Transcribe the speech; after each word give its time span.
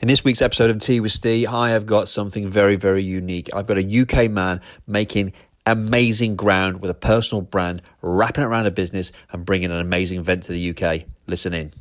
In 0.00 0.08
this 0.08 0.24
week's 0.24 0.42
episode 0.42 0.70
of 0.70 0.80
Tea 0.80 0.98
with 0.98 1.12
Steve, 1.12 1.48
I 1.48 1.70
have 1.70 1.86
got 1.86 2.08
something 2.08 2.48
very, 2.48 2.74
very 2.74 3.04
unique. 3.04 3.48
I've 3.54 3.66
got 3.66 3.78
a 3.78 4.00
UK 4.00 4.28
man 4.28 4.60
making 4.88 5.32
amazing 5.66 6.34
ground 6.34 6.80
with 6.80 6.90
a 6.90 6.94
personal 6.94 7.42
brand, 7.42 7.80
wrapping 8.02 8.42
it 8.42 8.46
around 8.48 8.66
a 8.66 8.72
business 8.72 9.12
and 9.30 9.46
bringing 9.46 9.70
an 9.70 9.78
amazing 9.78 10.18
event 10.18 10.42
to 10.44 10.52
the 10.52 10.70
UK. 10.70 11.02
Listen 11.28 11.54
in. 11.54 11.72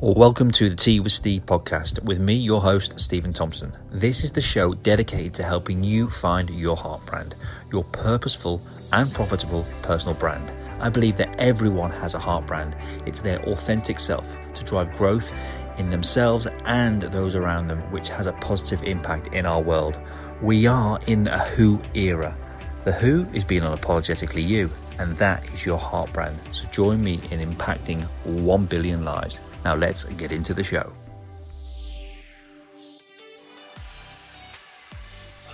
Welcome 0.00 0.52
to 0.52 0.70
the 0.70 0.74
Tea 0.74 1.00
with 1.00 1.12
Steve 1.12 1.44
podcast 1.44 2.02
with 2.02 2.18
me, 2.18 2.34
your 2.34 2.62
host, 2.62 2.98
Stephen 2.98 3.34
Thompson. 3.34 3.76
This 3.90 4.24
is 4.24 4.32
the 4.32 4.40
show 4.40 4.72
dedicated 4.72 5.34
to 5.34 5.42
helping 5.42 5.84
you 5.84 6.08
find 6.08 6.48
your 6.48 6.78
heart 6.78 7.04
brand, 7.04 7.34
your 7.70 7.84
purposeful 7.84 8.62
and 8.90 9.12
profitable 9.12 9.66
personal 9.82 10.14
brand. 10.14 10.50
I 10.82 10.88
believe 10.88 11.16
that 11.18 11.34
everyone 11.38 11.92
has 11.92 12.14
a 12.14 12.18
heart 12.18 12.46
brand. 12.46 12.74
It's 13.06 13.20
their 13.20 13.40
authentic 13.44 14.00
self 14.00 14.36
to 14.54 14.64
drive 14.64 14.92
growth 14.92 15.32
in 15.78 15.90
themselves 15.90 16.48
and 16.64 17.02
those 17.02 17.36
around 17.36 17.68
them, 17.68 17.80
which 17.92 18.08
has 18.08 18.26
a 18.26 18.32
positive 18.32 18.82
impact 18.82 19.28
in 19.28 19.46
our 19.46 19.62
world. 19.62 19.98
We 20.42 20.66
are 20.66 20.98
in 21.06 21.28
a 21.28 21.38
who 21.38 21.80
era. 21.94 22.34
The 22.84 22.92
who 22.92 23.26
is 23.32 23.44
being 23.44 23.62
unapologetically 23.62 24.46
you, 24.46 24.70
and 24.98 25.16
that 25.18 25.44
is 25.54 25.64
your 25.64 25.78
heart 25.78 26.12
brand. 26.12 26.36
So 26.50 26.68
join 26.70 27.02
me 27.02 27.20
in 27.30 27.38
impacting 27.38 28.02
1 28.24 28.66
billion 28.66 29.04
lives. 29.04 29.40
Now 29.64 29.76
let's 29.76 30.02
get 30.04 30.32
into 30.32 30.52
the 30.52 30.64
show. 30.64 30.92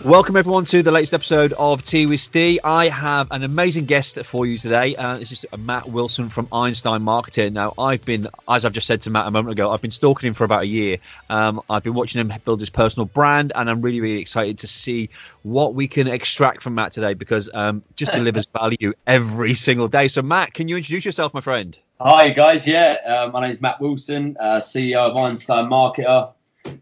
Welcome 0.05 0.37
everyone 0.37 0.65
to 0.67 0.85
the 0.85 0.93
latest 0.93 1.13
episode 1.13 1.53
of 1.55 1.85
Tea 1.85 2.07
with 2.07 2.21
Steve. 2.21 2.61
I 2.63 2.87
have 2.87 3.33
an 3.33 3.43
amazing 3.43 3.87
guest 3.87 4.25
for 4.25 4.47
you 4.47 4.57
today. 4.57 4.95
Uh, 4.95 5.19
it's 5.19 5.29
just 5.29 5.45
Matt 5.59 5.89
Wilson 5.89 6.29
from 6.29 6.47
Einstein 6.53 7.03
Marketing. 7.03 7.53
Now, 7.53 7.75
I've 7.77 8.05
been, 8.05 8.29
as 8.49 8.65
I've 8.65 8.73
just 8.73 8.87
said 8.87 9.03
to 9.03 9.11
Matt 9.11 9.27
a 9.27 9.33
moment 9.33 9.55
ago, 9.55 9.73
I've 9.73 9.83
been 9.83 9.91
stalking 9.91 10.29
him 10.29 10.35
for 10.35 10.45
about 10.45 10.63
a 10.63 10.67
year. 10.69 10.99
Um, 11.29 11.61
I've 11.69 11.83
been 11.83 11.95
watching 11.95 12.21
him 12.21 12.33
build 12.45 12.61
his 12.61 12.71
personal 12.71 13.07
brand, 13.07 13.51
and 13.57 13.69
I'm 13.69 13.83
really, 13.83 14.01
really 14.01 14.21
excited 14.21 14.61
to 14.61 14.69
see 14.69 15.11
what 15.43 15.75
we 15.75 15.89
can 15.89 16.07
extract 16.07 16.63
from 16.63 16.77
Matt 16.77 16.93
today 16.93 17.15
because 17.15 17.51
um, 17.53 17.83
just 17.97 18.13
delivers 18.13 18.47
value 18.57 18.93
every 19.05 19.55
single 19.55 19.89
day. 19.89 20.07
So, 20.07 20.23
Matt, 20.23 20.55
can 20.55 20.69
you 20.69 20.77
introduce 20.77 21.05
yourself, 21.05 21.35
my 21.35 21.41
friend? 21.41 21.77
Hi 22.01 22.31
guys, 22.31 22.65
yeah, 22.65 22.99
uh, 23.05 23.31
my 23.33 23.41
name 23.41 23.51
is 23.51 23.61
Matt 23.61 23.81
Wilson, 23.81 24.37
uh, 24.39 24.59
CEO 24.59 25.11
of 25.11 25.17
Einstein 25.17 25.69
Marketer, 25.69 26.33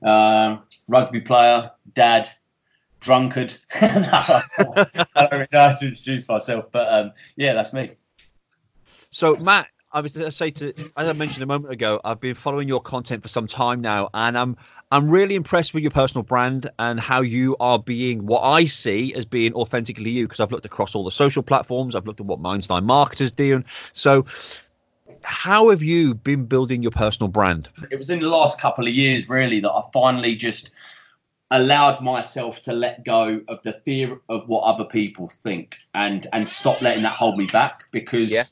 uh, 0.03 0.59
rugby 0.87 1.23
player, 1.23 1.71
dad, 1.95 2.29
drunkard. 3.07 3.55
I 3.73 4.43
don't 5.15 5.33
really 5.33 5.47
know 5.53 5.69
how 5.69 5.75
to 5.75 5.87
introduce 5.87 6.29
myself, 6.29 6.67
but 6.73 6.93
um, 6.93 7.13
yeah, 7.37 7.55
that's 7.55 7.73
me. 7.73 7.93
So, 9.11 9.37
Matt, 9.37 9.69
I 9.93 10.01
was 10.01 10.13
to 10.13 10.31
say 10.33 10.51
to, 10.51 10.75
as 10.97 11.09
I 11.09 11.13
mentioned 11.13 11.45
a 11.45 11.47
moment 11.47 11.73
ago, 11.73 12.01
I've 12.05 12.21
been 12.21 12.35
following 12.35 12.67
your 12.67 12.81
content 12.81 13.23
for 13.23 13.29
some 13.29 13.47
time 13.47 13.81
now, 13.81 14.11
and 14.13 14.37
I'm 14.37 14.57
I'm 14.91 15.09
really 15.09 15.37
impressed 15.37 15.73
with 15.73 15.85
your 15.85 15.93
personal 15.93 16.25
brand 16.25 16.69
and 16.79 16.99
how 16.99 17.23
you 17.23 17.57
are 17.61 17.79
being 17.79 18.27
what 18.27 18.41
I 18.41 18.65
see 18.65 19.15
as 19.15 19.25
being 19.25 19.55
authentically 19.55 20.11
you. 20.11 20.25
Because 20.27 20.41
I've 20.41 20.51
looked 20.51 20.67
across 20.67 20.97
all 20.97 21.05
the 21.05 21.13
social 21.13 21.45
platforms, 21.45 21.95
I've 21.95 22.07
looked 22.07 22.21
at 22.21 22.27
what 22.27 22.45
Einstein 22.45 22.85
marketers 22.85 23.31
do, 23.31 23.63
so 23.93 24.27
how 25.23 25.71
have 25.71 25.83
you 25.83 26.15
been 26.15 26.47
building 26.47 26.83
your 26.83 26.93
personal 26.93 27.29
brand? 27.29 27.69
It 27.89 27.97
was 27.97 28.11
in 28.11 28.19
the 28.19 28.29
last 28.29 28.61
couple 28.61 28.87
of 28.87 28.93
years, 28.93 29.29
really, 29.29 29.61
that 29.61 29.71
I 29.71 29.83
finally 29.93 30.35
just 30.35 30.71
allowed 31.51 32.01
myself 32.01 32.63
to 32.63 32.73
let 32.73 33.05
go 33.05 33.41
of 33.49 33.63
the 33.63 33.81
fear 33.85 34.21
of 34.29 34.49
what 34.49 34.63
other 34.63 34.85
people 34.85 35.31
think 35.43 35.77
and 35.95 36.27
and 36.33 36.49
stop 36.49 36.83
letting 36.83 37.05
that 37.05 37.13
hold 37.13 37.39
me 37.39 37.47
back 37.47 37.85
because 37.93 38.33
yeah. 38.33 38.45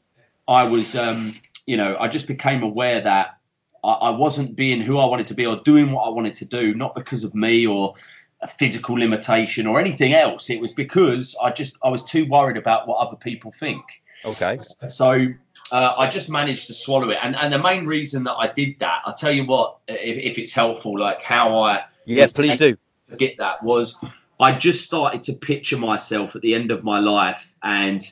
I 0.47 0.64
was, 0.64 0.95
um, 0.95 1.33
you 1.67 1.77
know, 1.77 1.97
I 1.98 2.09
just 2.09 2.28
became 2.28 2.62
aware 2.62 3.01
that 3.01 3.39
I, 3.83 3.92
I 3.92 4.11
wasn't 4.11 4.55
being 4.55 4.81
who 4.81 4.98
I 4.98 5.06
wanted 5.06 5.27
to 5.28 5.34
be 5.34 5.47
or 5.47 5.56
doing 5.56 5.91
what 5.91 6.03
I 6.03 6.11
wanted 6.11 6.34
to 6.34 6.45
do, 6.45 6.75
not 6.75 6.95
because 6.95 7.25
of 7.25 7.34
me 7.34 7.67
or 7.67 7.95
a 8.41 8.47
physical 8.47 8.98
limitation 8.98 9.67
or 9.67 9.81
anything 9.81 10.12
else. 10.12 10.51
It 10.51 10.61
was 10.61 10.73
because 10.73 11.36
I 11.42 11.51
just 11.51 11.77
I 11.83 11.89
was 11.89 12.05
too 12.05 12.27
worried 12.27 12.58
about 12.58 12.86
what 12.86 12.98
other 12.98 13.17
people 13.17 13.51
think. 13.51 13.83
Okay. 14.24 14.58
So 14.89 15.27
uh, 15.73 15.95
I 15.98 16.08
just 16.08 16.30
managed 16.30 16.69
to 16.69 16.74
swallow 16.74 17.11
it, 17.11 17.19
and 17.20 17.35
and 17.35 17.52
the 17.52 17.58
main 17.58 17.86
reason 17.86 18.24
that 18.24 18.35
I 18.35 18.52
did 18.52 18.79
that, 18.79 19.02
I'll 19.05 19.14
tell 19.14 19.33
you 19.33 19.45
what, 19.46 19.79
if, 19.89 20.33
if 20.33 20.39
it's 20.39 20.52
helpful, 20.52 20.98
like 20.98 21.23
how 21.23 21.58
I 21.58 21.85
yes, 22.05 22.33
please 22.33 22.57
do 22.57 22.77
get 23.17 23.39
that 23.39 23.63
was 23.63 24.03
I 24.41 24.53
just 24.53 24.85
started 24.85 25.23
to 25.25 25.35
picture 25.35 25.79
myself 25.79 26.35
at 26.37 26.42
the 26.42 26.55
end 26.55 26.70
of 26.73 26.85
my 26.85 26.98
life, 26.98 27.55
and 27.63 28.03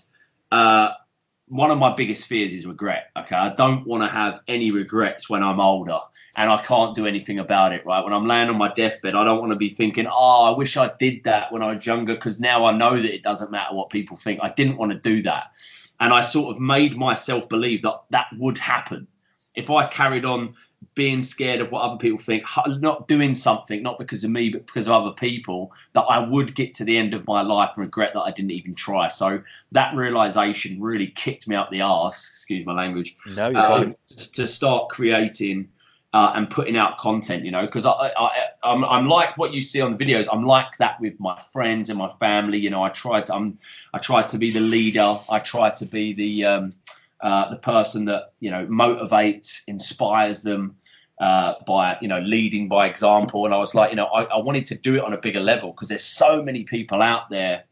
uh, 0.50 0.91
one 1.48 1.70
of 1.70 1.78
my 1.78 1.94
biggest 1.94 2.26
fears 2.26 2.54
is 2.54 2.66
regret. 2.66 3.10
Okay, 3.16 3.36
I 3.36 3.54
don't 3.54 3.86
want 3.86 4.02
to 4.02 4.08
have 4.08 4.41
any 4.48 4.70
regrets 4.70 5.28
when 5.28 5.42
I'm 5.42 5.60
older, 5.60 5.98
and 6.36 6.50
I 6.50 6.62
can't 6.62 6.94
do 6.94 7.06
anything 7.06 7.38
about 7.38 7.72
it. 7.72 7.84
Right, 7.84 8.04
when 8.04 8.12
I'm 8.12 8.26
laying 8.26 8.48
on 8.48 8.56
my 8.56 8.72
deathbed, 8.72 9.14
I 9.14 9.25
don't 9.25 9.41
want 9.41 9.52
to 9.52 9.56
be 9.56 9.70
thinking, 9.70 10.06
"Oh, 10.06 10.44
I 10.44 10.56
wish 10.56 10.76
I 10.76 10.91
did 10.98 11.25
that 11.25 11.52
when 11.52 11.62
I 11.62 11.75
was 11.75 11.84
younger," 11.84 12.14
because 12.14 12.38
now 12.38 12.64
I 12.64 12.72
know 12.72 12.94
that 12.94 13.14
it 13.14 13.22
doesn't 13.22 13.50
matter 13.50 13.75
what 13.75 13.91
people 13.91 14.16
think. 14.16 14.41
I 14.42 14.50
didn't 14.50 14.76
want 14.76 14.92
to 14.92 14.98
do 14.98 15.22
that 15.22 15.52
and 16.02 16.12
I 16.12 16.20
sort 16.20 16.56
of 16.56 16.60
made 16.60 16.97
myself 16.97 17.48
believe 17.48 17.82
that 17.82 18.02
that 18.10 18.26
would 18.36 18.58
happen 18.58 19.06
if 19.54 19.70
I 19.70 19.86
carried 19.86 20.25
on 20.25 20.54
being 20.94 21.22
scared 21.22 21.60
of 21.60 21.70
what 21.70 21.82
other 21.82 21.97
people 21.97 22.19
think, 22.19 22.44
not 22.66 23.09
doing 23.09 23.34
something, 23.34 23.82
not 23.82 23.98
because 23.98 24.25
of 24.25 24.31
me, 24.31 24.50
but 24.50 24.66
because 24.66 24.88
of 24.88 24.93
other 24.93 25.15
people, 25.15 25.72
that 25.93 26.03
I 26.03 26.19
would 26.19 26.54
get 26.54 26.75
to 26.75 26.84
the 26.84 26.97
end 26.98 27.15
of 27.15 27.26
my 27.26 27.43
life 27.43 27.70
and 27.76 27.84
regret 27.84 28.12
that 28.15 28.20
I 28.20 28.31
didn't 28.31 28.50
even 28.53 28.75
try. 28.75 29.09
So 29.09 29.43
that 29.72 29.94
realization 29.94 30.81
really 30.81 31.06
kicked 31.06 31.48
me 31.48 31.56
up 31.56 31.70
the 31.70 31.82
arse, 31.82 32.28
excuse 32.28 32.66
my 32.66 32.75
language, 32.75 33.16
no, 33.37 33.48
you're 33.48 33.60
um, 33.60 33.97
to 34.09 34.47
start 34.47 34.91
creating 34.91 35.69
uh, 36.15 36.32
and 36.34 36.50
putting 36.50 36.76
out 36.76 36.99
content, 36.99 37.44
you 37.44 37.50
know, 37.50 37.64
because 37.64 37.87
I, 37.87 37.93
I, 37.93 38.31
I'm, 38.62 38.84
I'm 38.84 39.09
like 39.09 39.38
what 39.38 39.54
you 39.54 39.62
see 39.62 39.81
on 39.81 39.97
the 39.97 40.04
videos. 40.04 40.28
I'm 40.31 40.44
like 40.44 40.76
that 40.76 41.00
with 41.00 41.19
my 41.19 41.41
friends 41.53 41.88
and 41.88 41.99
my 41.99 42.09
family. 42.09 42.59
You 42.59 42.69
know, 42.69 42.82
I 42.82 42.91
try 42.91 43.22
to, 43.22 43.34
I'm, 43.34 43.59
I 43.94 43.99
try 43.99 44.22
to 44.25 44.37
be 44.37 44.50
the 44.50 44.60
leader. 44.60 45.16
I 45.31 45.38
try 45.38 45.70
to 45.70 45.87
be 45.87 46.12
the, 46.12 46.44
um, 46.44 46.70
uh, 47.22 47.50
the 47.50 47.56
person 47.56 48.06
that 48.06 48.32
you 48.40 48.50
know 48.50 48.66
motivates, 48.66 49.62
inspires 49.66 50.42
them 50.42 50.76
uh, 51.20 51.54
by 51.66 51.96
you 52.00 52.08
know 52.08 52.20
leading 52.20 52.68
by 52.68 52.86
example. 52.86 53.44
And 53.44 53.54
I 53.54 53.58
was 53.58 53.74
like, 53.74 53.90
you 53.90 53.96
know, 53.96 54.06
I, 54.06 54.24
I 54.24 54.40
wanted 54.40 54.66
to 54.66 54.74
do 54.74 54.94
it 54.94 55.02
on 55.02 55.12
a 55.12 55.18
bigger 55.18 55.40
level 55.40 55.70
because 55.70 55.88
there's 55.88 56.04
so 56.04 56.42
many 56.42 56.64
people 56.64 57.00
out 57.00 57.30
there 57.30 57.64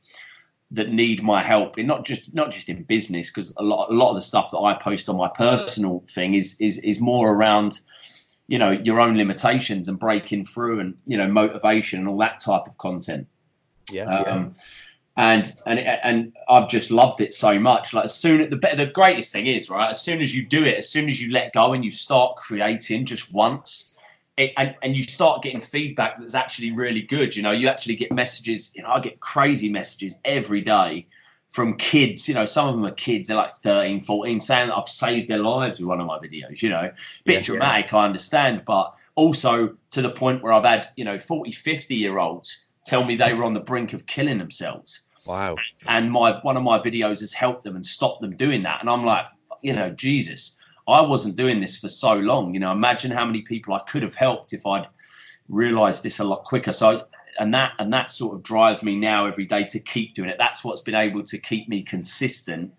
that 0.72 0.88
need 0.88 1.20
my 1.22 1.42
help 1.42 1.78
in 1.78 1.86
not 1.86 2.04
just 2.04 2.32
not 2.32 2.52
just 2.52 2.68
in 2.68 2.84
business 2.84 3.28
because 3.28 3.52
a 3.56 3.62
lot 3.62 3.90
a 3.90 3.94
lot 3.94 4.10
of 4.10 4.16
the 4.16 4.22
stuff 4.22 4.52
that 4.52 4.58
I 4.58 4.74
post 4.74 5.08
on 5.08 5.16
my 5.16 5.28
personal 5.28 6.04
thing 6.08 6.34
is 6.34 6.56
is 6.60 6.78
is 6.78 7.00
more 7.00 7.28
around 7.28 7.80
you 8.46 8.58
know 8.58 8.70
your 8.70 9.00
own 9.00 9.16
limitations 9.16 9.88
and 9.88 9.98
breaking 9.98 10.46
through 10.46 10.78
and 10.78 10.94
you 11.06 11.16
know 11.16 11.26
motivation 11.26 11.98
and 11.98 12.08
all 12.08 12.18
that 12.18 12.38
type 12.38 12.68
of 12.68 12.78
content 12.78 13.26
yeah, 13.90 14.04
um, 14.04 14.26
yeah. 14.26 14.62
And 15.20 15.54
and 15.66 15.78
and 15.78 16.32
I've 16.48 16.70
just 16.70 16.91
loved 16.91 17.20
it 17.20 17.34
so 17.34 17.58
much 17.58 17.92
like 17.92 18.04
as 18.04 18.14
soon 18.14 18.48
the 18.48 18.56
the 18.56 18.86
greatest 18.86 19.32
thing 19.32 19.47
is 19.47 19.69
right 19.69 19.91
as 19.91 20.00
soon 20.00 20.22
as 20.22 20.34
you 20.34 20.47
do 20.47 20.64
it 20.64 20.78
as 20.78 20.88
soon 20.88 21.10
as 21.10 21.20
you 21.20 21.31
let 21.31 21.53
go 21.53 21.75
and 21.75 21.84
you 21.84 21.91
start 21.91 22.36
creating 22.36 23.04
just 23.04 23.30
once 23.32 23.94
it, 24.38 24.53
and, 24.56 24.75
and 24.82 24.97
you 24.97 25.03
start 25.03 25.42
getting 25.42 25.60
feedback 25.60 26.19
that's 26.19 26.34
actually 26.34 26.72
really 26.72 27.03
good 27.03 27.36
you 27.36 27.42
know 27.42 27.50
you 27.50 27.69
actually 27.69 27.97
get 27.97 28.10
messages 28.10 28.72
you 28.75 28.82
know 28.82 28.88
I 28.88 29.00
get 29.00 29.20
crazy 29.20 29.69
messages 29.69 30.16
every 30.25 30.62
day 30.62 31.06
from 31.50 31.76
kids, 31.76 32.28
you 32.28 32.34
know, 32.34 32.47
some 32.47 32.69
of 32.69 32.76
them 32.76 32.86
are 32.86 32.92
kids, 32.92 33.26
they're 33.26 33.36
like 33.36 33.50
13, 33.50 34.03
14, 34.03 34.38
saying 34.38 34.69
that 34.69 34.76
I've 34.76 34.88
saved 34.88 35.26
their 35.26 35.41
lives 35.41 35.80
with 35.80 35.88
one 35.88 36.00
of 36.00 36.06
my 36.06 36.16
videos, 36.20 36.62
you 36.62 36.69
know, 36.69 36.82
a 36.82 36.92
bit 37.25 37.34
yeah, 37.34 37.41
dramatic, 37.41 37.91
yeah. 37.91 37.98
I 37.98 38.04
understand, 38.04 38.62
but 38.64 38.94
also 39.16 39.76
to 39.91 40.00
the 40.00 40.10
point 40.10 40.44
where 40.44 40.53
I've 40.53 40.64
had, 40.64 40.86
you 40.94 41.04
know, 41.04 41.19
40, 41.19 41.50
50 41.50 41.97
year 41.97 42.19
olds 42.19 42.66
tell 42.84 43.04
me 43.04 43.16
they 43.16 43.34
were 43.34 43.42
on 43.42 43.54
the 43.54 43.60
brink 43.60 43.94
of 43.94 44.06
killing 44.06 44.38
themselves. 44.38 45.03
Wow. 45.26 45.56
And 45.86 46.10
my 46.10 46.41
one 46.41 46.56
of 46.56 46.62
my 46.62 46.78
videos 46.78 47.20
has 47.20 47.32
helped 47.32 47.64
them 47.64 47.76
and 47.76 47.84
stopped 47.84 48.20
them 48.20 48.36
doing 48.36 48.62
that. 48.62 48.81
And 48.81 48.88
I'm 48.88 49.04
like, 49.04 49.26
you 49.62 49.72
know, 49.72 49.91
Jesus, 49.91 50.56
I 50.88 51.03
wasn't 51.03 51.36
doing 51.36 51.60
this 51.60 51.78
for 51.78 51.88
so 51.88 52.14
long. 52.14 52.54
You 52.54 52.60
know, 52.60 52.72
imagine 52.72 53.10
how 53.10 53.25
many 53.25 53.42
people 53.42 53.75
I 53.75 53.80
could 53.80 54.03
have 54.03 54.14
helped 54.14 54.53
if 54.53 54.66
I'd 54.66 54.86
realized 55.48 56.03
this 56.03 56.18
a 56.21 56.24
lot 56.24 56.44
quicker. 56.44 56.72
So 56.72 57.06
and 57.39 57.54
that 57.54 57.72
and 57.78 57.92
that 57.92 58.10
sort 58.10 58.34
of 58.34 58.42
drives 58.42 58.83
me 58.83 58.97
now 58.97 59.27
every 59.27 59.47
day 59.47 59.65
to 59.65 59.80
keep 59.80 60.15
doing 60.15 60.28
it. 60.28 60.36
That's 60.39 60.65
what's 60.65 60.83
been 60.83 60.94
able 60.94 61.22
to 61.24 61.39
keep 61.39 61.68
me 61.68 61.83
consistent 61.83 62.72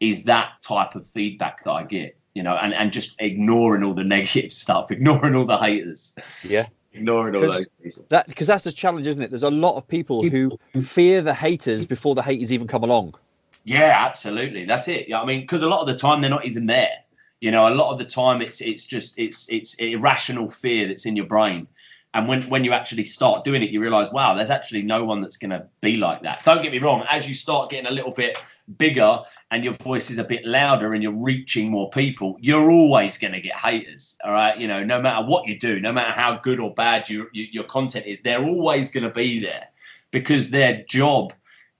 is 0.00 0.24
that 0.24 0.54
type 0.62 0.94
of 0.96 1.06
feedback 1.06 1.62
that 1.64 1.70
I 1.70 1.84
get, 1.84 2.18
you 2.34 2.42
know, 2.42 2.56
and, 2.56 2.74
and 2.74 2.92
just 2.92 3.14
ignoring 3.20 3.84
all 3.84 3.94
the 3.94 4.04
negative 4.16 4.52
stuff, 4.52 4.90
ignoring 4.90 5.36
all 5.36 5.46
the 5.46 5.56
haters. 5.56 6.14
Yeah. 6.42 6.66
Ignoring 6.94 7.34
all 7.36 7.42
those 7.42 7.66
people. 7.82 8.04
That 8.10 8.28
because 8.28 8.46
that's 8.46 8.64
the 8.64 8.72
challenge, 8.72 9.06
isn't 9.06 9.22
it? 9.22 9.30
There's 9.30 9.42
a 9.42 9.50
lot 9.50 9.76
of 9.76 9.88
people 9.88 10.28
who 10.28 10.58
fear 10.80 11.22
the 11.22 11.34
haters 11.34 11.86
before 11.86 12.14
the 12.14 12.22
haters 12.22 12.52
even 12.52 12.66
come 12.66 12.84
along. 12.84 13.14
Yeah, 13.64 13.96
absolutely. 13.98 14.66
That's 14.66 14.88
it. 14.88 15.08
Yeah, 15.08 15.20
I 15.20 15.24
mean, 15.24 15.40
because 15.40 15.62
a 15.62 15.68
lot 15.68 15.80
of 15.80 15.86
the 15.86 15.96
time 15.96 16.20
they're 16.20 16.30
not 16.30 16.44
even 16.44 16.66
there. 16.66 16.90
You 17.40 17.50
know, 17.50 17.66
a 17.68 17.74
lot 17.74 17.92
of 17.92 17.98
the 17.98 18.04
time 18.04 18.42
it's 18.42 18.60
it's 18.60 18.86
just 18.86 19.18
it's 19.18 19.48
it's 19.48 19.74
irrational 19.74 20.50
fear 20.50 20.88
that's 20.88 21.06
in 21.06 21.16
your 21.16 21.26
brain 21.26 21.66
and 22.14 22.28
when, 22.28 22.42
when 22.42 22.64
you 22.64 22.72
actually 22.72 23.04
start 23.04 23.44
doing 23.44 23.62
it, 23.62 23.70
you 23.70 23.80
realize, 23.80 24.10
wow, 24.10 24.34
there's 24.34 24.50
actually 24.50 24.82
no 24.82 25.04
one 25.04 25.22
that's 25.22 25.38
going 25.38 25.50
to 25.50 25.66
be 25.80 25.96
like 25.96 26.22
that. 26.22 26.44
Don't 26.44 26.62
get 26.62 26.72
me 26.72 26.78
wrong. 26.78 27.04
As 27.08 27.26
you 27.26 27.34
start 27.34 27.70
getting 27.70 27.86
a 27.86 27.90
little 27.90 28.12
bit 28.12 28.38
bigger 28.76 29.20
and 29.50 29.64
your 29.64 29.74
voice 29.74 30.10
is 30.10 30.18
a 30.18 30.24
bit 30.24 30.44
louder 30.44 30.94
and 30.94 31.02
you're 31.02 31.12
reaching 31.12 31.70
more 31.70 31.90
people, 31.90 32.36
you're 32.40 32.70
always 32.70 33.18
going 33.18 33.32
to 33.32 33.40
get 33.40 33.56
haters. 33.56 34.16
All 34.24 34.32
right, 34.32 34.58
you 34.58 34.68
know, 34.68 34.82
no 34.84 35.00
matter 35.00 35.26
what 35.26 35.48
you 35.48 35.58
do, 35.58 35.80
no 35.80 35.92
matter 35.92 36.12
how 36.12 36.38
good 36.38 36.60
or 36.60 36.72
bad 36.72 37.08
you, 37.08 37.28
you, 37.32 37.46
your 37.50 37.64
content 37.64 38.06
is, 38.06 38.20
they're 38.20 38.44
always 38.44 38.90
going 38.90 39.04
to 39.04 39.10
be 39.10 39.40
there 39.40 39.68
because 40.10 40.50
their 40.50 40.84
job 40.88 41.32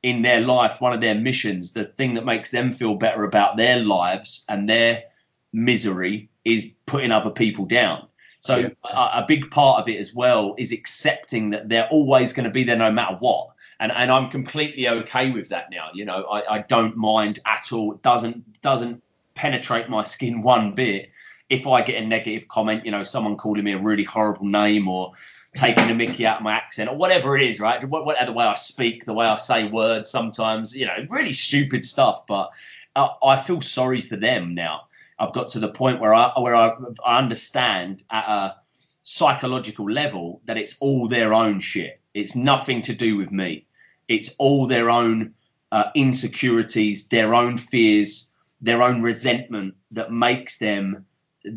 in 0.03 0.23
their 0.23 0.41
life, 0.41 0.81
one 0.81 0.93
of 0.93 1.01
their 1.01 1.15
missions, 1.15 1.73
the 1.73 1.85
thing 1.85 2.15
that 2.15 2.25
makes 2.25 2.51
them 2.51 2.73
feel 2.73 2.97
better 2.97 3.25
about 3.25 3.57
their 3.57 3.79
lives 3.79 4.45
and 4.49 4.69
their 4.69 5.05
misery 5.53 6.29
is 6.45 6.71
putting 6.87 7.13
other 7.13 7.31
people 7.31 7.67
down. 7.67 8.09
So 8.41 8.57
yeah. 8.57 8.69
a, 8.85 9.21
a, 9.21 9.25
big 9.29 9.53
part 9.53 9.81
of 9.81 9.89
it 9.89 10.01
as 10.01 10.13
well 10.13 10.57
is 10.59 10.73
accepting 10.73 11.51
that 11.51 11.69
they're 11.69 11.89
always 11.89 12.33
going 12.33 12.45
to 12.45 12.51
be 12.51 12.65
there 12.65 12.77
no 12.77 12.91
matter 12.91 13.17
what. 13.21 13.51
And 13.83 13.93
and 13.93 14.11
I'm 14.11 14.31
completely 14.31 14.89
okay 14.89 15.31
with 15.31 15.49
that 15.51 15.67
now. 15.71 15.91
You 15.93 16.05
know, 16.05 16.25
I, 16.25 16.55
I 16.55 16.59
don't 16.61 16.97
mind 16.97 17.41
at 17.45 17.73
all. 17.73 17.93
It 17.93 18.03
doesn't 18.03 18.63
doesn't 18.63 19.03
penetrate 19.35 19.89
my 19.89 20.03
skin 20.03 20.43
one 20.43 20.75
bit 20.75 21.11
if 21.51 21.67
I 21.67 21.83
get 21.83 22.03
a 22.03 22.07
negative 22.07 22.49
comment, 22.49 22.87
you 22.87 22.91
know, 22.91 23.03
someone 23.03 23.37
calling 23.37 23.65
me 23.65 23.73
a 23.73 23.79
really 23.79 24.05
horrible 24.05 24.47
name 24.47 24.89
or 24.89 25.13
taking 25.55 25.87
the 25.89 25.95
mickey 25.95 26.25
out 26.25 26.39
of 26.39 26.43
my 26.43 26.55
accent 26.55 26.89
or 26.89 26.97
whatever 26.97 27.37
it 27.37 27.43
is, 27.43 27.61
right? 27.61 27.83
Whatever 27.85 28.27
the 28.27 28.33
way 28.33 28.47
I 28.47 28.55
speak, 28.55 29.05
the 29.05 29.13
way 29.13 29.27
I 29.27 29.37
say 29.37 29.69
words 29.69 30.09
sometimes, 30.09 30.75
you 30.75 30.87
know, 30.87 30.97
really 31.11 31.35
stupid 31.35 31.85
stuff. 31.85 32.27
But 32.27 32.53
I 32.97 33.37
feel 33.37 33.61
sorry 33.61 34.01
for 34.01 34.17
them 34.17 34.55
now 34.55 34.83
I've 35.23 35.33
got 35.33 35.51
to 35.51 35.61
the 35.61 35.69
point 35.69 36.01
where 36.01 36.13
I 36.13 36.33
where 36.39 36.55
I 36.55 36.73
understand 37.05 38.03
at 38.11 38.29
a 38.29 38.57
psychological 39.05 39.91
level 39.91 40.41
that 40.47 40.59
it's 40.59 40.77
all 40.81 41.09
their 41.09 41.33
own 41.33 41.61
shit. 41.61 42.01
It's 42.13 42.35
nothing 42.35 42.83
to 42.83 42.95
do 42.95 43.17
with 43.17 43.31
me. 43.31 43.67
It's 44.13 44.35
all 44.39 44.67
their 44.67 44.91
own 44.91 45.35
uh, 45.71 45.91
insecurities, 45.95 47.09
their 47.09 47.35
own 47.35 47.57
fears, 47.57 48.31
their 48.61 48.83
own 48.83 49.03
resentment 49.03 49.75
that 49.93 50.13
makes 50.13 50.59
them 50.59 51.07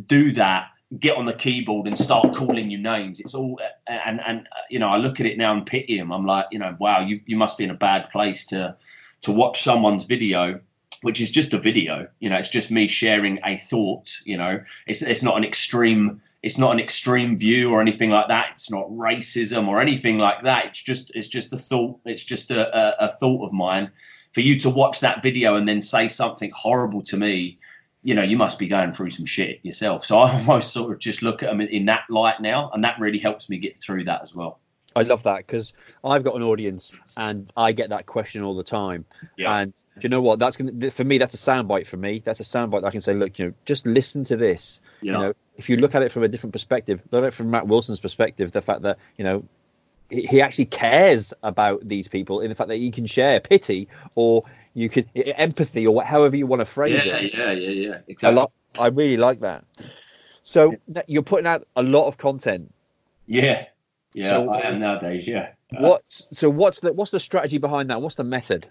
do 0.08 0.32
that. 0.34 0.72
Get 1.00 1.18
on 1.18 1.26
the 1.26 1.34
keyboard 1.34 1.88
and 1.88 1.98
start 1.98 2.34
calling 2.36 2.70
you 2.70 2.78
names. 2.78 3.20
It's 3.20 3.34
all 3.36 3.60
and 3.88 4.22
and 4.26 4.48
you 4.70 4.80
know 4.80 4.88
I 4.88 4.98
look 4.98 5.20
at 5.20 5.26
it 5.26 5.38
now 5.38 5.52
and 5.54 5.66
pity 5.66 5.98
them. 5.98 6.12
I'm 6.12 6.26
like 6.26 6.46
you 6.52 6.60
know 6.60 6.76
wow 6.80 7.02
you 7.02 7.22
you 7.26 7.36
must 7.36 7.58
be 7.58 7.64
in 7.64 7.72
a 7.72 7.76
bad 7.76 8.10
place 8.12 8.46
to 8.48 8.76
to 9.22 9.32
watch 9.32 9.62
someone's 9.64 10.06
video 10.06 10.62
which 11.02 11.22
is 11.22 11.30
just 11.30 11.54
a 11.54 11.60
video 11.60 12.08
you 12.20 12.30
know 12.30 12.38
it's 12.38 12.50
just 12.50 12.72
me 12.72 12.88
sharing 12.88 13.40
a 13.44 13.58
thought 13.58 14.16
you 14.26 14.38
know. 14.38 14.64
It's 14.88 15.02
it's 15.02 15.24
not 15.24 15.38
an 15.38 15.44
extreme 15.44 16.22
it's 16.42 16.58
not 16.58 16.72
an 16.72 16.80
extreme 16.80 17.38
view 17.38 17.72
or 17.72 17.82
anything 17.82 18.10
like 18.10 18.28
that. 18.28 18.50
It's 18.54 18.70
not 18.70 18.88
racism 18.90 19.68
or 19.68 19.82
anything 19.82 20.18
like 20.18 20.44
that. 20.44 20.66
It's 20.68 20.82
just 20.82 21.12
it's 21.16 21.28
just 21.28 21.54
a 21.54 21.58
thought 21.58 22.00
it's 22.06 22.24
just 22.24 22.52
a, 22.52 22.78
a, 22.78 23.06
a 23.06 23.12
thought 23.12 23.46
of 23.46 23.54
mine. 23.54 23.92
For 24.34 24.42
you 24.42 24.58
to 24.60 24.70
watch 24.70 25.00
that 25.00 25.24
video 25.24 25.56
and 25.56 25.68
then 25.68 25.82
say 25.82 26.08
something 26.10 26.52
horrible 26.54 27.02
to 27.04 27.18
me 27.18 27.58
you 28.04 28.14
know 28.14 28.24
you 28.24 28.38
must 28.38 28.60
be 28.60 28.68
going 28.68 28.94
through 28.94 29.12
some 29.12 29.26
shit 29.26 29.60
yourself. 29.64 30.06
So 30.06 30.20
i 30.20 30.32
almost 30.40 30.74
sort 30.74 30.92
of 30.92 31.00
just 31.00 31.22
look 31.22 31.44
at 31.44 31.50
them 31.50 31.62
in 31.62 31.86
that 31.86 32.04
light 32.10 32.42
now 32.42 32.70
and 32.72 32.84
that 32.84 33.00
really 33.00 33.20
helps 33.20 33.50
me 33.50 33.58
get 33.58 33.80
through 33.80 34.06
that 34.06 34.22
as 34.22 34.36
well 34.36 34.60
I 34.96 35.02
love 35.02 35.24
that 35.24 35.38
because 35.38 35.74
I've 36.04 36.24
got 36.24 36.36
an 36.36 36.42
audience 36.42 36.94
and 37.18 37.52
I 37.58 37.74
get 37.74 37.90
that 37.90 38.06
question 38.06 38.44
all 38.44 38.56
the 38.56 38.64
time. 38.64 39.06
Yeah. 39.38 39.58
And 39.58 39.74
you 40.00 40.10
know 40.10 40.22
what? 40.22 40.40
That's 40.40 40.56
gonna 40.56 40.92
for 40.92 41.04
me. 41.04 41.18
That's 41.18 41.36
a 41.36 41.38
soundbite 41.38 41.88
for 41.88 41.98
me. 41.98 42.20
That's 42.24 42.40
a 42.40 42.44
soundbite 42.44 42.82
that 42.82 42.88
I 42.88 42.92
can 42.92 43.02
say, 43.02 43.14
look, 43.14 43.38
you 43.38 43.46
know, 43.46 43.54
just 43.66 43.86
listen 43.86 44.24
to 44.26 44.38
this. 44.38 44.80
Yeah. 45.02 45.12
You 45.12 45.18
know, 45.18 45.34
if 45.58 45.70
you 45.70 45.78
look 45.78 45.96
at 45.96 46.02
it 46.02 46.12
from 46.12 46.24
a 46.24 46.28
different 46.28 46.54
perspective, 46.54 47.02
look 47.12 47.24
at 47.24 47.28
it 47.28 47.34
from 47.34 47.52
Matt 47.52 47.68
Wilson's 47.68 48.00
perspective, 48.00 48.52
the 48.52 48.62
fact 48.62 48.84
that 48.84 48.98
you 49.18 49.24
know 49.26 49.44
he 50.10 50.42
actually 50.42 50.66
cares 50.66 51.34
about 51.44 51.86
these 51.88 52.08
people 52.08 52.40
in 52.42 52.50
the 52.50 52.56
fact 52.56 52.70
that 52.70 52.76
he 52.76 52.92
can 52.92 53.06
share 53.06 53.40
pity 53.40 53.88
or 54.16 54.44
you 54.74 54.88
can 54.88 55.06
empathy 55.16 55.88
or 55.88 56.04
however 56.04 56.36
you 56.36 56.46
want 56.46 56.60
to 56.60 56.66
phrase 56.66 57.06
yeah, 57.06 57.16
it. 57.18 57.34
Yeah, 57.34 57.52
yeah, 57.52 57.70
yeah, 57.70 57.90
yeah. 57.90 57.98
exactly. 58.08 58.36
Lot, 58.36 58.52
I 58.80 58.88
really 58.88 59.18
like 59.18 59.40
that. 59.40 59.66
So 60.44 60.76
you're 61.08 61.24
putting 61.24 61.48
out 61.48 61.68
a 61.76 61.82
lot 61.82 62.08
of 62.08 62.18
content. 62.18 62.72
Yeah, 63.26 63.66
yeah, 64.16 64.30
so, 64.30 64.50
I 64.50 64.62
am 64.62 64.80
nowadays. 64.80 65.28
Yeah. 65.28 65.50
What? 65.72 66.04
So 66.32 66.50
what's 66.50 66.80
the 66.80 66.94
what's 66.94 67.12
the 67.12 67.20
strategy 67.20 67.58
behind 67.58 67.90
that? 67.90 68.02
What's 68.02 68.16
the 68.16 68.24
method? 68.24 68.68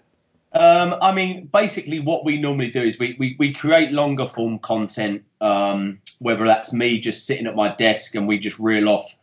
Um, 0.53 0.95
I 1.01 1.11
mean, 1.11 1.47
basically, 1.53 1.99
what 1.99 2.25
we 2.25 2.39
normally 2.39 2.71
do 2.71 2.81
is 2.81 2.97
we 2.97 3.15
we, 3.19 3.35
we 3.37 3.53
create 3.53 3.91
longer 3.91 4.25
form 4.25 4.57
content. 4.57 5.23
Um, 5.41 5.99
whether 6.17 6.45
that's 6.45 6.73
me 6.73 6.99
just 6.99 7.27
sitting 7.27 7.45
at 7.45 7.55
my 7.55 7.75
desk 7.75 8.15
and 8.15 8.27
we 8.27 8.39
just 8.39 8.57
reel 8.57 8.89
off. 8.89 9.15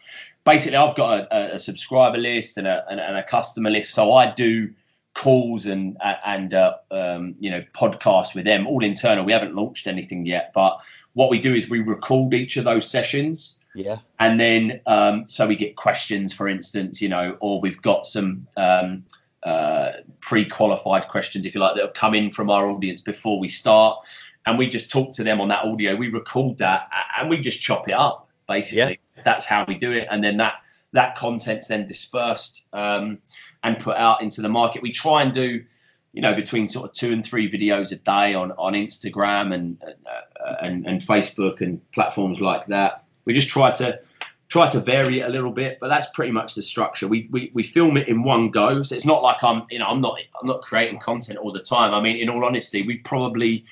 Basically, 0.45 0.77
I've 0.77 0.95
got 0.95 1.27
a, 1.33 1.55
a 1.55 1.59
subscriber 1.59 2.19
list 2.19 2.57
and 2.57 2.69
a, 2.69 2.85
and 2.89 3.17
a 3.17 3.23
customer 3.25 3.71
list, 3.71 3.93
so 3.93 4.13
I 4.13 4.31
do 4.31 4.73
calls 5.15 5.67
and 5.67 5.97
and 6.25 6.55
uh, 6.55 6.77
um, 6.93 7.35
you 7.41 7.51
know 7.51 7.65
podcasts 7.75 8.35
with 8.35 8.45
them 8.45 8.69
all 8.69 8.85
internal. 8.85 9.25
We 9.25 9.33
haven't 9.33 9.57
launched 9.57 9.89
anything 9.89 10.25
yet, 10.25 10.53
but 10.55 10.81
what 11.15 11.31
we 11.31 11.41
do 11.41 11.53
is 11.53 11.69
we 11.69 11.81
record 11.81 12.33
each 12.33 12.57
of 12.57 12.65
those 12.65 12.89
sessions 12.89 13.59
yeah. 13.75 13.99
And 14.19 14.39
then, 14.39 14.81
um, 14.87 15.25
so 15.29 15.47
we 15.47 15.57
get 15.57 15.77
questions, 15.77 16.33
for 16.33 16.49
instance, 16.49 17.01
you 17.01 17.09
know, 17.09 17.37
or 17.41 17.61
we've 17.61 17.81
got 17.81 18.07
some 18.07 18.47
um, 18.57 19.05
uh, 19.43 19.93
pre-qualified 20.21 21.09
questions, 21.09 21.47
if 21.47 21.55
you 21.55 21.61
like, 21.61 21.77
that 21.77 21.83
have 21.83 21.95
come 21.95 22.15
in 22.15 22.31
from 22.31 22.51
our 22.51 22.69
audience 22.69 23.03
before 23.03 23.39
we 23.39 23.49
start, 23.49 24.05
and 24.45 24.59
we 24.59 24.69
just 24.69 24.91
talk 24.91 25.15
to 25.15 25.25
them 25.25 25.41
on 25.41 25.49
that 25.49 25.65
audio. 25.65 25.97
We 25.97 26.09
record 26.09 26.59
that, 26.59 26.91
and 27.19 27.31
we 27.31 27.39
just 27.41 27.61
chop 27.61 27.89
it 27.89 27.95
up. 27.95 28.29
Basically, 28.49 29.01
yeah. 29.17 29.23
that's 29.25 29.47
how 29.47 29.65
we 29.67 29.77
do 29.77 29.93
it, 29.93 30.09
and 30.11 30.23
then 30.23 30.39
that 30.39 30.57
that 30.93 31.17
content's 31.17 31.69
then 31.69 31.87
dispersed 31.87 32.67
um, 32.73 33.19
and 33.63 33.79
put 33.79 33.97
out 33.97 34.21
into 34.21 34.43
the 34.43 34.49
market. 34.49 34.83
We 34.83 34.93
try 34.93 35.23
and 35.23 35.33
do 35.33 35.65
you 36.13 36.21
know 36.21 36.35
between 36.35 36.69
sort 36.69 36.91
of 36.91 36.95
two 36.95 37.13
and 37.13 37.25
three 37.25 37.51
videos 37.51 37.93
a 37.93 37.97
day 37.97 38.35
on 38.35 38.53
on 38.53 38.75
Instagram 38.75 39.55
and 39.55 39.83
uh, 39.83 40.55
and, 40.61 40.87
and 40.87 41.01
Facebook 41.01 41.61
and 41.61 41.81
platforms 41.93 42.41
like 42.41 42.67
that. 42.67 43.05
We 43.25 43.33
just 43.33 43.49
try 43.49 43.71
to 43.73 44.01
try 44.49 44.69
to 44.69 44.81
vary 44.81 45.21
it 45.21 45.27
a 45.27 45.31
little 45.31 45.51
bit, 45.51 45.79
but 45.81 45.89
that's 45.89 46.07
pretty 46.11 46.31
much 46.31 46.55
the 46.55 46.63
structure. 46.63 47.09
We, 47.09 47.29
we 47.31 47.51
we 47.55 47.63
film 47.63 47.97
it 47.97 48.09
in 48.09 48.23
one 48.23 48.51
go, 48.51 48.83
so 48.83 48.95
it's 48.95 49.07
not 49.07 49.23
like 49.23 49.43
I'm 49.43 49.65
you 49.71 49.79
know 49.79 49.87
I'm 49.87 50.01
not 50.01 50.19
I'm 50.41 50.47
not 50.47 50.63
creating 50.63 51.01
content 51.01 51.39
all 51.39 51.53
the 51.53 51.61
time. 51.61 51.95
I 51.95 52.01
mean, 52.01 52.17
in 52.17 52.29
all 52.29 52.45
honesty, 52.45 52.83
we 52.83 52.99
probably 52.99 53.65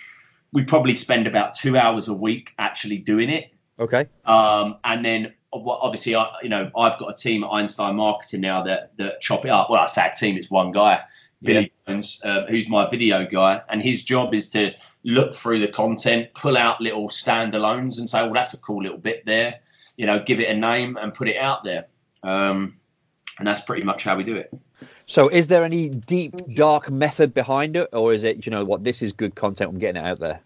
we 0.52 0.64
probably 0.64 0.94
spend 0.94 1.26
about 1.26 1.54
two 1.54 1.76
hours 1.76 2.08
a 2.08 2.14
week 2.14 2.52
actually 2.58 2.98
doing 2.98 3.30
it. 3.30 3.52
Okay. 3.78 4.08
Um, 4.24 4.76
and 4.84 5.04
then 5.04 5.34
obviously, 5.52 6.14
I, 6.14 6.30
you 6.42 6.48
know, 6.48 6.70
I've 6.76 6.98
got 6.98 7.08
a 7.08 7.14
team 7.14 7.44
at 7.44 7.48
Einstein 7.48 7.96
Marketing 7.96 8.40
now 8.40 8.62
that 8.64 8.96
that 8.98 9.20
chop 9.20 9.44
it 9.44 9.50
up. 9.50 9.70
Well, 9.70 9.80
I 9.80 9.86
say 9.86 10.10
team; 10.16 10.36
it's 10.36 10.50
one 10.50 10.72
guy. 10.72 11.02
Billy 11.42 11.72
yeah. 11.86 11.92
Jones, 11.92 12.22
uh, 12.24 12.46
who's 12.46 12.68
my 12.68 12.88
video 12.88 13.26
guy, 13.26 13.62
and 13.68 13.80
his 13.80 14.02
job 14.02 14.34
is 14.34 14.48
to 14.50 14.74
look 15.04 15.34
through 15.34 15.60
the 15.60 15.68
content, 15.68 16.28
pull 16.34 16.56
out 16.56 16.80
little 16.80 17.08
standalones, 17.08 17.98
and 17.98 18.08
say, 18.08 18.22
"Well, 18.22 18.34
that's 18.34 18.54
a 18.54 18.58
cool 18.58 18.82
little 18.82 18.98
bit 18.98 19.24
there." 19.24 19.60
You 19.96 20.06
know, 20.06 20.18
give 20.18 20.40
it 20.40 20.48
a 20.48 20.54
name 20.54 20.96
and 20.96 21.12
put 21.14 21.28
it 21.28 21.36
out 21.36 21.64
there. 21.64 21.86
Um, 22.22 22.80
and 23.38 23.46
that's 23.46 23.62
pretty 23.62 23.82
much 23.82 24.04
how 24.04 24.16
we 24.16 24.24
do 24.24 24.36
it. 24.36 24.52
So, 25.06 25.28
is 25.28 25.48
there 25.48 25.64
any 25.64 25.88
deep, 25.88 26.54
dark 26.54 26.90
method 26.90 27.34
behind 27.34 27.76
it, 27.76 27.88
or 27.92 28.12
is 28.12 28.22
it, 28.24 28.46
you 28.46 28.50
know, 28.50 28.64
what 28.64 28.84
this 28.84 29.02
is 29.02 29.12
good 29.12 29.34
content? 29.34 29.70
I'm 29.70 29.78
getting 29.78 30.02
it 30.02 30.06
out 30.06 30.20
there. 30.20 30.40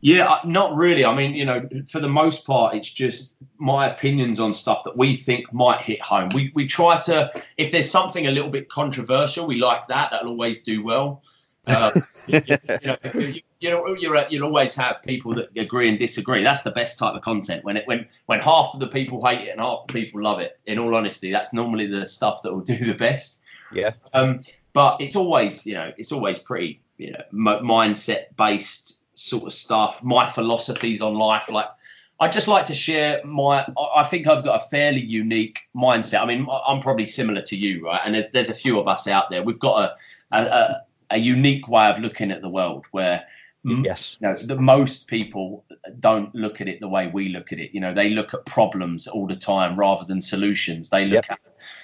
Yeah, 0.00 0.38
not 0.44 0.74
really. 0.76 1.04
I 1.04 1.14
mean, 1.14 1.34
you 1.34 1.44
know, 1.44 1.68
for 1.88 2.00
the 2.00 2.08
most 2.08 2.46
part, 2.46 2.74
it's 2.74 2.90
just 2.90 3.36
my 3.58 3.90
opinions 3.90 4.40
on 4.40 4.54
stuff 4.54 4.84
that 4.84 4.96
we 4.96 5.14
think 5.14 5.52
might 5.52 5.82
hit 5.82 6.00
home. 6.00 6.30
We 6.34 6.52
we 6.54 6.66
try 6.66 6.98
to, 7.00 7.30
if 7.58 7.70
there's 7.70 7.90
something 7.90 8.26
a 8.26 8.30
little 8.30 8.48
bit 8.48 8.70
controversial, 8.70 9.46
we 9.46 9.60
like 9.60 9.88
that. 9.88 10.10
That'll 10.10 10.30
always 10.30 10.62
do 10.62 10.82
well. 10.82 11.22
Uh, 11.66 11.92
you, 12.26 12.40
you, 12.48 12.86
know, 12.86 12.96
you, 13.14 13.42
you 13.60 13.70
know, 13.70 13.94
you're, 13.94 14.26
you'll 14.30 14.46
always 14.46 14.74
have 14.74 15.02
people 15.02 15.34
that 15.34 15.50
agree 15.56 15.88
and 15.88 15.98
disagree. 15.98 16.42
That's 16.42 16.62
the 16.62 16.70
best 16.70 16.98
type 16.98 17.14
of 17.14 17.20
content. 17.20 17.64
When 17.64 17.76
it 17.76 17.86
when 17.86 18.08
when 18.26 18.40
half 18.40 18.70
of 18.72 18.80
the 18.80 18.88
people 18.88 19.24
hate 19.24 19.46
it 19.46 19.50
and 19.50 19.60
half 19.60 19.86
the 19.86 19.92
people 19.92 20.22
love 20.22 20.40
it. 20.40 20.58
In 20.66 20.78
all 20.78 20.96
honesty, 20.96 21.30
that's 21.30 21.52
normally 21.52 21.86
the 21.86 22.06
stuff 22.06 22.42
that 22.42 22.52
will 22.52 22.62
do 22.62 22.86
the 22.86 22.94
best. 22.94 23.40
Yeah. 23.72 23.92
Um, 24.12 24.40
but 24.72 25.00
it's 25.00 25.16
always, 25.16 25.66
you 25.66 25.74
know, 25.74 25.92
it's 25.96 26.12
always 26.12 26.38
pretty, 26.38 26.80
you 26.96 27.12
know, 27.12 27.22
mindset 27.32 28.36
based 28.36 28.99
sort 29.20 29.44
of 29.44 29.52
stuff, 29.52 30.02
my 30.02 30.26
philosophies 30.26 31.02
on 31.02 31.14
life. 31.14 31.50
Like, 31.50 31.68
I 32.18 32.28
just 32.28 32.48
like 32.48 32.66
to 32.66 32.74
share 32.74 33.24
my. 33.24 33.66
I 33.94 34.04
think 34.04 34.26
I've 34.26 34.44
got 34.44 34.62
a 34.62 34.68
fairly 34.68 35.00
unique 35.00 35.60
mindset. 35.74 36.22
I 36.22 36.26
mean, 36.26 36.46
I'm 36.66 36.80
probably 36.80 37.06
similar 37.06 37.42
to 37.42 37.56
you, 37.56 37.84
right? 37.84 38.00
And 38.04 38.14
there's 38.14 38.30
there's 38.30 38.50
a 38.50 38.54
few 38.54 38.78
of 38.78 38.88
us 38.88 39.06
out 39.06 39.30
there. 39.30 39.42
We've 39.42 39.58
got 39.58 39.96
a 40.32 40.36
a, 40.36 40.80
a 41.10 41.18
unique 41.18 41.68
way 41.68 41.88
of 41.88 41.98
looking 41.98 42.30
at 42.30 42.42
the 42.42 42.50
world 42.50 42.86
where. 42.90 43.24
Yes. 43.62 44.16
You 44.22 44.28
know, 44.28 44.36
the 44.36 44.56
most 44.56 45.06
people 45.06 45.66
don't 45.98 46.34
look 46.34 46.62
at 46.62 46.68
it 46.68 46.80
the 46.80 46.88
way 46.88 47.08
we 47.08 47.28
look 47.28 47.52
at 47.52 47.58
it. 47.58 47.74
You 47.74 47.80
know, 47.80 47.92
they 47.92 48.08
look 48.08 48.32
at 48.32 48.46
problems 48.46 49.06
all 49.06 49.26
the 49.26 49.36
time 49.36 49.76
rather 49.76 50.06
than 50.06 50.22
solutions. 50.22 50.88
They 50.88 51.04
look 51.04 51.28
yep. 51.28 51.32
at 51.32 51.40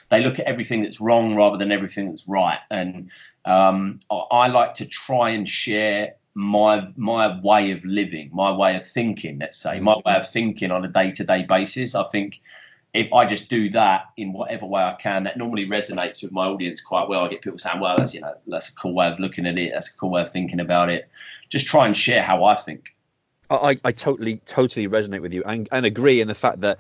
they 0.09 0.23
look 0.23 0.39
at 0.39 0.47
everything 0.47 0.85
that's 0.85 1.03
wrong 1.03 1.35
rather 1.35 1.59
than 1.59 1.71
everything 1.73 2.09
that's 2.09 2.27
right. 2.27 2.61
And 2.71 3.11
um, 3.45 4.01
I 4.11 4.49
like 4.49 4.73
to 4.75 4.87
try 4.87 5.31
and 5.31 5.47
share 5.47 6.15
my 6.37 6.87
my 6.97 7.41
way 7.41 7.71
of 7.71 7.83
living, 7.87 8.29
my 8.31 8.53
way 8.53 8.77
of 8.77 8.87
thinking, 8.87 9.39
let's 9.39 9.57
say, 9.57 9.81
my 9.81 9.95
way 10.05 10.17
of 10.17 10.29
thinking 10.29 10.71
on 10.71 10.85
a 10.85 10.89
day 10.89 11.11
to 11.11 11.25
day 11.25 11.45
basis. 11.45 11.95
I 11.95 12.05
think 12.05 12.43
if 12.93 13.11
I 13.11 13.25
just 13.25 13.49
do 13.49 13.71
that 13.71 14.11
in 14.19 14.35
whatever 14.35 14.67
way 14.67 14.83
I 14.83 14.93
can, 15.01 15.25
that 15.25 15.39
normally 15.39 15.67
resonates 15.67 16.23
with 16.23 16.33
my 16.33 16.45
audience 16.45 16.83
quite 16.83 17.09
well. 17.09 17.25
I 17.25 17.29
get 17.29 17.41
people 17.41 17.59
saying, 17.59 17.81
"Well, 17.81 17.97
that's 17.97 18.13
you 18.13 18.21
know, 18.21 18.35
that's 18.47 18.69
a 18.69 18.75
cool 18.75 18.93
way 18.93 19.11
of 19.11 19.19
looking 19.19 19.47
at 19.47 19.59
it. 19.59 19.71
That's 19.73 19.89
a 19.89 19.97
cool 19.97 20.11
way 20.11 20.21
of 20.21 20.31
thinking 20.31 20.61
about 20.61 20.91
it." 20.91 21.09
Just 21.49 21.67
try 21.67 21.87
and 21.87 21.97
share 21.97 22.23
how 22.23 22.45
I 22.45 22.55
think. 22.55 22.95
I, 23.49 23.79
I 23.83 23.93
totally, 23.93 24.43
totally 24.45 24.89
resonate 24.89 25.23
with 25.23 25.33
you 25.33 25.43
and, 25.47 25.69
and 25.71 25.87
agree 25.87 26.21
in 26.21 26.27
the 26.27 26.35
fact 26.35 26.63
that 26.63 26.79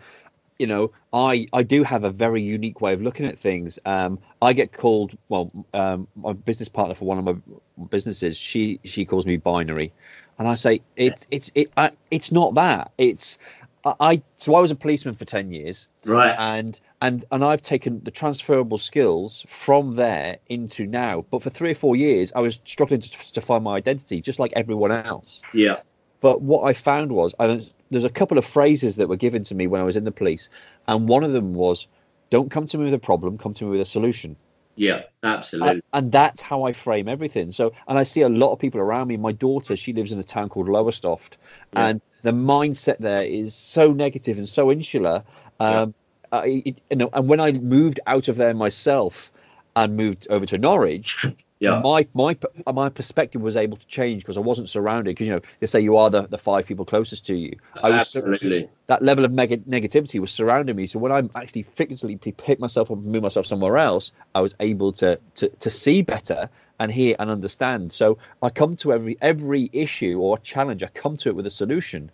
you 0.58 0.66
know, 0.66 0.92
I 1.12 1.46
I 1.52 1.62
do 1.62 1.82
have 1.82 2.04
a 2.04 2.10
very 2.10 2.42
unique 2.42 2.80
way 2.80 2.92
of 2.92 3.02
looking 3.02 3.26
at 3.26 3.38
things. 3.38 3.78
Um, 3.84 4.18
I 4.40 4.52
get 4.52 4.72
called 4.72 5.16
well, 5.28 5.50
um, 5.74 6.08
my 6.16 6.32
business 6.32 6.68
partner 6.68 6.94
for 6.94 7.04
one 7.04 7.18
of 7.18 7.24
my 7.24 7.84
businesses. 7.90 8.36
She 8.36 8.80
she 8.84 9.04
calls 9.04 9.26
me 9.26 9.36
binary, 9.36 9.92
and 10.38 10.48
I 10.48 10.54
say 10.54 10.82
it's 10.96 11.26
it's 11.30 11.52
it 11.54 11.70
I, 11.76 11.90
it's 12.10 12.32
not 12.32 12.54
that. 12.54 12.92
It's 12.98 13.38
I 13.84 14.22
so 14.36 14.54
I 14.54 14.60
was 14.60 14.70
a 14.70 14.74
policeman 14.76 15.14
for 15.14 15.24
ten 15.24 15.52
years, 15.52 15.88
right? 16.04 16.34
And 16.38 16.78
and 17.00 17.24
and 17.30 17.44
I've 17.44 17.62
taken 17.62 18.02
the 18.02 18.10
transferable 18.10 18.78
skills 18.78 19.44
from 19.48 19.94
there 19.94 20.38
into 20.48 20.86
now. 20.86 21.24
But 21.30 21.42
for 21.42 21.50
three 21.50 21.70
or 21.70 21.74
four 21.74 21.96
years, 21.96 22.32
I 22.34 22.40
was 22.40 22.60
struggling 22.64 23.00
to, 23.02 23.32
to 23.32 23.40
find 23.40 23.62
my 23.62 23.76
identity, 23.76 24.22
just 24.22 24.38
like 24.38 24.52
everyone 24.56 24.92
else. 24.92 25.42
Yeah. 25.52 25.80
But 26.26 26.42
what 26.42 26.64
I 26.64 26.72
found 26.72 27.12
was, 27.12 27.36
and 27.38 27.72
there's 27.92 28.02
a 28.02 28.10
couple 28.10 28.36
of 28.36 28.44
phrases 28.44 28.96
that 28.96 29.08
were 29.08 29.16
given 29.16 29.44
to 29.44 29.54
me 29.54 29.68
when 29.68 29.80
I 29.80 29.84
was 29.84 29.94
in 29.94 30.02
the 30.02 30.10
police, 30.10 30.50
and 30.88 31.08
one 31.08 31.22
of 31.22 31.30
them 31.30 31.54
was, 31.54 31.86
"Don't 32.30 32.50
come 32.50 32.66
to 32.66 32.78
me 32.78 32.82
with 32.86 32.94
a 32.94 32.98
problem, 32.98 33.38
come 33.38 33.54
to 33.54 33.64
me 33.64 33.70
with 33.70 33.80
a 33.80 33.84
solution." 33.84 34.34
Yeah, 34.74 35.02
absolutely. 35.22 35.70
And, 35.70 35.82
and, 35.92 36.10
that's 36.10 36.42
how 36.42 36.64
I 36.64 36.72
frame 36.72 37.06
everything. 37.06 37.52
So, 37.52 37.74
and 37.86 37.96
I 37.96 38.02
see 38.02 38.22
a 38.22 38.28
lot 38.28 38.50
of 38.50 38.58
people 38.58 38.80
around 38.80 39.06
me. 39.06 39.16
My 39.16 39.30
daughter, 39.30 39.76
she 39.76 39.92
lives 39.92 40.10
in 40.10 40.18
a 40.18 40.24
town 40.24 40.48
called 40.48 40.68
Lowestoft, 40.68 41.38
yeah. 41.72 41.86
and 41.86 42.00
the 42.22 42.32
mindset 42.32 42.98
there 42.98 43.24
is 43.24 43.54
so 43.54 43.92
negative 43.92 44.36
and 44.36 44.48
so 44.48 44.72
insular. 44.72 45.22
Um, 45.60 45.94
yeah. 46.32 46.38
I, 46.40 46.62
it, 46.66 46.80
you 46.90 46.96
know, 46.96 47.10
and 47.12 47.28
when 47.28 47.38
I 47.38 47.52
moved 47.52 48.00
out 48.08 48.26
of 48.26 48.34
there 48.34 48.52
myself 48.52 49.30
and 49.76 49.96
moved 49.96 50.26
over 50.28 50.44
to 50.46 50.58
Norwich, 50.58 51.24
yeah. 51.58 51.80
my 51.82 52.06
my 52.12 52.36
my 52.72 52.88
perspective 52.88 53.40
was 53.40 53.56
able 53.56 53.76
to 53.76 53.86
change 53.86 54.22
because 54.22 54.36
I 54.36 54.40
wasn't 54.40 54.68
surrounded. 54.68 55.10
Because 55.10 55.26
you 55.26 55.34
know, 55.34 55.40
they 55.60 55.66
say 55.66 55.80
you 55.80 55.96
are 55.96 56.10
the, 56.10 56.22
the 56.22 56.38
five 56.38 56.66
people 56.66 56.84
closest 56.84 57.26
to 57.26 57.34
you. 57.34 57.56
I 57.82 57.90
was 57.90 58.14
Absolutely. 58.14 58.68
That 58.88 59.02
level 59.02 59.24
of 59.24 59.32
mega 59.32 59.56
negativity 59.58 60.20
was 60.20 60.30
surrounding 60.30 60.76
me. 60.76 60.86
So 60.86 60.98
when 60.98 61.12
I 61.12 61.22
actually 61.34 61.62
physically 61.62 62.16
pick 62.16 62.60
myself 62.60 62.90
up 62.90 62.98
and 62.98 63.06
move 63.06 63.22
myself 63.22 63.46
somewhere 63.46 63.78
else, 63.78 64.12
I 64.34 64.40
was 64.40 64.54
able 64.60 64.92
to 64.94 65.18
to 65.36 65.48
to 65.48 65.70
see 65.70 66.02
better 66.02 66.50
and 66.78 66.92
hear 66.92 67.16
and 67.18 67.30
understand. 67.30 67.92
So 67.92 68.18
I 68.42 68.50
come 68.50 68.76
to 68.76 68.92
every 68.92 69.16
every 69.22 69.70
issue 69.72 70.20
or 70.20 70.38
challenge. 70.38 70.82
I 70.82 70.88
come 70.88 71.16
to 71.18 71.30
it 71.30 71.36
with 71.36 71.46
a 71.46 71.50
solution. 71.50 72.10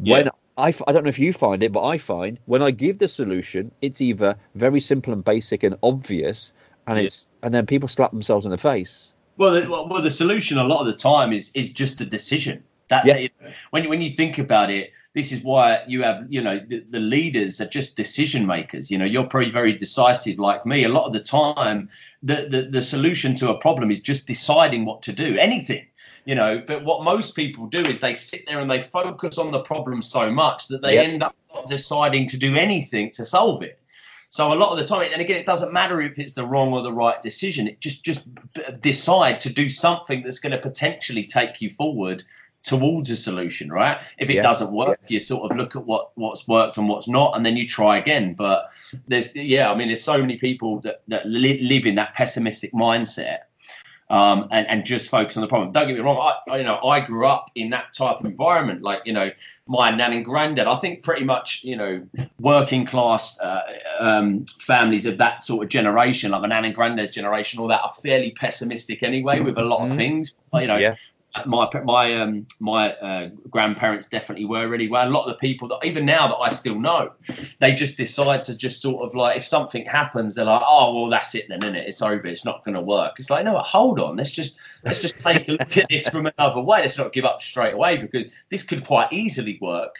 Yeah. 0.00 0.16
When 0.16 0.30
I, 0.56 0.74
I 0.86 0.92
don't 0.92 1.04
know 1.04 1.08
if 1.08 1.18
you 1.18 1.32
find 1.32 1.62
it, 1.62 1.72
but 1.72 1.84
I 1.84 1.98
find 1.98 2.38
when 2.46 2.62
I 2.62 2.70
give 2.70 2.98
the 2.98 3.08
solution, 3.08 3.72
it's 3.82 4.00
either 4.00 4.36
very 4.54 4.80
simple 4.80 5.12
and 5.12 5.24
basic 5.24 5.64
and 5.64 5.76
obvious, 5.82 6.52
and 6.86 6.98
it's 6.98 7.28
and 7.42 7.52
then 7.52 7.66
people 7.66 7.88
slap 7.88 8.10
themselves 8.10 8.46
in 8.46 8.52
the 8.52 8.58
face. 8.58 9.14
Well, 9.36 9.60
the, 9.60 9.68
well, 9.68 10.02
the 10.02 10.10
solution 10.10 10.58
a 10.58 10.64
lot 10.64 10.80
of 10.80 10.86
the 10.86 10.94
time 10.94 11.32
is 11.32 11.50
is 11.54 11.72
just 11.72 12.00
a 12.00 12.04
decision. 12.04 12.62
That 12.88 13.06
yeah. 13.06 13.28
when 13.70 13.88
when 13.88 14.00
you 14.00 14.10
think 14.10 14.38
about 14.38 14.70
it, 14.70 14.92
this 15.14 15.32
is 15.32 15.42
why 15.42 15.82
you 15.86 16.02
have 16.02 16.26
you 16.28 16.42
know 16.42 16.58
the, 16.58 16.84
the, 16.90 17.00
leaders 17.00 17.60
are 17.60 17.66
just 17.66 17.96
decision 17.96 18.46
makers. 18.46 18.90
You 18.90 18.98
know, 18.98 19.06
you're 19.06 19.26
probably 19.26 19.50
very 19.50 19.72
decisive 19.72 20.38
like 20.38 20.66
me. 20.66 20.84
A 20.84 20.90
lot 20.90 21.06
of 21.06 21.14
the 21.14 21.20
time, 21.20 21.88
the, 22.22 22.46
the 22.48 22.62
the 22.70 22.82
solution 22.82 23.34
to 23.36 23.50
a 23.50 23.58
problem 23.58 23.90
is 23.90 24.00
just 24.00 24.26
deciding 24.26 24.84
what 24.84 25.02
to 25.02 25.12
do. 25.12 25.36
Anything. 25.38 25.86
You 26.26 26.34
know, 26.34 26.62
but 26.66 26.84
what 26.84 27.04
most 27.04 27.36
people 27.36 27.66
do 27.66 27.80
is 27.80 28.00
they 28.00 28.14
sit 28.14 28.44
there 28.46 28.60
and 28.60 28.70
they 28.70 28.80
focus 28.80 29.36
on 29.36 29.50
the 29.50 29.60
problem 29.60 30.00
so 30.00 30.30
much 30.30 30.68
that 30.68 30.80
they 30.80 30.98
end 30.98 31.22
up 31.22 31.36
not 31.52 31.68
deciding 31.68 32.28
to 32.28 32.38
do 32.38 32.54
anything 32.54 33.10
to 33.12 33.26
solve 33.26 33.62
it. 33.62 33.78
So 34.34 34.52
a 34.52 34.56
lot 34.56 34.72
of 34.72 34.78
the 34.78 34.84
time, 34.84 35.08
and 35.12 35.20
again, 35.20 35.38
it 35.38 35.46
doesn't 35.46 35.72
matter 35.72 36.00
if 36.00 36.18
it's 36.18 36.32
the 36.32 36.44
wrong 36.44 36.72
or 36.72 36.82
the 36.82 36.92
right 36.92 37.22
decision. 37.22 37.68
It 37.68 37.78
just 37.78 38.04
just 38.04 38.24
decide 38.80 39.40
to 39.42 39.48
do 39.48 39.70
something 39.70 40.24
that's 40.24 40.40
going 40.40 40.50
to 40.50 40.58
potentially 40.58 41.22
take 41.22 41.62
you 41.62 41.70
forward 41.70 42.24
towards 42.64 43.10
a 43.10 43.16
solution, 43.16 43.70
right? 43.70 44.00
If 44.18 44.28
it 44.28 44.34
yeah. 44.34 44.42
doesn't 44.42 44.72
work, 44.72 44.98
yeah. 45.02 45.14
you 45.14 45.20
sort 45.20 45.52
of 45.52 45.56
look 45.56 45.76
at 45.76 45.86
what 45.86 46.10
what's 46.16 46.48
worked 46.48 46.76
and 46.78 46.88
what's 46.88 47.06
not, 47.06 47.36
and 47.36 47.46
then 47.46 47.56
you 47.56 47.68
try 47.68 47.96
again. 47.96 48.34
But 48.34 48.66
there's 49.06 49.36
yeah, 49.36 49.70
I 49.70 49.76
mean, 49.76 49.86
there's 49.86 50.02
so 50.02 50.18
many 50.18 50.36
people 50.36 50.80
that 50.80 51.02
that 51.06 51.26
live 51.26 51.86
in 51.86 51.94
that 51.94 52.16
pessimistic 52.16 52.72
mindset 52.72 53.42
um, 54.14 54.46
and, 54.52 54.68
and 54.68 54.84
just 54.84 55.10
focus 55.10 55.36
on 55.36 55.40
the 55.40 55.48
problem. 55.48 55.72
Don't 55.72 55.88
get 55.88 55.94
me 55.96 56.00
wrong, 56.00 56.18
I, 56.18 56.52
I, 56.52 56.58
you 56.58 56.62
know 56.62 56.78
I 56.84 57.00
grew 57.00 57.26
up 57.26 57.50
in 57.56 57.70
that 57.70 57.92
type 57.92 58.20
of 58.20 58.26
environment. 58.26 58.80
Like 58.80 59.06
you 59.06 59.12
know, 59.12 59.32
my 59.66 59.90
nan 59.90 60.12
and 60.12 60.24
granddad. 60.24 60.68
I 60.68 60.76
think 60.76 61.02
pretty 61.02 61.24
much 61.24 61.64
you 61.64 61.74
know 61.74 62.06
working 62.38 62.86
class 62.86 63.40
uh, 63.40 63.62
um, 63.98 64.46
families 64.60 65.06
of 65.06 65.18
that 65.18 65.42
sort 65.42 65.64
of 65.64 65.68
generation, 65.68 66.30
like 66.30 66.42
my 66.42 66.46
nan 66.46 66.64
and 66.64 66.74
granddad's 66.76 67.10
generation, 67.10 67.58
all 67.58 67.66
that 67.68 67.82
are 67.82 67.92
fairly 67.92 68.30
pessimistic 68.30 69.02
anyway 69.02 69.40
with 69.40 69.58
a 69.58 69.64
lot 69.64 69.80
of 69.80 69.88
mm-hmm. 69.88 69.96
things. 69.96 70.36
You 70.52 70.68
know, 70.68 70.76
yeah 70.76 70.94
my 71.46 71.68
my 71.84 72.14
um 72.14 72.46
my 72.60 72.92
uh, 72.94 73.28
grandparents 73.50 74.06
definitely 74.06 74.44
were 74.44 74.68
really 74.68 74.88
well. 74.88 75.08
A 75.08 75.10
lot 75.10 75.24
of 75.24 75.30
the 75.30 75.38
people 75.38 75.68
that 75.68 75.84
even 75.84 76.06
now 76.06 76.28
that 76.28 76.36
I 76.36 76.48
still 76.50 76.78
know, 76.78 77.12
they 77.60 77.74
just 77.74 77.96
decide 77.96 78.44
to 78.44 78.56
just 78.56 78.80
sort 78.80 79.04
of 79.04 79.14
like 79.14 79.36
if 79.36 79.46
something 79.46 79.84
happens, 79.84 80.34
they're 80.34 80.44
like, 80.44 80.62
oh 80.64 80.94
well, 80.94 81.10
that's 81.10 81.34
it 81.34 81.46
then, 81.48 81.62
isn't 81.62 81.74
it? 81.74 81.88
It's 81.88 82.02
over. 82.02 82.26
It's 82.26 82.44
not 82.44 82.64
going 82.64 82.74
to 82.76 82.80
work. 82.80 83.14
It's 83.18 83.30
like 83.30 83.44
no, 83.44 83.58
hold 83.58 83.98
on. 84.00 84.16
Let's 84.16 84.30
just 84.30 84.56
let's 84.84 85.00
just 85.00 85.18
take 85.20 85.48
a 85.48 85.52
look 85.52 85.76
at 85.76 85.88
this 85.88 86.08
from 86.08 86.26
another 86.26 86.60
way. 86.60 86.82
Let's 86.82 86.98
not 86.98 87.12
give 87.12 87.24
up 87.24 87.42
straight 87.42 87.74
away 87.74 87.98
because 87.98 88.28
this 88.48 88.62
could 88.62 88.86
quite 88.86 89.12
easily 89.12 89.58
work 89.60 89.96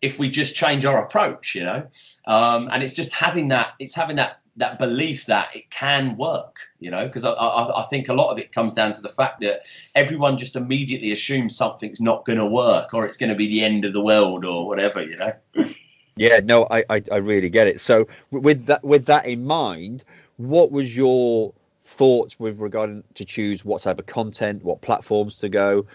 if 0.00 0.18
we 0.18 0.30
just 0.30 0.54
change 0.54 0.86
our 0.86 1.04
approach. 1.04 1.54
You 1.54 1.64
know, 1.64 1.86
um, 2.26 2.68
and 2.72 2.82
it's 2.82 2.94
just 2.94 3.12
having 3.12 3.48
that. 3.48 3.74
It's 3.78 3.94
having 3.94 4.16
that 4.16 4.39
that 4.56 4.78
belief 4.78 5.26
that 5.26 5.54
it 5.54 5.70
can 5.70 6.16
work, 6.16 6.56
you 6.80 6.90
know, 6.90 7.06
because 7.06 7.24
I, 7.24 7.30
I, 7.30 7.82
I, 7.82 7.86
think 7.86 8.08
a 8.08 8.12
lot 8.12 8.30
of 8.30 8.38
it 8.38 8.52
comes 8.52 8.74
down 8.74 8.92
to 8.92 9.00
the 9.00 9.08
fact 9.08 9.40
that 9.40 9.62
everyone 9.94 10.38
just 10.38 10.56
immediately 10.56 11.12
assumes 11.12 11.56
something's 11.56 12.00
not 12.00 12.24
going 12.24 12.38
to 12.38 12.46
work 12.46 12.92
or 12.92 13.06
it's 13.06 13.16
going 13.16 13.30
to 13.30 13.36
be 13.36 13.46
the 13.46 13.64
end 13.64 13.84
of 13.84 13.92
the 13.92 14.02
world 14.02 14.44
or 14.44 14.66
whatever, 14.66 15.02
you 15.02 15.16
know. 15.16 15.32
Yeah, 16.16 16.40
no, 16.42 16.66
I, 16.70 16.84
I, 16.90 17.02
I 17.10 17.16
really 17.16 17.48
get 17.48 17.66
it. 17.66 17.80
So 17.80 18.06
with 18.30 18.66
that 18.66 18.84
with 18.84 19.06
that 19.06 19.24
in 19.24 19.46
mind, 19.46 20.04
what 20.36 20.70
was 20.70 20.96
your 20.96 21.54
thoughts 21.82 22.38
with 22.38 22.58
regarding 22.58 23.04
to 23.14 23.24
choose 23.24 23.64
what 23.64 23.82
type 23.82 23.98
of 23.98 24.06
content, 24.06 24.62
what 24.62 24.80
platforms 24.80 25.36
to 25.38 25.48
go? 25.48 25.86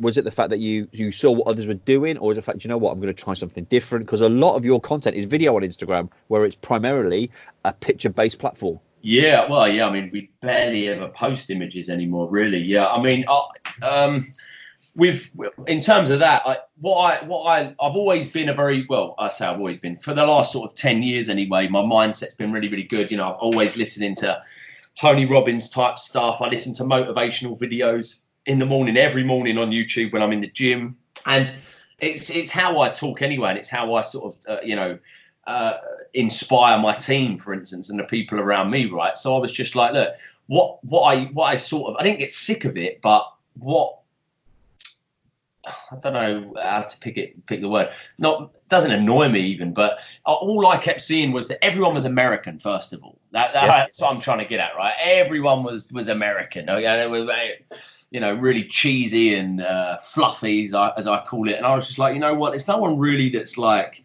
Was 0.00 0.18
it 0.18 0.24
the 0.24 0.30
fact 0.30 0.50
that 0.50 0.58
you 0.58 0.88
you 0.92 1.12
saw 1.12 1.30
what 1.30 1.46
others 1.46 1.66
were 1.66 1.74
doing, 1.74 2.18
or 2.18 2.32
is 2.32 2.38
it 2.38 2.40
the 2.40 2.44
fact 2.44 2.64
you 2.64 2.68
know 2.68 2.78
what 2.78 2.92
I'm 2.92 3.00
going 3.00 3.14
to 3.14 3.22
try 3.22 3.34
something 3.34 3.64
different? 3.64 4.06
Because 4.06 4.20
a 4.20 4.28
lot 4.28 4.56
of 4.56 4.64
your 4.64 4.80
content 4.80 5.16
is 5.16 5.26
video 5.26 5.56
on 5.56 5.62
Instagram, 5.62 6.10
where 6.28 6.44
it's 6.44 6.56
primarily 6.56 7.30
a 7.64 7.72
picture-based 7.72 8.38
platform. 8.38 8.80
Yeah, 9.02 9.48
well, 9.48 9.68
yeah. 9.68 9.88
I 9.88 9.92
mean, 9.92 10.10
we 10.12 10.30
barely 10.40 10.88
ever 10.88 11.08
post 11.08 11.50
images 11.50 11.90
anymore, 11.90 12.30
really. 12.30 12.58
Yeah, 12.58 12.86
I 12.86 13.02
mean, 13.02 13.24
I, 13.28 13.84
um, 13.84 14.26
with 14.94 15.28
in 15.66 15.80
terms 15.80 16.10
of 16.10 16.20
that, 16.20 16.42
I, 16.46 16.58
what 16.80 16.98
I 16.98 17.24
what 17.24 17.44
I 17.44 17.74
I've 17.80 17.96
always 17.96 18.32
been 18.32 18.48
a 18.48 18.54
very 18.54 18.86
well. 18.88 19.14
I 19.18 19.28
say 19.28 19.46
I've 19.46 19.58
always 19.58 19.78
been 19.78 19.96
for 19.96 20.14
the 20.14 20.26
last 20.26 20.52
sort 20.52 20.70
of 20.70 20.76
ten 20.76 21.02
years 21.02 21.28
anyway. 21.28 21.68
My 21.68 21.82
mindset's 21.82 22.34
been 22.34 22.52
really 22.52 22.68
really 22.68 22.84
good. 22.84 23.10
You 23.10 23.16
know, 23.16 23.32
I'm 23.32 23.36
always 23.40 23.76
listening 23.76 24.14
to 24.16 24.40
Tony 24.94 25.26
Robbins 25.26 25.70
type 25.70 25.98
stuff. 25.98 26.40
I 26.40 26.48
listen 26.48 26.74
to 26.74 26.84
motivational 26.84 27.58
videos 27.58 28.20
in 28.46 28.58
the 28.58 28.66
morning, 28.66 28.96
every 28.96 29.24
morning 29.24 29.58
on 29.58 29.70
YouTube 29.70 30.12
when 30.12 30.22
I'm 30.22 30.32
in 30.32 30.40
the 30.40 30.48
gym, 30.48 30.96
and 31.26 31.52
it's 31.98 32.30
it's 32.30 32.50
how 32.50 32.80
I 32.80 32.88
talk 32.88 33.22
anyway, 33.22 33.50
and 33.50 33.58
it's 33.58 33.68
how 33.68 33.94
I 33.94 34.00
sort 34.00 34.34
of 34.34 34.40
uh, 34.48 34.60
you 34.62 34.76
know 34.76 34.98
uh, 35.46 35.74
inspire 36.14 36.78
my 36.78 36.94
team, 36.94 37.38
for 37.38 37.54
instance, 37.54 37.90
and 37.90 37.98
the 37.98 38.04
people 38.04 38.40
around 38.40 38.70
me, 38.70 38.86
right? 38.86 39.16
So 39.16 39.36
I 39.36 39.38
was 39.38 39.52
just 39.52 39.76
like, 39.76 39.92
look, 39.92 40.14
what 40.46 40.84
what 40.84 41.02
I 41.02 41.24
what 41.26 41.46
I 41.46 41.56
sort 41.56 41.90
of 41.90 41.96
I 42.00 42.04
didn't 42.04 42.18
get 42.18 42.32
sick 42.32 42.64
of 42.64 42.76
it, 42.76 43.00
but 43.00 43.32
what 43.58 43.98
I 45.64 45.96
don't 46.00 46.12
know 46.12 46.54
how 46.60 46.82
to 46.82 46.98
pick 46.98 47.16
it, 47.16 47.46
pick 47.46 47.60
the 47.60 47.68
word. 47.68 47.90
Not 48.18 48.50
doesn't 48.68 48.90
annoy 48.90 49.28
me 49.28 49.40
even, 49.40 49.72
but 49.72 50.00
all 50.24 50.66
I 50.66 50.76
kept 50.76 51.00
seeing 51.00 51.30
was 51.30 51.48
that 51.48 51.64
everyone 51.64 51.94
was 51.94 52.04
American. 52.04 52.58
First 52.58 52.92
of 52.92 53.04
all, 53.04 53.18
that, 53.30 53.52
that, 53.52 53.62
yeah. 53.62 53.68
that's 53.68 54.00
what 54.00 54.10
I'm 54.12 54.20
trying 54.20 54.38
to 54.38 54.44
get 54.44 54.60
at, 54.60 54.74
right? 54.76 54.94
Everyone 55.00 55.62
was 55.62 55.92
was 55.92 56.08
American. 56.08 56.68
Okay, 56.68 56.84
you 58.12 58.20
know, 58.20 58.34
really 58.34 58.64
cheesy 58.64 59.34
and 59.34 59.62
uh, 59.62 59.96
fluffy, 59.98 60.66
as 60.66 60.74
I, 60.74 60.92
as 60.98 61.06
I 61.06 61.24
call 61.24 61.48
it. 61.48 61.54
And 61.54 61.64
I 61.64 61.74
was 61.74 61.86
just 61.86 61.98
like, 61.98 62.12
you 62.12 62.20
know 62.20 62.34
what? 62.34 62.54
It's 62.54 62.68
no 62.68 62.76
one 62.76 62.98
really 62.98 63.30
that's 63.30 63.56
like. 63.56 64.04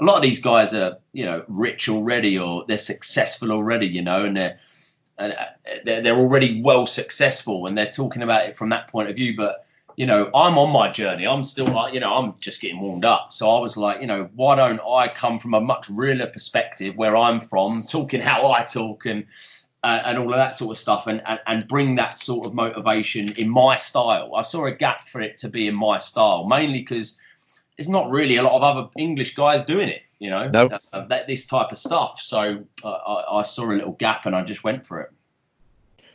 A 0.00 0.04
lot 0.04 0.16
of 0.16 0.22
these 0.22 0.40
guys 0.40 0.72
are, 0.72 0.96
you 1.12 1.24
know, 1.24 1.44
rich 1.48 1.88
already, 1.88 2.38
or 2.38 2.64
they're 2.66 2.78
successful 2.78 3.52
already, 3.52 3.86
you 3.86 4.02
know, 4.02 4.24
and 4.24 4.36
they're 4.36 4.58
and 5.18 5.34
uh, 5.34 5.44
they're, 5.84 6.02
they're 6.02 6.18
already 6.18 6.62
well 6.62 6.86
successful, 6.86 7.66
and 7.66 7.76
they're 7.76 7.90
talking 7.90 8.22
about 8.22 8.48
it 8.48 8.56
from 8.56 8.70
that 8.70 8.88
point 8.88 9.10
of 9.10 9.16
view. 9.16 9.36
But 9.36 9.66
you 9.96 10.06
know, 10.06 10.30
I'm 10.34 10.56
on 10.56 10.70
my 10.70 10.90
journey. 10.90 11.28
I'm 11.28 11.44
still 11.44 11.66
like, 11.66 11.92
you 11.92 12.00
know, 12.00 12.14
I'm 12.14 12.34
just 12.40 12.62
getting 12.62 12.80
warmed 12.80 13.04
up. 13.04 13.34
So 13.34 13.50
I 13.50 13.60
was 13.60 13.76
like, 13.76 14.00
you 14.00 14.06
know, 14.06 14.30
why 14.34 14.56
don't 14.56 14.80
I 14.80 15.08
come 15.08 15.38
from 15.38 15.52
a 15.52 15.60
much 15.60 15.90
realer 15.90 16.26
perspective 16.26 16.96
where 16.96 17.14
I'm 17.14 17.40
from, 17.40 17.84
talking 17.84 18.22
how 18.22 18.50
I 18.50 18.64
talk 18.64 19.04
and 19.04 19.26
uh, 19.84 20.00
and 20.04 20.18
all 20.18 20.30
of 20.30 20.36
that 20.36 20.54
sort 20.54 20.70
of 20.70 20.78
stuff 20.78 21.06
and, 21.06 21.22
and, 21.26 21.40
and 21.46 21.68
bring 21.68 21.96
that 21.96 22.18
sort 22.18 22.46
of 22.46 22.54
motivation 22.54 23.32
in 23.32 23.48
my 23.48 23.76
style. 23.76 24.34
I 24.36 24.42
saw 24.42 24.66
a 24.66 24.72
gap 24.72 25.02
for 25.02 25.20
it 25.20 25.38
to 25.38 25.48
be 25.48 25.66
in 25.66 25.74
my 25.74 25.98
style, 25.98 26.46
mainly 26.46 26.80
because 26.80 27.18
there's 27.76 27.88
not 27.88 28.10
really 28.10 28.36
a 28.36 28.42
lot 28.42 28.54
of 28.54 28.62
other 28.62 28.88
English 28.96 29.34
guys 29.34 29.62
doing 29.62 29.88
it. 29.88 30.02
You 30.18 30.30
know, 30.30 30.48
no. 30.48 30.78
uh, 30.92 31.06
that, 31.06 31.26
this 31.26 31.46
type 31.46 31.72
of 31.72 31.78
stuff. 31.78 32.20
So 32.20 32.64
uh, 32.84 32.88
I, 32.88 33.38
I 33.38 33.42
saw 33.42 33.64
a 33.64 33.74
little 33.74 33.92
gap 33.92 34.24
and 34.24 34.36
I 34.36 34.42
just 34.44 34.62
went 34.62 34.86
for 34.86 35.00
it. 35.00 35.10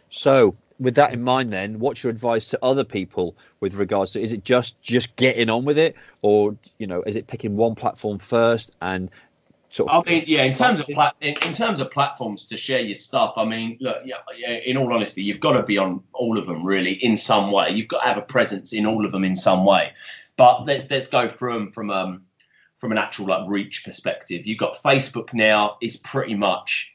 So 0.10 0.56
with 0.80 0.96
that 0.96 1.14
in 1.14 1.24
mind 1.24 1.52
then 1.52 1.80
what's 1.80 2.04
your 2.04 2.12
advice 2.12 2.50
to 2.50 2.60
other 2.62 2.84
people 2.84 3.36
with 3.60 3.74
regards 3.74 4.12
to 4.12 4.22
is 4.22 4.32
it 4.32 4.44
just 4.44 4.80
just 4.82 5.16
getting 5.16 5.50
on 5.50 5.66
with 5.66 5.78
it 5.78 5.96
or 6.22 6.56
you 6.78 6.86
know 6.86 7.02
is 7.04 7.16
it 7.16 7.28
picking 7.28 7.56
one 7.56 7.74
platform 7.74 8.20
first 8.20 8.72
and 8.82 9.10
sort 9.70 9.92
of 9.92 10.08
I 10.08 10.12
mean 10.12 10.24
yeah 10.28 10.44
in 10.44 10.54
terms 10.54 10.80
of 10.80 10.88
plat- 10.88 11.16
in, 11.22 11.36
in, 11.46 11.54
terms 11.54 11.80
of 11.80 11.92
platforms 11.92 12.46
to 12.48 12.58
share 12.58 12.80
your 12.80 12.96
stuff 12.96 13.34
I 13.38 13.46
mean 13.46 13.78
look 13.80 13.98
yeah, 14.06 14.16
yeah 14.38 14.52
in 14.66 14.78
all 14.78 14.94
honesty 14.94 15.24
you've 15.24 15.40
got 15.40 15.54
to 15.54 15.64
be 15.64 15.78
on 15.78 16.04
all 16.14 16.38
of 16.38 16.46
them 16.46 16.64
really 16.64 16.94
in 16.94 17.16
some 17.16 17.52
way. 17.52 17.72
You've 17.72 17.88
got 17.88 18.02
to 18.02 18.08
have 18.08 18.18
a 18.18 18.22
presence 18.22 18.74
in 18.74 18.86
all 18.86 19.06
of 19.06 19.12
them 19.12 19.24
in 19.24 19.36
some 19.36 19.66
way. 19.66 19.92
But 20.36 20.66
let's 20.66 20.90
let's 20.90 21.08
go 21.08 21.30
from 21.30 21.72
from 21.72 21.90
um 21.90 22.24
from 22.78 22.92
an 22.92 22.98
actual 22.98 23.28
like 23.28 23.50
reach 23.50 23.84
perspective. 23.84 24.46
You've 24.46 24.60
got 24.60 24.82
Facebook 24.82 25.34
now 25.34 25.78
is 25.82 25.98
pretty 25.98 26.36
much 26.36 26.94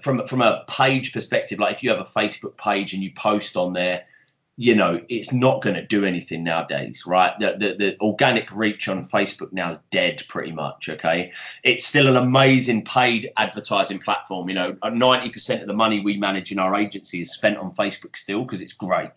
from 0.00 0.26
from 0.26 0.42
a 0.42 0.64
page 0.68 1.12
perspective, 1.12 1.58
like 1.58 1.76
if 1.76 1.82
you 1.82 1.90
have 1.90 2.00
a 2.00 2.04
Facebook 2.04 2.56
page 2.56 2.92
and 2.92 3.02
you 3.02 3.12
post 3.16 3.56
on 3.56 3.72
there, 3.72 4.04
you 4.58 4.74
know, 4.74 4.98
it's 5.10 5.32
not 5.32 5.60
going 5.60 5.76
to 5.76 5.84
do 5.84 6.06
anything 6.06 6.42
nowadays, 6.42 7.04
right? 7.06 7.38
The, 7.38 7.56
the, 7.58 7.74
the, 7.74 8.00
organic 8.00 8.50
reach 8.50 8.88
on 8.88 9.04
Facebook 9.04 9.52
now 9.52 9.68
is 9.68 9.78
dead 9.90 10.24
pretty 10.28 10.52
much, 10.52 10.88
okay? 10.88 11.32
It's 11.62 11.84
still 11.84 12.08
an 12.08 12.16
amazing 12.16 12.84
paid 12.84 13.32
advertising 13.36 13.98
platform. 13.98 14.48
You 14.48 14.54
know, 14.54 14.76
uh, 14.80 14.88
90% 14.88 15.60
of 15.60 15.68
the 15.68 15.74
money 15.74 16.00
we 16.00 16.16
manage 16.16 16.52
in 16.52 16.58
our 16.58 16.74
agency 16.74 17.20
is 17.20 17.34
spent 17.34 17.58
on 17.58 17.74
Facebook 17.74 18.16
still 18.16 18.44
because 18.44 18.62
it's 18.62 18.72
great. 18.72 19.10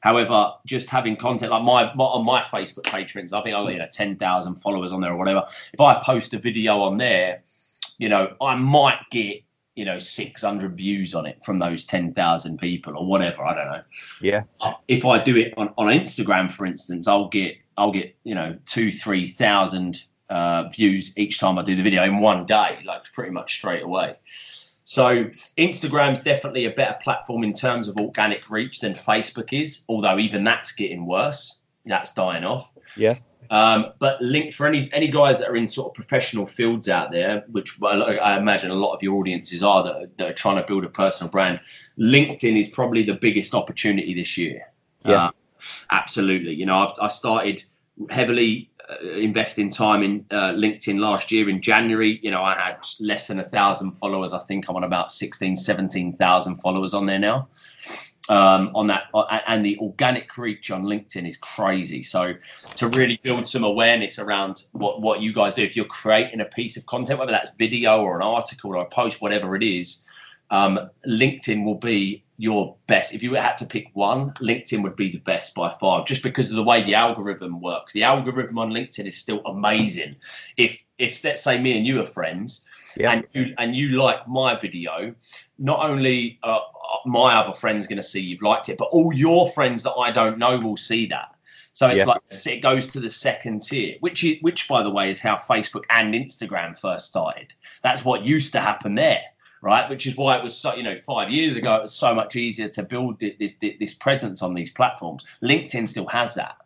However, 0.00 0.52
just 0.64 0.88
having 0.88 1.16
content 1.16 1.52
like 1.52 1.62
my, 1.62 1.92
my, 1.94 2.04
on 2.04 2.24
my 2.24 2.40
Facebook 2.40 2.98
instance, 2.98 3.34
I 3.34 3.42
think 3.42 3.54
I've 3.54 3.64
got, 3.64 3.72
you 3.72 3.78
know, 3.78 3.88
10,000 3.92 4.54
followers 4.56 4.92
on 4.92 5.02
there 5.02 5.12
or 5.12 5.18
whatever. 5.18 5.44
If 5.74 5.80
I 5.80 6.02
post 6.02 6.32
a 6.32 6.38
video 6.38 6.80
on 6.80 6.96
there, 6.96 7.42
you 7.98 8.08
know, 8.08 8.34
I 8.40 8.56
might 8.56 9.00
get 9.10 9.42
you 9.74 9.84
know 9.84 9.98
600 9.98 10.76
views 10.76 11.14
on 11.14 11.26
it 11.26 11.44
from 11.44 11.58
those 11.58 11.86
10,000 11.86 12.58
people 12.58 12.96
or 12.96 13.06
whatever 13.06 13.44
I 13.44 13.54
don't 13.54 13.72
know. 13.72 13.82
Yeah. 14.20 14.42
If 14.88 15.04
I 15.04 15.22
do 15.22 15.36
it 15.36 15.54
on, 15.56 15.72
on 15.78 15.86
Instagram 15.88 16.50
for 16.50 16.66
instance 16.66 17.08
I'll 17.08 17.28
get 17.28 17.56
I'll 17.76 17.92
get 17.92 18.16
you 18.24 18.34
know 18.34 18.58
two 18.66 18.92
three 18.92 19.26
thousand 19.26 20.02
uh, 20.28 20.68
views 20.68 21.16
each 21.18 21.38
time 21.38 21.58
I 21.58 21.62
do 21.62 21.76
the 21.76 21.82
video 21.82 22.02
in 22.04 22.20
one 22.20 22.46
day 22.46 22.80
like 22.84 23.12
pretty 23.12 23.32
much 23.32 23.54
straight 23.54 23.82
away. 23.82 24.16
So 24.84 25.30
Instagram's 25.56 26.22
definitely 26.22 26.66
a 26.66 26.70
better 26.70 26.98
platform 27.02 27.44
in 27.44 27.52
terms 27.52 27.88
of 27.88 27.96
organic 27.96 28.50
reach 28.50 28.80
than 28.80 28.94
Facebook 28.94 29.52
is 29.52 29.84
although 29.88 30.18
even 30.18 30.44
that's 30.44 30.72
getting 30.72 31.06
worse. 31.06 31.60
That's 31.84 32.12
dying 32.12 32.44
off. 32.44 32.70
Yeah 32.96 33.16
um, 33.52 33.92
but 33.98 34.20
linked 34.22 34.54
for 34.54 34.66
any 34.66 34.88
any 34.94 35.08
guys 35.08 35.38
that 35.38 35.48
are 35.48 35.56
in 35.56 35.68
sort 35.68 35.90
of 35.90 35.94
professional 35.94 36.46
fields 36.46 36.88
out 36.88 37.12
there, 37.12 37.44
which 37.50 37.78
I 37.82 38.38
imagine 38.38 38.70
a 38.70 38.74
lot 38.74 38.94
of 38.94 39.02
your 39.02 39.20
audiences 39.20 39.62
are 39.62 39.84
that, 39.84 39.94
are 39.94 40.06
that 40.16 40.30
are 40.30 40.32
trying 40.32 40.56
to 40.56 40.62
build 40.62 40.84
a 40.84 40.88
personal 40.88 41.30
brand, 41.30 41.60
LinkedIn 41.98 42.58
is 42.58 42.70
probably 42.70 43.02
the 43.02 43.12
biggest 43.12 43.54
opportunity 43.54 44.14
this 44.14 44.38
year. 44.38 44.72
Yeah, 45.04 45.26
uh, 45.26 45.30
absolutely. 45.90 46.54
You 46.54 46.64
know, 46.64 46.78
I've, 46.78 46.98
I 46.98 47.08
started 47.08 47.62
heavily 48.08 48.70
uh, 48.88 49.06
investing 49.10 49.68
time 49.68 50.02
in 50.02 50.24
uh, 50.30 50.52
LinkedIn 50.52 50.98
last 50.98 51.30
year 51.30 51.50
in 51.50 51.60
January. 51.60 52.20
You 52.22 52.30
know, 52.30 52.42
I 52.42 52.58
had 52.58 52.78
less 53.00 53.26
than 53.26 53.38
a 53.38 53.44
thousand 53.44 53.92
followers. 53.98 54.32
I 54.32 54.38
think 54.38 54.70
I'm 54.70 54.76
on 54.76 54.84
about 54.84 55.12
16, 55.12 55.58
17,000 55.58 56.56
followers 56.56 56.94
on 56.94 57.04
there 57.04 57.18
now 57.18 57.48
um, 58.28 58.70
on 58.74 58.86
that, 58.88 59.04
uh, 59.14 59.40
and 59.46 59.64
the 59.64 59.78
organic 59.78 60.36
reach 60.38 60.70
on 60.70 60.84
LinkedIn 60.84 61.26
is 61.26 61.36
crazy. 61.36 62.02
So 62.02 62.34
to 62.76 62.88
really 62.88 63.18
build 63.22 63.48
some 63.48 63.64
awareness 63.64 64.18
around 64.18 64.64
what 64.72 65.00
what 65.00 65.20
you 65.20 65.32
guys 65.32 65.54
do, 65.54 65.62
if 65.62 65.76
you're 65.76 65.84
creating 65.84 66.40
a 66.40 66.44
piece 66.44 66.76
of 66.76 66.86
content, 66.86 67.18
whether 67.18 67.32
that's 67.32 67.50
video 67.58 68.02
or 68.02 68.16
an 68.16 68.22
article 68.22 68.70
or 68.70 68.76
a 68.76 68.86
post, 68.86 69.20
whatever 69.20 69.56
it 69.56 69.62
is, 69.62 70.04
um, 70.50 70.90
LinkedIn 71.06 71.64
will 71.64 71.78
be 71.78 72.24
your 72.36 72.76
best. 72.86 73.14
If 73.14 73.22
you 73.22 73.34
had 73.34 73.56
to 73.58 73.66
pick 73.66 73.86
one, 73.94 74.32
LinkedIn 74.32 74.82
would 74.82 74.96
be 74.96 75.10
the 75.10 75.18
best 75.18 75.54
by 75.54 75.70
far, 75.70 76.04
just 76.04 76.22
because 76.22 76.50
of 76.50 76.56
the 76.56 76.62
way 76.62 76.82
the 76.82 76.94
algorithm 76.94 77.60
works. 77.60 77.92
The 77.92 78.04
algorithm 78.04 78.58
on 78.58 78.70
LinkedIn 78.70 79.06
is 79.06 79.16
still 79.16 79.42
amazing. 79.46 80.16
If 80.56 80.82
if 80.98 81.24
let's 81.24 81.42
say 81.42 81.60
me 81.60 81.76
and 81.76 81.86
you 81.86 82.00
are 82.00 82.06
friends, 82.06 82.66
yeah. 82.96 83.12
and 83.12 83.26
you 83.32 83.54
and 83.58 83.76
you 83.76 83.90
like 83.90 84.28
my 84.28 84.56
video, 84.56 85.14
not 85.58 85.88
only 85.88 86.38
uh, 86.42 86.60
my 87.04 87.34
other 87.34 87.52
friends 87.52 87.86
going 87.86 87.96
to 87.96 88.02
see 88.02 88.20
you've 88.20 88.42
liked 88.42 88.68
it, 88.68 88.78
but 88.78 88.88
all 88.92 89.12
your 89.12 89.50
friends 89.50 89.82
that 89.84 89.92
I 89.92 90.10
don't 90.10 90.38
know 90.38 90.58
will 90.58 90.76
see 90.76 91.06
that. 91.06 91.34
So 91.74 91.88
it's 91.88 92.00
yeah. 92.00 92.04
like 92.04 92.20
it 92.46 92.62
goes 92.62 92.88
to 92.88 93.00
the 93.00 93.08
second 93.08 93.62
tier, 93.62 93.96
which 94.00 94.24
is, 94.24 94.36
which 94.42 94.68
by 94.68 94.82
the 94.82 94.90
way 94.90 95.08
is 95.08 95.20
how 95.20 95.36
Facebook 95.36 95.84
and 95.88 96.12
Instagram 96.12 96.78
first 96.78 97.08
started. 97.08 97.54
That's 97.82 98.04
what 98.04 98.26
used 98.26 98.52
to 98.52 98.60
happen 98.60 98.94
there, 98.94 99.22
right? 99.62 99.88
Which 99.88 100.06
is 100.06 100.16
why 100.16 100.36
it 100.36 100.44
was 100.44 100.56
so 100.56 100.74
you 100.74 100.82
know 100.82 100.96
five 100.96 101.30
years 101.30 101.56
ago 101.56 101.76
it 101.76 101.82
was 101.82 101.94
so 101.94 102.14
much 102.14 102.36
easier 102.36 102.68
to 102.70 102.82
build 102.82 103.20
this 103.20 103.54
this, 103.54 103.74
this 103.78 103.94
presence 103.94 104.42
on 104.42 104.52
these 104.52 104.70
platforms. 104.70 105.24
LinkedIn 105.42 105.88
still 105.88 106.06
has 106.08 106.34
that, 106.34 106.56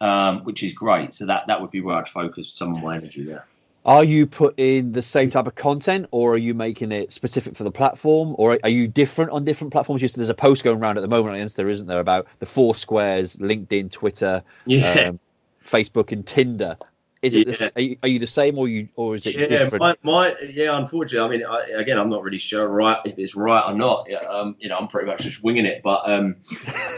um, 0.00 0.44
which 0.44 0.62
is 0.62 0.72
great. 0.72 1.12
So 1.12 1.26
that 1.26 1.48
that 1.48 1.60
would 1.60 1.72
be 1.72 1.80
where 1.80 1.96
I'd 1.96 2.08
focus 2.08 2.52
some 2.52 2.76
of 2.76 2.82
my 2.82 2.96
energy 2.96 3.24
there. 3.24 3.46
Are 3.84 4.04
you 4.04 4.26
putting 4.26 4.92
the 4.92 5.02
same 5.02 5.30
type 5.30 5.46
of 5.46 5.54
content, 5.54 6.06
or 6.10 6.34
are 6.34 6.38
you 6.38 6.52
making 6.52 6.92
it 6.92 7.12
specific 7.12 7.56
for 7.56 7.64
the 7.64 7.70
platform, 7.70 8.34
or 8.38 8.58
are 8.62 8.68
you 8.68 8.88
different 8.88 9.30
on 9.30 9.44
different 9.44 9.72
platforms? 9.72 10.02
Just 10.02 10.16
there's 10.16 10.28
a 10.28 10.34
post 10.34 10.64
going 10.64 10.78
around 10.78 10.98
at 10.98 11.00
the 11.00 11.08
moment 11.08 11.36
on 11.36 11.46
Insta, 11.46 11.68
isn't 11.68 11.86
there, 11.86 12.00
about 12.00 12.26
the 12.40 12.46
four 12.46 12.74
squares, 12.74 13.36
LinkedIn, 13.36 13.90
Twitter, 13.90 14.42
yeah. 14.66 15.08
um, 15.08 15.20
Facebook, 15.64 16.12
and 16.12 16.26
Tinder. 16.26 16.76
Is 17.22 17.34
it? 17.34 17.48
Yeah. 17.48 17.54
The, 17.54 17.72
are, 17.76 17.80
you, 17.80 17.96
are, 18.02 18.08
you, 18.08 18.18
the 18.18 18.26
same, 18.26 18.58
or 18.58 18.68
you, 18.68 18.88
or 18.96 19.14
is 19.14 19.26
it 19.26 19.34
yeah, 19.34 19.46
different? 19.46 19.82
My, 19.82 19.96
my, 20.02 20.34
yeah, 20.42 20.76
unfortunately, 20.76 21.36
I 21.36 21.38
mean, 21.38 21.46
I, 21.46 21.80
again, 21.80 21.98
I'm 21.98 22.08
not 22.08 22.22
really 22.22 22.38
sure 22.38 22.66
right 22.66 22.98
if 23.04 23.18
it's 23.18 23.34
right 23.34 23.62
or 23.66 23.74
not. 23.74 24.10
Um, 24.24 24.56
you 24.58 24.68
know, 24.68 24.76
I'm 24.76 24.88
pretty 24.88 25.06
much 25.06 25.22
just 25.22 25.42
winging 25.42 25.66
it. 25.66 25.82
But 25.82 26.10
um, 26.10 26.36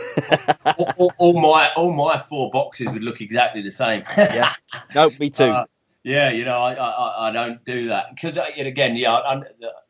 all, 0.66 0.92
all, 0.97 1.12
all, 1.18 1.40
my 1.40 1.71
all 1.77 1.92
my 1.92 2.18
four 2.18 2.51
boxes 2.51 2.90
would 2.90 3.03
look 3.03 3.21
exactly 3.21 3.62
the 3.62 3.73
same. 3.73 4.05
yeah, 4.16 4.53
no, 4.95 5.11
me 5.18 5.31
too. 5.31 5.45
Uh, 5.45 5.64
yeah, 6.05 6.31
you 6.31 6.45
know, 6.45 6.59
I 6.59 6.75
I, 6.75 7.29
I 7.29 7.33
don't 7.33 7.65
do 7.65 7.88
that 7.88 8.15
because 8.15 8.38
uh, 8.38 8.47
again, 8.57 8.97
yeah, 8.97 9.12
I, 9.12 9.43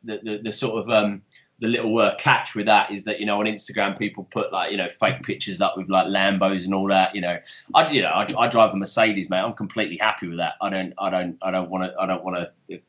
the, 0.03 0.19
the 0.23 0.39
the 0.43 0.51
sort 0.51 0.83
of 0.83 0.89
um 0.89 1.23
the 1.59 1.67
little 1.67 1.97
uh, 1.97 2.15
catch 2.17 2.55
with 2.55 2.65
that 2.65 2.91
is 2.91 3.05
that 3.05 3.19
you 3.19 3.25
know 3.25 3.39
on 3.39 3.45
Instagram 3.45 3.97
people 3.97 4.25
put 4.25 4.51
like 4.51 4.71
you 4.71 4.77
know 4.77 4.89
fake 4.99 5.23
pictures 5.23 5.61
up 5.61 5.77
with 5.77 5.89
like 5.89 6.07
Lambos 6.07 6.65
and 6.65 6.75
all 6.75 6.87
that. 6.87 7.15
You 7.15 7.21
know, 7.21 7.39
I 7.73 7.89
you 7.89 8.01
know 8.03 8.09
I, 8.09 8.27
I 8.37 8.47
drive 8.47 8.73
a 8.73 8.75
Mercedes, 8.75 9.29
mate. 9.29 9.39
I'm 9.39 9.53
completely 9.53 9.97
happy 9.97 10.27
with 10.27 10.37
that. 10.37 10.53
I 10.61 10.69
don't 10.69 10.93
I 10.97 11.09
don't 11.09 11.37
I 11.41 11.51
don't 11.51 11.69
want 11.69 11.85
to 11.85 11.99
I 11.99 12.05
don't 12.05 12.23
want 12.23 12.37
to 12.69 12.79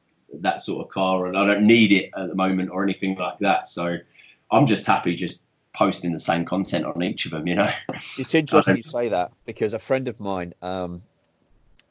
that 0.40 0.60
sort 0.60 0.84
of 0.84 0.92
car 0.92 1.26
and 1.26 1.36
I 1.38 1.46
don't 1.46 1.66
need 1.66 1.92
it 1.92 2.10
at 2.16 2.28
the 2.28 2.34
moment 2.34 2.70
or 2.70 2.82
anything 2.82 3.16
like 3.16 3.38
that. 3.38 3.68
So 3.68 3.96
I'm 4.50 4.66
just 4.66 4.84
happy 4.84 5.14
just 5.14 5.40
posting 5.72 6.12
the 6.12 6.18
same 6.18 6.44
content 6.44 6.84
on 6.84 7.02
each 7.02 7.26
of 7.26 7.30
them. 7.32 7.46
You 7.46 7.56
know, 7.56 7.70
it's 8.18 8.34
interesting 8.34 8.76
you 8.78 8.82
say 8.82 9.08
that 9.08 9.32
because 9.46 9.72
a 9.72 9.78
friend 9.78 10.08
of 10.08 10.20
mine. 10.20 10.52
um 10.60 11.02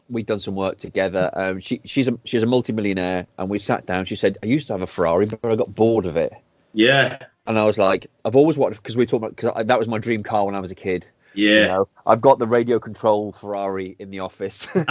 we'd 0.10 0.26
done 0.26 0.40
some 0.40 0.56
work 0.56 0.78
together. 0.78 1.30
Um, 1.34 1.60
she 1.60 1.82
she's 1.86 2.08
a 2.08 2.18
she's 2.24 2.44
a 2.44 2.48
multimillionaire, 2.48 3.28
and 3.38 3.50
we 3.50 3.60
sat 3.60 3.86
down. 3.86 4.06
She 4.06 4.16
said, 4.16 4.38
"I 4.44 4.48
used 4.48 4.68
to 4.68 4.74
have 4.74 4.82
a 4.82 4.88
Ferrari, 4.88 5.26
but 5.26 5.52
I 5.52 5.56
got 5.56 5.74
bored 5.74 6.06
of 6.06 6.18
it." 6.18 6.34
Yeah. 6.74 7.20
And 7.46 7.60
I 7.60 7.66
was 7.66 7.78
like, 7.78 8.08
I've 8.24 8.36
always 8.36 8.58
wanted 8.58 8.78
because 8.78 8.96
we 8.96 9.06
talked 9.06 9.24
about 9.24 9.36
because 9.36 9.66
that 9.66 9.80
was 9.80 9.88
my 9.88 9.98
dream 9.98 10.24
car 10.24 10.46
when 10.46 10.56
I 10.56 10.60
was 10.60 10.72
a 10.72 10.76
kid. 10.76 11.08
Yeah. 11.34 11.62
You 11.62 11.68
know, 11.68 11.88
I've 12.06 12.22
got 12.22 12.40
the 12.40 12.48
radio 12.48 12.80
control 12.80 13.32
Ferrari 13.32 13.96
in 13.98 14.12
the 14.12 14.20
office, 14.20 14.68
and 14.76 14.88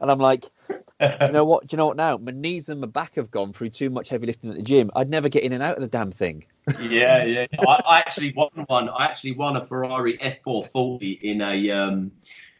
I'm 0.00 0.18
like, 0.18 0.46
you 0.70 1.32
know 1.32 1.44
what? 1.44 1.66
Do 1.66 1.74
you 1.74 1.78
know 1.78 1.86
what? 1.86 1.96
Now 1.96 2.16
my 2.16 2.32
knees 2.32 2.68
and 2.68 2.80
my 2.80 2.86
back 2.86 3.16
have 3.16 3.30
gone 3.30 3.52
through 3.52 3.70
too 3.70 3.90
much 3.90 4.08
heavy 4.08 4.26
lifting 4.26 4.50
at 4.50 4.56
the 4.56 4.62
gym. 4.62 4.90
I'd 4.94 5.10
never 5.10 5.28
get 5.28 5.42
in 5.42 5.52
and 5.52 5.62
out 5.62 5.76
of 5.76 5.82
the 5.82 5.88
damn 5.88 6.12
thing. 6.12 6.44
yeah, 6.80 7.24
yeah. 7.24 7.46
I, 7.58 7.82
I, 7.86 7.98
actually 7.98 8.32
won 8.32 8.50
one. 8.66 8.88
I 8.88 9.06
actually 9.06 9.32
won 9.32 9.56
a 9.56 9.64
Ferrari 9.64 10.16
F440 10.18 11.20
in 11.22 11.40
a 11.40 11.70
um, 11.70 12.12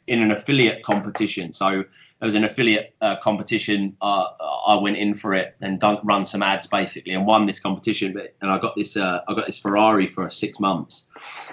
in 0.06 0.20
an 0.20 0.30
affiliate 0.30 0.82
competition. 0.82 1.52
So 1.52 1.68
there 1.70 2.26
was 2.26 2.34
an 2.34 2.44
affiliate 2.44 2.94
uh, 3.00 3.16
competition. 3.16 3.96
Uh, 4.00 4.24
I 4.66 4.76
went 4.76 4.96
in 4.96 5.14
for 5.14 5.34
it 5.34 5.56
and 5.60 5.80
done, 5.80 5.98
run 6.04 6.24
some 6.24 6.42
ads 6.42 6.66
basically 6.66 7.14
and 7.14 7.26
won 7.26 7.46
this 7.46 7.60
competition. 7.60 8.20
And 8.40 8.50
I 8.50 8.58
got 8.58 8.76
this 8.76 8.96
uh, 8.96 9.22
I 9.26 9.34
got 9.34 9.46
this 9.46 9.58
Ferrari 9.58 10.06
for 10.06 10.28
six 10.30 10.60
months, 10.60 11.08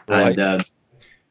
right. 0.07 0.29
and 0.29 0.39
um, 0.39 0.61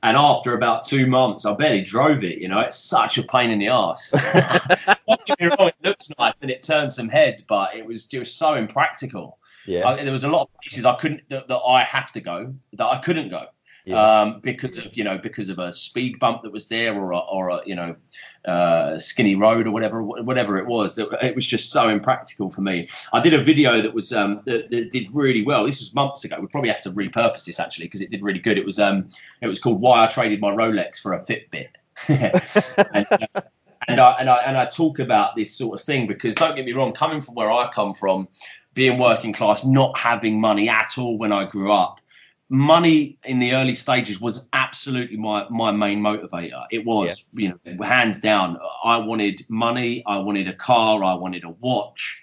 and 0.03 0.17
after 0.17 0.55
about 0.55 0.85
two 0.85 1.07
months, 1.07 1.45
I 1.45 1.55
barely 1.55 1.83
drove 1.83 2.23
it. 2.23 2.39
You 2.39 2.49
know, 2.49 2.61
it's 2.61 2.79
such 2.79 3.19
a 3.19 3.23
pain 3.23 3.51
in 3.51 3.59
the 3.59 3.69
ass. 3.69 4.11
Don't 5.09 5.25
get 5.27 5.41
me 5.41 5.47
wrong, 5.47 5.69
it 5.69 5.75
looks 5.83 6.11
nice 6.19 6.35
and 6.41 6.51
it 6.51 6.63
turns 6.63 6.97
some 6.97 7.09
heads, 7.09 7.43
but 7.43 7.75
it 7.77 7.85
was 7.85 8.09
it 8.13 8.19
was 8.19 8.33
so 8.33 8.55
impractical. 8.55 9.39
Yeah, 9.67 9.87
I, 9.87 10.03
there 10.03 10.13
was 10.13 10.25
a 10.25 10.29
lot 10.29 10.43
of 10.43 10.49
places 10.63 10.85
I 10.85 10.95
couldn't 10.95 11.29
that, 11.29 11.49
that 11.49 11.59
I 11.59 11.83
have 11.83 12.13
to 12.13 12.21
go 12.21 12.55
that 12.75 12.87
I 12.87 12.99
couldn't 12.99 13.29
go 13.29 13.47
um, 13.95 14.41
because 14.41 14.79
of 14.79 14.97
you 14.97 15.05
know 15.05 15.19
because 15.19 15.49
of 15.49 15.59
a 15.59 15.73
speed 15.73 16.19
bump 16.19 16.43
that 16.43 16.53
was 16.53 16.67
there 16.67 16.95
or 16.95 17.13
a, 17.13 17.19
or 17.19 17.51
a 17.51 17.61
you 17.67 17.75
know 17.75 17.97
uh, 18.45 18.99
skinny 18.99 19.35
road 19.35 19.67
or 19.67 19.71
whatever 19.71 20.03
whatever 20.03 20.59
it 20.59 20.67
was 20.67 20.95
that 20.95 21.09
it 21.23 21.35
was 21.35 21.47
just 21.47 21.71
so 21.71 21.89
impractical 21.89 22.51
for 22.51 22.61
me. 22.61 22.89
I 23.13 23.21
did 23.21 23.35
a 23.35 23.43
video 23.43 23.81
that 23.81 23.95
was 23.95 24.13
um, 24.13 24.43
that, 24.47 24.71
that, 24.71 24.91
did 24.91 25.09
really 25.13 25.43
well. 25.43 25.65
This 25.65 25.81
was 25.81 25.95
months 25.95 26.25
ago. 26.25 26.39
We 26.41 26.47
probably 26.47 26.71
have 26.71 26.83
to 26.83 26.91
repurpose 26.91 27.45
this 27.45 27.61
actually 27.61 27.87
because 27.87 28.01
it 28.01 28.11
did 28.11 28.23
really 28.23 28.41
good. 28.41 28.59
It 28.59 28.65
was 28.65 28.79
um 28.79 29.09
it 29.41 29.47
was 29.47 29.61
called 29.61 29.81
Why 29.81 30.05
I 30.05 30.07
Traded 30.07 30.41
My 30.41 30.51
Rolex 30.51 31.01
for 31.01 31.13
a 31.13 31.25
Fitbit. 31.25 31.69
and, 32.09 33.07
uh, 33.11 33.43
and 33.89 34.01
I 34.01 34.11
and 34.13 34.31
I 34.31 34.37
and 34.39 34.57
I 34.57 34.67
talk 34.67 34.99
about 34.99 35.35
this 35.35 35.55
sort 35.55 35.79
of 35.79 35.85
thing 35.85 36.07
because 36.07 36.35
don't 36.35 36.55
get 36.55 36.65
me 36.65 36.73
wrong, 36.73 36.93
coming 36.93 37.21
from 37.21 37.35
where 37.35 37.51
I 37.51 37.71
come 37.73 37.95
from, 37.95 38.29
being 38.75 38.99
working 38.99 39.33
class, 39.33 39.65
not 39.65 39.99
having 39.99 40.41
money 40.41 40.69
at 40.69 40.99
all 40.99 41.19
when 41.19 41.33
I 41.33 41.45
grew 41.45 41.73
up, 41.73 42.01
money 42.49 43.19
in 43.25 43.39
the 43.39 43.55
early 43.55 43.75
stages 43.75 44.21
was 44.21 44.49
absolutely 44.53 45.17
my 45.17 45.47
my 45.51 45.71
main 45.71 46.01
motivator. 46.01 46.65
It 46.71 46.85
was, 46.85 47.27
yeah. 47.35 47.55
you 47.67 47.77
know, 47.77 47.85
hands 47.85 48.19
down. 48.19 48.59
I 48.85 48.99
wanted 48.99 49.45
money. 49.49 50.03
I 50.07 50.19
wanted 50.19 50.49
a 50.49 50.55
car. 50.55 51.05
I 51.05 51.15
wanted 51.15 51.45
a 51.45 51.51
watch. 51.51 52.23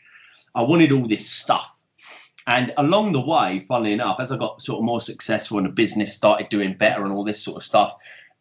I 0.53 0.63
wanted 0.63 0.91
all 0.91 1.07
this 1.07 1.29
stuff. 1.29 1.71
And 2.47 2.73
along 2.77 3.13
the 3.13 3.21
way, 3.21 3.59
funnily 3.61 3.93
enough, 3.93 4.19
as 4.19 4.31
I 4.31 4.37
got 4.37 4.61
sort 4.61 4.79
of 4.79 4.85
more 4.85 5.01
successful 5.01 5.57
and 5.57 5.65
the 5.65 5.71
business 5.71 6.13
started 6.13 6.49
doing 6.49 6.75
better 6.75 7.03
and 7.03 7.11
all 7.11 7.23
this 7.23 7.43
sort 7.43 7.57
of 7.57 7.63
stuff, 7.63 7.95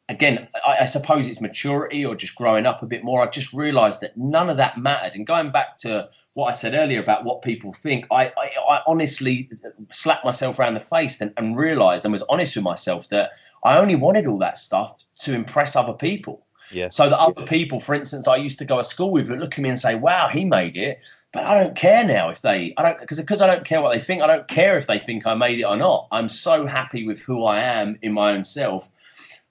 again, 0.09 0.49
I, 0.67 0.79
I, 0.81 0.87
suppose 0.87 1.27
it's 1.27 1.41
maturity 1.41 2.05
or 2.05 2.15
just 2.15 2.35
growing 2.35 2.67
up 2.67 2.83
a 2.83 2.87
bit 2.87 3.05
more. 3.05 3.23
I 3.23 3.31
just 3.31 3.53
realised 3.53 4.03
that 4.03 4.17
none 4.17 4.51
of 4.51 4.59
that 4.59 4.79
mattered. 4.79 5.15
And 5.15 5.27
going 5.27 5.51
back 5.51 5.79
to 5.79 6.09
what 6.35 6.47
I 6.47 6.53
said 6.53 6.75
earlier 6.75 7.01
about 7.01 7.25
what 7.25 7.43
people 7.43 7.73
think, 7.73 8.07
I, 8.11 8.27
I, 8.27 8.51
I 8.69 8.81
honestly 8.87 9.51
slapped 9.91 10.25
myself 10.25 10.59
around 10.59 10.75
the 10.75 10.81
face 10.81 11.21
and, 11.21 11.33
and 11.37 11.57
realised 11.57 12.05
and 12.05 12.13
was 12.13 12.23
honest 12.29 12.57
with 12.57 12.65
myself 12.65 13.09
that 13.09 13.33
I 13.63 13.79
only 13.79 13.95
wanted 13.95 14.27
all 14.27 14.39
that 14.39 14.59
stuff 14.59 15.03
to 15.21 15.35
impress 15.35 15.77
other 15.77 15.95
people. 15.95 16.45
Yeah. 16.71 16.89
So 16.89 17.09
that 17.09 17.19
other 17.19 17.47
people, 17.47 17.79
for 17.79 17.95
instance, 17.95 18.27
I 18.27 18.37
used 18.37 18.59
to 18.59 18.65
go 18.65 18.79
to 18.79 18.85
school 18.85 19.11
with, 19.11 19.29
would 19.29 19.39
look 19.39 19.53
at 19.53 19.59
me 19.59 19.69
and 19.69 19.79
say, 19.79 19.97
"Wow, 19.97 20.29
he 20.29 20.47
made 20.47 20.77
it." 20.77 20.99
But 21.31 21.45
I 21.45 21.63
don't 21.63 21.77
care 21.77 22.05
now 22.05 22.31
if 22.31 22.41
they, 22.41 22.73
I 22.79 22.83
don't, 22.83 23.01
because 23.01 23.21
because 23.21 23.43
I 23.43 23.47
don't 23.47 23.67
care 23.67 23.83
what 23.83 23.93
they 23.93 24.01
think. 24.01 24.23
I 24.23 24.27
don't 24.27 24.49
care 24.49 24.79
if 24.79 24.87
they 24.87 24.99
think 24.99 25.27
I 25.27 25.35
made 25.35 25.61
it 25.61 25.65
or 25.65 25.77
not. 25.77 26.09
I'm 26.11 26.31
so 26.31 26.65
happy 26.65 27.07
with 27.07 27.21
who 27.21 27.45
I 27.45 27.61
am 27.61 27.99
in 28.01 28.15
my 28.15 28.33
own 28.33 28.45
self 28.45 28.89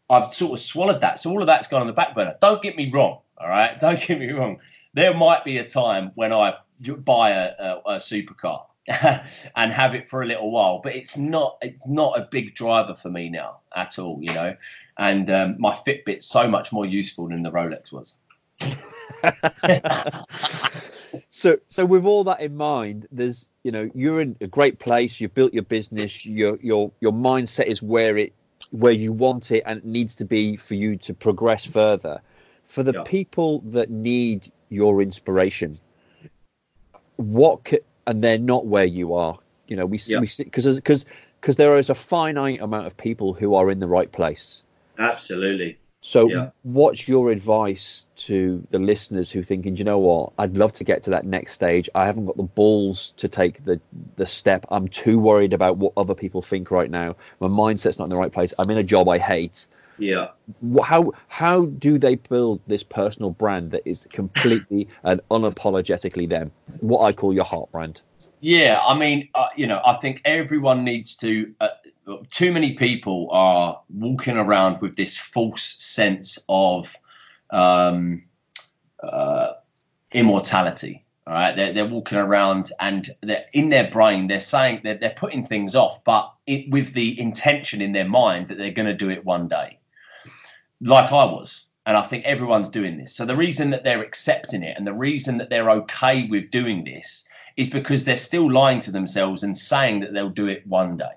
I've 0.09 0.33
sort 0.33 0.53
of 0.53 0.59
swallowed 0.59 1.01
that. 1.01 1.19
So 1.19 1.29
all 1.29 1.41
of 1.41 1.47
that's 1.47 1.67
gone 1.67 1.81
on 1.81 1.87
the 1.87 1.93
back 1.93 2.13
burner. 2.13 2.35
Don't 2.41 2.61
get 2.61 2.75
me 2.75 2.89
wrong. 2.91 3.19
All 3.37 3.47
right. 3.47 3.79
Don't 3.79 3.99
get 3.99 4.19
me 4.19 4.31
wrong. 4.31 4.59
There 4.93 5.13
might 5.13 5.43
be 5.43 5.57
a 5.57 5.65
time 5.65 6.11
when 6.15 6.33
I 6.33 6.55
buy 6.97 7.31
a, 7.31 7.51
a, 7.57 7.81
a 7.85 7.95
supercar 7.95 8.65
and 9.55 9.73
have 9.73 9.95
it 9.95 10.09
for 10.09 10.21
a 10.21 10.25
little 10.25 10.51
while, 10.51 10.79
but 10.83 10.95
it's 10.95 11.17
not 11.17 11.57
it's 11.61 11.87
not 11.87 12.19
a 12.19 12.27
big 12.29 12.53
driver 12.53 12.95
for 12.95 13.09
me 13.09 13.29
now 13.29 13.59
at 13.75 13.97
all. 13.97 14.19
You 14.21 14.33
know, 14.33 14.55
and 14.97 15.29
um, 15.29 15.55
my 15.57 15.73
Fitbit's 15.73 16.27
so 16.27 16.47
much 16.47 16.71
more 16.71 16.85
useful 16.85 17.29
than 17.29 17.43
the 17.43 17.51
Rolex 17.51 17.91
was. 17.91 18.15
so 21.29 21.57
so 21.67 21.85
with 21.85 22.05
all 22.05 22.23
that 22.23 22.39
in 22.39 22.55
mind 22.55 23.07
there's 23.11 23.49
you 23.63 23.71
know 23.71 23.89
you're 23.93 24.21
in 24.21 24.35
a 24.41 24.47
great 24.47 24.79
place 24.79 25.19
you've 25.19 25.33
built 25.33 25.53
your 25.53 25.63
business 25.63 26.25
your 26.25 26.57
your 26.61 26.91
your 27.01 27.11
mindset 27.11 27.65
is 27.65 27.81
where 27.81 28.17
it 28.17 28.33
where 28.71 28.93
you 28.93 29.11
want 29.11 29.51
it 29.51 29.63
and 29.65 29.79
it 29.79 29.85
needs 29.85 30.15
to 30.15 30.25
be 30.25 30.55
for 30.57 30.75
you 30.75 30.97
to 30.97 31.13
progress 31.13 31.65
further. 31.65 32.21
For 32.65 32.83
the 32.83 32.93
yeah. 32.93 33.03
people 33.03 33.59
that 33.67 33.89
need 33.89 34.51
your 34.69 35.01
inspiration, 35.01 35.77
what 37.17 37.65
could, 37.65 37.83
and 38.07 38.23
they're 38.23 38.37
not 38.37 38.65
where 38.65 38.85
you 38.85 39.13
are. 39.13 39.37
You 39.67 39.75
know, 39.75 39.85
we 39.85 39.99
yeah. 40.05 40.19
we 40.19 40.29
because 40.37 40.75
because 40.75 41.05
because 41.39 41.55
there 41.55 41.77
is 41.77 41.89
a 41.89 41.95
finite 41.95 42.61
amount 42.61 42.87
of 42.87 42.95
people 42.97 43.33
who 43.33 43.55
are 43.55 43.69
in 43.69 43.79
the 43.79 43.87
right 43.87 44.11
place. 44.11 44.63
Absolutely. 44.97 45.77
So, 46.05 46.27
yeah. 46.27 46.49
what's 46.63 47.07
your 47.07 47.31
advice 47.31 48.07
to 48.27 48.67
the 48.71 48.77
listeners 48.77 49.31
who 49.31 49.41
thinking, 49.41 49.77
you 49.77 49.85
know 49.85 49.99
what, 49.99 50.33
I'd 50.37 50.57
love 50.57 50.73
to 50.73 50.83
get 50.83 51.03
to 51.03 51.11
that 51.11 51.25
next 51.25 51.53
stage. 51.53 51.89
I 51.95 52.07
haven't 52.07 52.25
got 52.25 52.35
the 52.35 52.43
balls 52.43 53.13
to 53.17 53.29
take 53.29 53.63
the 53.63 53.79
the 54.17 54.25
step. 54.25 54.65
I'm 54.69 54.89
too 54.89 55.17
worried 55.17 55.53
about 55.53 55.77
what 55.77 55.93
other 55.95 56.13
people 56.13 56.41
think 56.41 56.71
right 56.71 56.91
now. 56.91 57.15
My 57.39 57.47
mindset's 57.47 57.99
not 57.99 58.05
in 58.05 58.09
the 58.09 58.19
right 58.19 58.33
place. 58.33 58.53
I'm 58.59 58.69
in 58.69 58.77
a 58.77 58.83
job 58.83 59.07
I 59.07 59.17
hate. 59.17 59.65
Yeah. 59.97 60.31
How 60.83 61.13
how 61.29 61.67
do 61.67 61.97
they 61.97 62.15
build 62.15 62.59
this 62.67 62.83
personal 62.83 63.29
brand 63.29 63.71
that 63.71 63.83
is 63.87 64.05
completely 64.11 64.89
and 65.03 65.21
unapologetically 65.31 66.27
them? 66.27 66.51
What 66.81 67.05
I 67.05 67.13
call 67.13 67.33
your 67.33 67.45
heart 67.45 67.71
brand. 67.71 68.01
Yeah, 68.41 68.81
I 68.85 68.97
mean, 68.97 69.29
uh, 69.33 69.47
you 69.55 69.67
know, 69.67 69.81
I 69.85 69.93
think 69.93 70.21
everyone 70.25 70.83
needs 70.83 71.15
to. 71.17 71.55
Uh, 71.61 71.69
too 72.29 72.51
many 72.51 72.73
people 72.73 73.29
are 73.31 73.81
walking 73.89 74.37
around 74.37 74.81
with 74.81 74.95
this 74.95 75.17
false 75.17 75.63
sense 75.63 76.39
of 76.49 76.95
um, 77.49 78.23
uh, 79.01 79.53
immortality. 80.11 81.05
All 81.25 81.33
right, 81.33 81.55
they're, 81.55 81.71
they're 81.71 81.85
walking 81.85 82.17
around 82.17 82.71
and 82.79 83.07
they're 83.21 83.45
in 83.53 83.69
their 83.69 83.89
brain. 83.89 84.27
They're 84.27 84.41
saying 84.41 84.81
that 84.83 84.99
they're 84.99 85.15
putting 85.15 85.45
things 85.45 85.73
off, 85.73 86.03
but 86.03 86.33
it, 86.45 86.69
with 86.69 86.93
the 86.93 87.17
intention 87.19 87.81
in 87.81 87.93
their 87.93 88.07
mind 88.07 88.49
that 88.49 88.57
they're 88.57 88.71
going 88.71 88.87
to 88.87 88.93
do 88.93 89.09
it 89.09 89.23
one 89.23 89.47
day, 89.47 89.79
like 90.81 91.13
I 91.13 91.25
was. 91.25 91.65
And 91.85 91.97
I 91.97 92.01
think 92.01 92.25
everyone's 92.25 92.69
doing 92.69 92.97
this. 92.97 93.13
So 93.15 93.25
the 93.25 93.35
reason 93.35 93.71
that 93.71 93.83
they're 93.83 94.01
accepting 94.01 94.63
it 94.63 94.77
and 94.77 94.87
the 94.87 94.93
reason 94.93 95.37
that 95.37 95.49
they're 95.49 95.71
okay 95.71 96.27
with 96.27 96.49
doing 96.49 96.83
this 96.85 97.25
is 97.57 97.69
because 97.69 98.03
they're 98.03 98.15
still 98.15 98.49
lying 98.51 98.79
to 98.81 98.91
themselves 98.91 99.43
and 99.43 99.57
saying 99.57 99.99
that 100.01 100.13
they'll 100.13 100.29
do 100.29 100.47
it 100.47 100.65
one 100.65 100.97
day. 100.97 101.11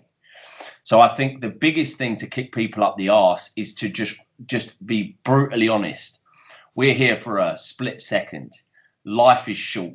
So 0.87 1.01
I 1.01 1.09
think 1.09 1.41
the 1.41 1.51
biggest 1.51 1.97
thing 1.97 2.15
to 2.19 2.29
kick 2.29 2.53
people 2.53 2.85
up 2.85 2.97
the 2.97 3.09
arse 3.09 3.51
is 3.57 3.75
to 3.75 3.89
just 3.89 4.21
just 4.47 4.87
be 4.87 5.17
brutally 5.25 5.69
honest. 5.69 6.21
We're 6.77 6.95
here 6.95 7.17
for 7.17 7.39
a 7.39 7.57
split 7.57 8.01
second. 8.01 8.53
Life 9.05 9.49
is 9.49 9.57
short. 9.57 9.95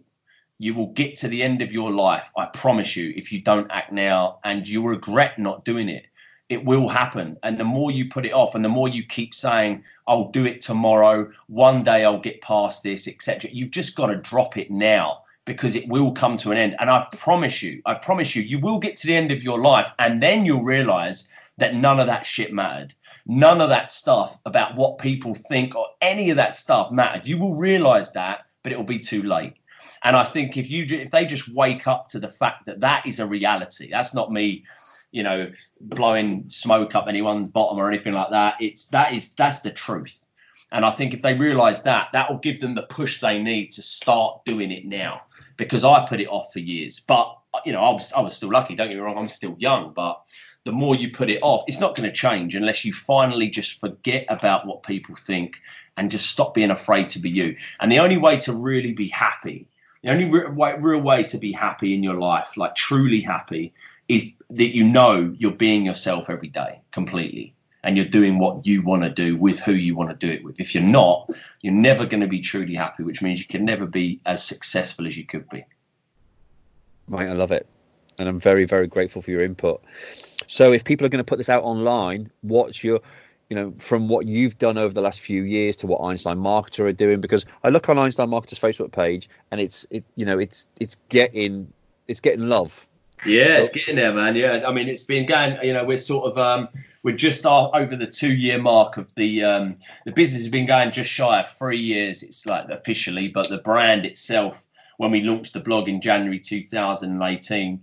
You 0.57 0.73
will 0.73 0.91
get 0.91 1.15
to 1.19 1.29
the 1.29 1.43
end 1.43 1.61
of 1.61 1.71
your 1.71 1.91
life, 1.91 2.29
I 2.35 2.47
promise 2.47 2.97
you, 2.97 3.13
if 3.15 3.31
you 3.31 3.41
don't 3.41 3.71
act 3.71 3.93
now 3.93 4.39
and 4.43 4.67
you'll 4.67 4.89
regret 4.89 5.39
not 5.39 5.63
doing 5.63 5.87
it. 5.87 6.07
It 6.49 6.65
will 6.65 6.89
happen. 6.89 7.37
And 7.41 7.57
the 7.57 7.63
more 7.63 7.89
you 7.89 8.09
put 8.09 8.25
it 8.25 8.33
off 8.33 8.55
and 8.55 8.65
the 8.65 8.75
more 8.77 8.89
you 8.89 9.05
keep 9.05 9.33
saying, 9.33 9.85
I'll 10.05 10.31
do 10.31 10.45
it 10.45 10.59
tomorrow, 10.59 11.31
one 11.47 11.85
day 11.85 12.03
I'll 12.03 12.19
get 12.19 12.41
past 12.41 12.83
this, 12.83 13.07
etc., 13.07 13.49
you've 13.53 13.71
just 13.71 13.95
got 13.95 14.07
to 14.07 14.17
drop 14.17 14.57
it 14.57 14.69
now 14.69 15.21
because 15.45 15.75
it 15.75 15.87
will 15.87 16.11
come 16.11 16.37
to 16.37 16.51
an 16.51 16.57
end. 16.57 16.75
And 16.79 16.89
I 16.89 17.07
promise 17.17 17.61
you, 17.61 17.81
I 17.85 17.95
promise 17.95 18.35
you, 18.35 18.43
you 18.43 18.59
will 18.59 18.79
get 18.79 18.95
to 18.97 19.07
the 19.07 19.15
end 19.15 19.31
of 19.31 19.43
your 19.43 19.59
life 19.59 19.91
and 19.97 20.21
then 20.21 20.45
you'll 20.45 20.63
realize 20.63 21.27
that 21.57 21.75
none 21.75 21.99
of 21.99 22.07
that 22.07 22.25
shit 22.25 22.53
mattered. 22.53 22.93
None 23.25 23.61
of 23.61 23.69
that 23.69 23.91
stuff 23.91 24.37
about 24.45 24.75
what 24.75 24.97
people 24.97 25.35
think 25.35 25.75
or 25.75 25.87
any 26.01 26.29
of 26.29 26.37
that 26.37 26.55
stuff 26.55 26.91
mattered. 26.91 27.27
You 27.27 27.37
will 27.37 27.57
realize 27.57 28.11
that, 28.13 28.45
but 28.63 28.71
it 28.71 28.77
will 28.77 28.83
be 28.83 28.99
too 28.99 29.23
late. 29.23 29.53
And 30.03 30.15
I 30.15 30.23
think 30.23 30.57
if 30.57 30.69
you 30.69 30.85
if 30.89 31.11
they 31.11 31.25
just 31.25 31.53
wake 31.53 31.87
up 31.87 32.07
to 32.09 32.19
the 32.19 32.29
fact 32.29 32.65
that 32.65 32.79
that 32.81 33.05
is 33.05 33.19
a 33.19 33.25
reality, 33.25 33.89
that's 33.91 34.13
not 34.15 34.31
me, 34.31 34.65
you 35.11 35.23
know, 35.23 35.51
blowing 35.79 36.45
smoke 36.47 36.95
up 36.95 37.05
anyone's 37.07 37.49
bottom 37.49 37.77
or 37.77 37.87
anything 37.87 38.13
like 38.13 38.31
that. 38.31 38.55
It's 38.59 38.87
that 38.87 39.13
is 39.13 39.33
that's 39.33 39.59
the 39.59 39.71
truth. 39.71 40.27
And 40.71 40.85
I 40.85 40.91
think 40.91 41.13
if 41.13 41.21
they 41.21 41.33
realize 41.33 41.83
that, 41.83 42.09
that 42.13 42.29
will 42.29 42.37
give 42.37 42.61
them 42.61 42.75
the 42.75 42.83
push 42.83 43.19
they 43.19 43.41
need 43.41 43.71
to 43.73 43.81
start 43.81 44.45
doing 44.45 44.71
it 44.71 44.85
now 44.85 45.23
because 45.57 45.83
I 45.83 46.05
put 46.07 46.21
it 46.21 46.27
off 46.27 46.53
for 46.53 46.59
years. 46.59 46.99
But 46.99 47.37
you 47.65 47.73
know, 47.73 47.81
I 47.81 47.91
was 47.91 48.13
I 48.13 48.21
was 48.21 48.35
still 48.35 48.49
lucky. 48.49 48.75
Don't 48.75 48.89
get 48.89 48.95
me 48.95 49.01
wrong, 49.01 49.17
I'm 49.17 49.27
still 49.27 49.55
young, 49.59 49.93
but 49.93 50.21
the 50.63 50.71
more 50.71 50.95
you 50.95 51.11
put 51.11 51.29
it 51.29 51.39
off, 51.41 51.63
it's 51.67 51.79
not 51.79 51.95
going 51.95 52.07
to 52.07 52.15
change 52.15 52.55
unless 52.55 52.85
you 52.85 52.93
finally 52.93 53.49
just 53.49 53.79
forget 53.79 54.25
about 54.29 54.65
what 54.65 54.83
people 54.83 55.15
think 55.15 55.59
and 55.97 56.11
just 56.11 56.29
stop 56.29 56.53
being 56.53 56.71
afraid 56.71 57.09
to 57.09 57.19
be 57.19 57.31
you. 57.31 57.57
And 57.79 57.91
the 57.91 57.99
only 57.99 58.17
way 58.17 58.37
to 58.37 58.53
really 58.53 58.93
be 58.93 59.07
happy, 59.07 59.67
the 60.03 60.11
only 60.11 60.25
re- 60.25 60.77
real 60.79 61.01
way 61.01 61.23
to 61.23 61.37
be 61.37 61.51
happy 61.51 61.95
in 61.95 62.03
your 62.03 62.19
life, 62.19 62.57
like 62.57 62.75
truly 62.75 63.21
happy, 63.21 63.73
is 64.07 64.31
that 64.51 64.75
you 64.75 64.83
know 64.83 65.33
you're 65.37 65.51
being 65.51 65.85
yourself 65.85 66.29
every 66.29 66.49
day 66.49 66.81
completely 66.91 67.55
and 67.83 67.97
you're 67.97 68.05
doing 68.05 68.39
what 68.39 68.65
you 68.65 68.81
want 68.81 69.03
to 69.03 69.09
do 69.09 69.35
with 69.35 69.59
who 69.59 69.73
you 69.73 69.95
want 69.95 70.09
to 70.09 70.15
do 70.15 70.31
it 70.31 70.43
with. 70.43 70.59
If 70.59 70.75
you're 70.75 70.83
not, 70.83 71.29
you're 71.61 71.73
never 71.73 72.05
going 72.05 72.21
to 72.21 72.27
be 72.27 72.41
truly 72.41 72.75
happy, 72.75 73.03
which 73.03 73.21
means 73.21 73.39
you 73.39 73.47
can 73.47 73.65
never 73.65 73.85
be 73.85 74.21
as 74.25 74.45
successful 74.45 75.07
as 75.07 75.17
you 75.17 75.25
could 75.25 75.49
be. 75.49 75.65
Right, 77.07 77.29
I 77.29 77.33
love 77.33 77.51
it. 77.51 77.67
And 78.17 78.29
I'm 78.29 78.39
very, 78.39 78.65
very 78.65 78.87
grateful 78.87 79.21
for 79.21 79.31
your 79.31 79.41
input. 79.41 79.83
So 80.47 80.73
if 80.73 80.83
people 80.83 81.05
are 81.05 81.09
going 81.09 81.23
to 81.23 81.27
put 81.27 81.37
this 81.37 81.49
out 81.49 81.63
online, 81.63 82.31
what's 82.41 82.83
your 82.83 83.01
you 83.51 83.55
know, 83.55 83.73
from 83.79 84.07
what 84.07 84.25
you've 84.27 84.57
done 84.57 84.77
over 84.77 84.93
the 84.93 85.01
last 85.01 85.19
few 85.19 85.43
years 85.43 85.75
to 85.75 85.85
what 85.85 85.99
Einstein 85.99 86.37
Marketer 86.37 86.85
are 86.85 86.93
doing, 86.93 87.19
because 87.19 87.45
I 87.65 87.67
look 87.67 87.89
on 87.89 87.97
Einstein 87.97 88.29
Marketer's 88.29 88.59
Facebook 88.59 88.93
page 88.93 89.29
and 89.51 89.59
it's 89.59 89.85
it 89.89 90.05
you 90.15 90.25
know 90.25 90.39
it's 90.39 90.67
it's 90.79 90.95
getting 91.09 91.73
it's 92.07 92.21
getting 92.21 92.47
love. 92.47 92.87
Yeah, 93.25 93.55
so, 93.55 93.59
it's 93.61 93.69
getting 93.69 93.95
there, 93.95 94.13
man. 94.13 94.35
Yeah, 94.35 94.63
I 94.67 94.71
mean 94.71 94.87
it's 94.87 95.03
been 95.03 95.25
going. 95.25 95.57
You 95.63 95.73
know, 95.73 95.85
we're 95.85 95.97
sort 95.97 96.31
of 96.31 96.37
um 96.37 96.69
we're 97.03 97.15
just 97.15 97.45
over 97.45 97.95
the 97.95 98.07
two 98.07 98.33
year 98.33 98.61
mark 98.61 98.97
of 98.97 99.13
the 99.15 99.43
um, 99.43 99.77
the 100.05 100.11
business 100.11 100.41
has 100.41 100.51
been 100.51 100.67
going 100.67 100.91
just 100.91 101.09
shy 101.09 101.39
of 101.39 101.49
three 101.49 101.79
years. 101.79 102.23
It's 102.23 102.45
like 102.45 102.69
officially, 102.69 103.27
but 103.27 103.49
the 103.49 103.57
brand 103.57 104.05
itself, 104.05 104.63
when 104.97 105.11
we 105.11 105.21
launched 105.21 105.53
the 105.53 105.59
blog 105.59 105.89
in 105.89 106.01
January 106.01 106.39
2018, 106.39 107.81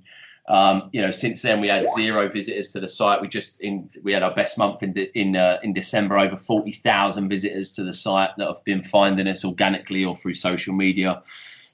um, 0.48 0.90
you 0.92 1.02
know, 1.02 1.10
since 1.10 1.42
then 1.42 1.60
we 1.60 1.68
had 1.68 1.86
zero 1.90 2.28
visitors 2.28 2.70
to 2.72 2.80
the 2.80 2.88
site. 2.88 3.20
We 3.20 3.28
just 3.28 3.60
in 3.60 3.90
we 4.02 4.12
had 4.12 4.22
our 4.22 4.32
best 4.34 4.56
month 4.56 4.82
in 4.82 4.92
de, 4.92 5.18
in 5.18 5.36
uh, 5.36 5.58
in 5.62 5.72
December, 5.72 6.16
over 6.16 6.36
forty 6.36 6.72
thousand 6.72 7.28
visitors 7.28 7.72
to 7.72 7.82
the 7.82 7.92
site 7.92 8.30
that 8.38 8.46
have 8.46 8.64
been 8.64 8.84
finding 8.84 9.26
us 9.26 9.44
organically 9.44 10.04
or 10.04 10.16
through 10.16 10.34
social 10.34 10.74
media. 10.74 11.22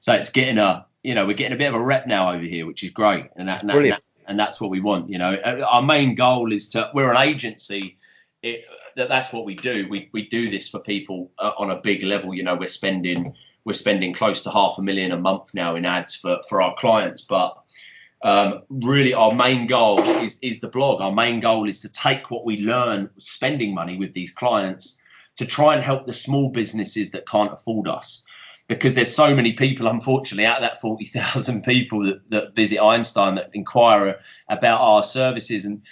So 0.01 0.13
it's 0.15 0.31
getting 0.31 0.59
a 0.59 0.87
you 1.05 1.15
know 1.15 1.27
we're 1.27 1.35
getting 1.35 1.53
a 1.53 1.59
bit 1.59 1.69
of 1.69 1.75
a 1.75 1.85
rep 1.85 2.09
now 2.09 2.33
over 2.33 2.43
here, 2.43 2.67
which 2.67 2.83
is 2.83 2.91
great, 2.91 3.27
and 3.37 3.49
that, 3.49 3.63
and 3.63 3.71
that, 3.71 4.03
and 4.27 4.41
that's 4.41 4.61
what 4.61 4.71
we 4.71 4.81
want. 4.81 5.11
You 5.11 5.19
know, 5.19 5.35
uh, 5.35 5.65
our 5.71 5.83
main 5.83 6.17
goal 6.17 6.53
is 6.53 6.71
to 6.71 6.91
we're 6.95 7.11
an 7.11 7.17
agency 7.17 7.97
it, 8.43 8.65
that 8.97 9.09
that's 9.09 9.33
what 9.33 9.45
we 9.45 9.55
do. 9.55 9.87
We 9.89 10.11
we 10.13 10.27
do 10.27 10.51
this 10.51 10.69
for 10.69 10.81
people 10.81 11.31
uh, 11.39 11.53
on 11.59 11.71
a 11.71 11.81
big 11.81 12.03
level. 12.03 12.35
You 12.35 12.43
know, 12.43 12.57
we're 12.57 12.69
spending 12.69 13.35
we're 13.65 13.75
spending 13.75 14.15
close 14.15 14.43
to 14.43 14.51
half 14.51 14.77
a 14.79 14.83
million 14.83 15.13
a 15.13 15.19
month 15.19 15.55
now 15.55 15.77
in 15.77 15.85
ads 15.85 16.17
for 16.17 16.41
for 16.49 16.61
our 16.61 16.75
clients, 16.77 17.23
but. 17.23 17.61
Um, 18.23 18.63
really, 18.71 19.13
our 19.13 19.35
main 19.35 19.67
goal 19.67 20.01
is, 20.01 20.39
is 20.41 20.61
the 20.61 20.69
blog. 20.69 21.03
Our 21.03 21.13
main 21.13 21.41
goal 21.41 21.69
is 21.69 21.81
to 21.83 21.91
take 21.91 22.31
what 22.31 22.47
we 22.47 22.57
learn 22.57 23.11
spending 23.19 23.75
money 23.75 23.99
with 23.99 24.15
these 24.15 24.33
clients 24.33 24.99
to 25.37 25.45
try 25.45 25.75
and 25.75 25.83
help 25.83 26.07
the 26.07 26.15
small 26.15 26.49
businesses 26.49 27.11
that 27.11 27.29
can't 27.29 27.53
afford 27.53 27.87
us 27.87 28.24
because 28.69 28.95
there's 28.95 29.15
so 29.15 29.35
many 29.35 29.53
people, 29.53 29.89
unfortunately, 29.89 30.47
out 30.47 30.57
of 30.57 30.63
that 30.63 30.81
40,000 30.81 31.63
people 31.65 32.05
that, 32.05 32.31
that 32.31 32.57
visit 32.57 32.81
Einstein 32.81 33.37
that 33.37 33.51
inquire 33.53 34.21
about 34.49 34.81
our 34.81 35.03
services. 35.03 35.67
And, 35.67 35.83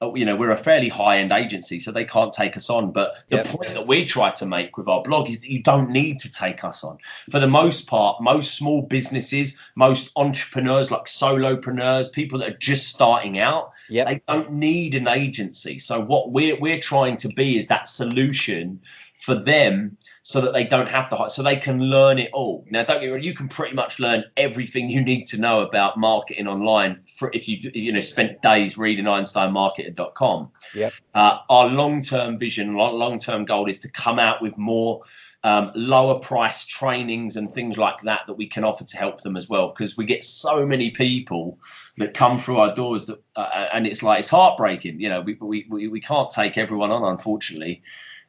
oh, 0.00 0.14
you 0.14 0.24
know, 0.24 0.36
we're 0.36 0.52
a 0.52 0.56
fairly 0.56 0.88
high 0.88 1.18
end 1.18 1.32
agency, 1.32 1.80
so 1.80 1.90
they 1.90 2.04
can't 2.04 2.32
take 2.32 2.56
us 2.56 2.70
on. 2.70 2.92
But 2.92 3.16
the 3.28 3.38
yep. 3.38 3.46
point 3.48 3.74
that 3.74 3.88
we 3.88 4.04
try 4.04 4.30
to 4.30 4.46
make 4.46 4.76
with 4.76 4.86
our 4.86 5.02
blog 5.02 5.28
is 5.28 5.40
that 5.40 5.50
you 5.50 5.64
don't 5.64 5.90
need 5.90 6.20
to 6.20 6.32
take 6.32 6.62
us 6.62 6.84
on. 6.84 6.98
For 7.30 7.40
the 7.40 7.48
most 7.48 7.88
part, 7.88 8.22
most 8.22 8.54
small 8.54 8.82
businesses, 8.82 9.58
most 9.74 10.12
entrepreneurs 10.14 10.92
like 10.92 11.06
solopreneurs, 11.06 12.12
people 12.12 12.38
that 12.38 12.50
are 12.50 12.58
just 12.58 12.88
starting 12.88 13.40
out, 13.40 13.72
yep. 13.90 14.06
they 14.06 14.22
don't 14.28 14.52
need 14.52 14.94
an 14.94 15.08
agency. 15.08 15.80
So 15.80 16.00
what 16.00 16.30
we're, 16.30 16.56
we're 16.56 16.80
trying 16.80 17.16
to 17.18 17.28
be 17.28 17.56
is 17.56 17.66
that 17.66 17.88
solution 17.88 18.80
for 19.22 19.36
them 19.36 19.96
so 20.22 20.40
that 20.40 20.52
they 20.52 20.64
don't 20.64 20.88
have 20.88 21.08
to 21.08 21.30
so 21.30 21.44
they 21.44 21.54
can 21.54 21.80
learn 21.80 22.18
it 22.18 22.30
all. 22.32 22.66
Now 22.68 22.82
don't 22.82 23.00
get 23.00 23.06
me 23.06 23.12
wrong 23.12 23.22
you 23.22 23.34
can 23.34 23.46
pretty 23.46 23.74
much 23.74 24.00
learn 24.00 24.24
everything 24.36 24.90
you 24.90 25.00
need 25.00 25.26
to 25.26 25.38
know 25.38 25.60
about 25.60 25.96
marketing 25.96 26.48
online 26.48 27.02
for 27.16 27.30
if 27.32 27.48
you 27.48 27.70
you 27.72 27.92
know 27.92 28.00
spent 28.00 28.42
days 28.42 28.76
reading 28.76 29.04
einsteinmarketer.com 29.04 30.50
yeah 30.74 30.90
uh, 31.14 31.38
our 31.48 31.68
long-term 31.68 32.36
vision 32.36 32.74
long-term 32.74 33.44
goal 33.44 33.68
is 33.68 33.78
to 33.80 33.88
come 33.88 34.18
out 34.18 34.42
with 34.42 34.58
more 34.58 35.02
um, 35.44 35.70
lower 35.74 36.18
price 36.18 36.64
trainings 36.64 37.36
and 37.36 37.52
things 37.54 37.78
like 37.78 38.00
that 38.02 38.22
that 38.26 38.34
we 38.34 38.46
can 38.46 38.64
offer 38.64 38.84
to 38.84 38.96
help 38.96 39.20
them 39.20 39.36
as 39.36 39.48
well 39.48 39.68
because 39.68 39.96
we 39.96 40.04
get 40.04 40.24
so 40.24 40.66
many 40.66 40.90
people 40.90 41.58
that 41.98 42.14
come 42.14 42.38
through 42.38 42.56
our 42.56 42.74
doors 42.74 43.06
that 43.06 43.22
uh, 43.36 43.68
and 43.72 43.86
it's 43.86 44.02
like 44.02 44.20
it's 44.20 44.30
heartbreaking 44.30 45.00
you 45.00 45.08
know 45.08 45.20
we, 45.20 45.34
we, 45.40 45.88
we 45.88 46.00
can't 46.00 46.30
take 46.30 46.58
everyone 46.58 46.90
on 46.90 47.04
unfortunately 47.04 47.82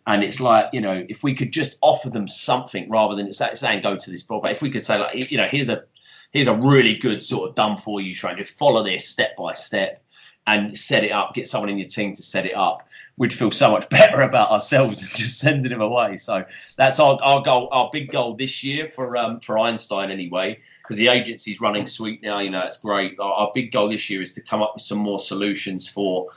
and 0.06 0.24
it's 0.24 0.40
like, 0.40 0.68
you 0.74 0.82
know, 0.82 1.06
if 1.08 1.24
we 1.24 1.34
could 1.34 1.52
just 1.52 1.78
offer 1.82 2.10
them 2.10 2.28
something 2.28 2.90
rather 2.90 3.16
than 3.16 3.32
saying 3.34 3.82
go 3.82 3.96
to 3.96 4.12
this 4.12 4.24
but 4.24 4.52
if 4.52 4.62
we 4.62 4.70
could 4.70 4.84
say 4.84 5.00
like, 5.00 5.32
you 5.32 5.38
know, 5.38 5.48
here's 5.48 5.70
a 5.70 5.84
here's 6.32 6.48
a 6.48 6.56
really 6.56 6.96
good 6.96 7.22
sort 7.22 7.50
of 7.50 7.56
done 7.56 7.78
for 7.78 8.02
you 8.02 8.14
training, 8.14 8.44
follow 8.44 8.84
this 8.84 9.08
step 9.08 9.36
by 9.38 9.54
step 9.54 10.04
and 10.46 10.78
set 10.78 11.06
it 11.06 11.12
up, 11.12 11.34
get 11.34 11.48
someone 11.48 11.70
in 11.70 11.78
your 11.78 11.88
team 11.88 12.14
to 12.16 12.22
set 12.22 12.46
it 12.46 12.54
up, 12.54 12.90
we'd 13.16 13.34
feel 13.34 13.52
so 13.52 13.72
much 13.72 13.88
better 13.90 14.22
about 14.22 14.52
ourselves 14.52 15.02
than 15.02 15.10
just 15.14 15.40
sending 15.40 15.72
them 15.72 15.82
away. 15.82 16.18
So 16.18 16.44
that's 16.76 17.00
our, 17.00 17.18
our 17.22 17.42
goal, 17.42 17.70
our 17.72 17.90
big 17.94 18.12
goal 18.12 18.36
this 18.36 18.64
year 18.64 18.90
for 18.90 19.16
um, 19.16 19.40
for 19.40 19.58
Einstein 19.58 20.12
anyway, 20.12 20.60
because 20.82 20.98
the 20.98 21.08
agency's 21.08 21.62
running 21.62 21.88
sweet 21.88 22.22
now. 22.22 22.40
You 22.40 22.50
know, 22.50 22.66
it's 22.66 22.78
great. 22.78 23.18
Our, 23.20 23.32
our, 23.32 23.52
big 23.54 23.72
goal 23.72 23.90
this 23.90 24.10
year 24.10 24.22
is 24.22 24.34
to 24.34 24.42
come 24.42 24.62
up 24.62 24.74
with 24.76 24.84
some 24.84 24.98
more 24.98 25.20
solutions 25.20 25.88
for 25.88 26.28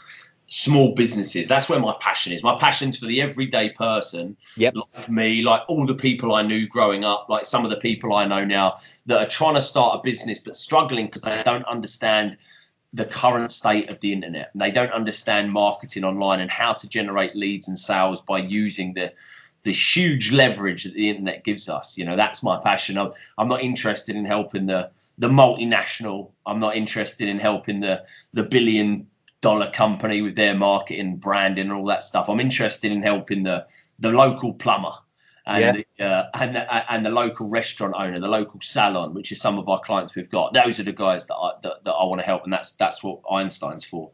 small 0.49 0.95
businesses. 0.95 1.49
That's 1.49 1.69
where 1.69 1.81
my 1.81 1.95
passion 2.01 2.33
is. 2.33 2.43
My 2.43 2.57
passion's 2.59 2.97
for 2.99 3.07
the 3.07 3.21
everyday 3.21 3.71
person, 3.71 4.37
yep. 4.57 4.75
like 4.75 5.09
me, 5.09 5.43
like 5.43 5.63
all 5.69 5.87
the 5.87 5.95
people 5.95 6.35
I 6.35 6.43
knew 6.43 6.69
growing 6.69 7.05
up, 7.05 7.27
like 7.29 7.45
some 7.45 7.65
of 7.65 7.71
the 7.71 7.77
people 7.77 8.15
I 8.15 8.27
know 8.27 8.45
now 8.45 8.77
that 9.07 9.19
are 9.19 9.29
trying 9.29 9.55
to 9.55 9.63
start 9.63 9.99
a 9.99 10.03
business 10.03 10.41
but 10.41 10.55
struggling 10.55 11.07
because 11.07 11.23
they 11.23 11.43
don't 11.45 11.65
understand 11.65 12.37
the 12.93 13.05
current 13.05 13.51
state 13.51 13.91
of 13.91 14.01
the 14.01 14.13
internet. 14.13 14.51
And 14.53 14.63
they 14.63 14.71
don't 14.71 14.93
understand 14.93 15.53
marketing 15.53 16.05
online 16.05 16.41
and 16.41 16.51
how 16.51 16.73
to 16.75 16.89
generate 16.89 17.35
leads 17.35 17.69
and 17.69 17.79
sales 17.79 18.21
by 18.21 18.39
using 18.39 18.95
the 18.95 19.13
the 19.65 19.73
huge 19.73 20.31
leverage 20.31 20.85
that 20.85 20.95
the 20.95 21.11
internet 21.11 21.43
gives 21.43 21.69
us. 21.69 21.99
You 21.99 22.05
know, 22.05 22.15
that's 22.15 22.41
my 22.41 22.61
passion. 22.61 22.97
I'm, 22.97 23.11
I'm 23.37 23.49
not 23.49 23.63
interested 23.63 24.15
in 24.15 24.25
helping 24.25 24.67
the 24.67 24.91
the 25.19 25.29
multinational. 25.29 26.31
I'm 26.47 26.61
not 26.61 26.77
interested 26.77 27.29
in 27.29 27.41
helping 27.41 27.81
the 27.81 28.05
the 28.33 28.45
billion 28.45 29.09
dollar 29.41 29.71
company 29.71 30.23
with 30.23 30.35
their 30.35 30.55
marketing, 30.55 31.17
branding, 31.17 31.67
and 31.67 31.73
all 31.73 31.87
that 31.87 32.05
stuff. 32.05 32.29
I'm 32.29 32.41
interested 32.41 32.93
in 32.93 33.03
helping 33.03 33.43
the 33.43 33.67
the 33.99 34.11
local 34.11 34.53
plumber 34.53 34.93
and 35.47 35.63
yeah. 35.63 35.83
the, 35.99 36.05
uh, 36.05 36.31
and 36.35 36.57
the, 36.57 36.93
and 36.93 37.07
the 37.07 37.11
local 37.11 37.49
restaurant 37.49 37.95
owner, 37.97 38.19
the 38.19 38.29
local 38.29 38.61
salon, 38.61 39.15
which 39.15 39.31
is 39.31 39.41
some 39.41 39.59
of 39.59 39.69
our 39.69 39.81
clients 39.81 40.15
we've 40.17 40.31
got. 40.31 40.53
Those 40.53 40.81
are 40.81 40.83
the 40.83 40.93
guys 40.93 41.27
that 41.27 41.37
I, 41.37 41.53
that, 41.63 41.85
that 41.85 41.93
I 41.93 42.05
want 42.05 42.21
to 42.21 42.27
help, 42.27 42.45
and 42.45 42.53
that's 42.53 42.73
that's 42.73 43.03
what 43.03 43.21
Einstein's 43.31 43.85
for. 43.85 44.11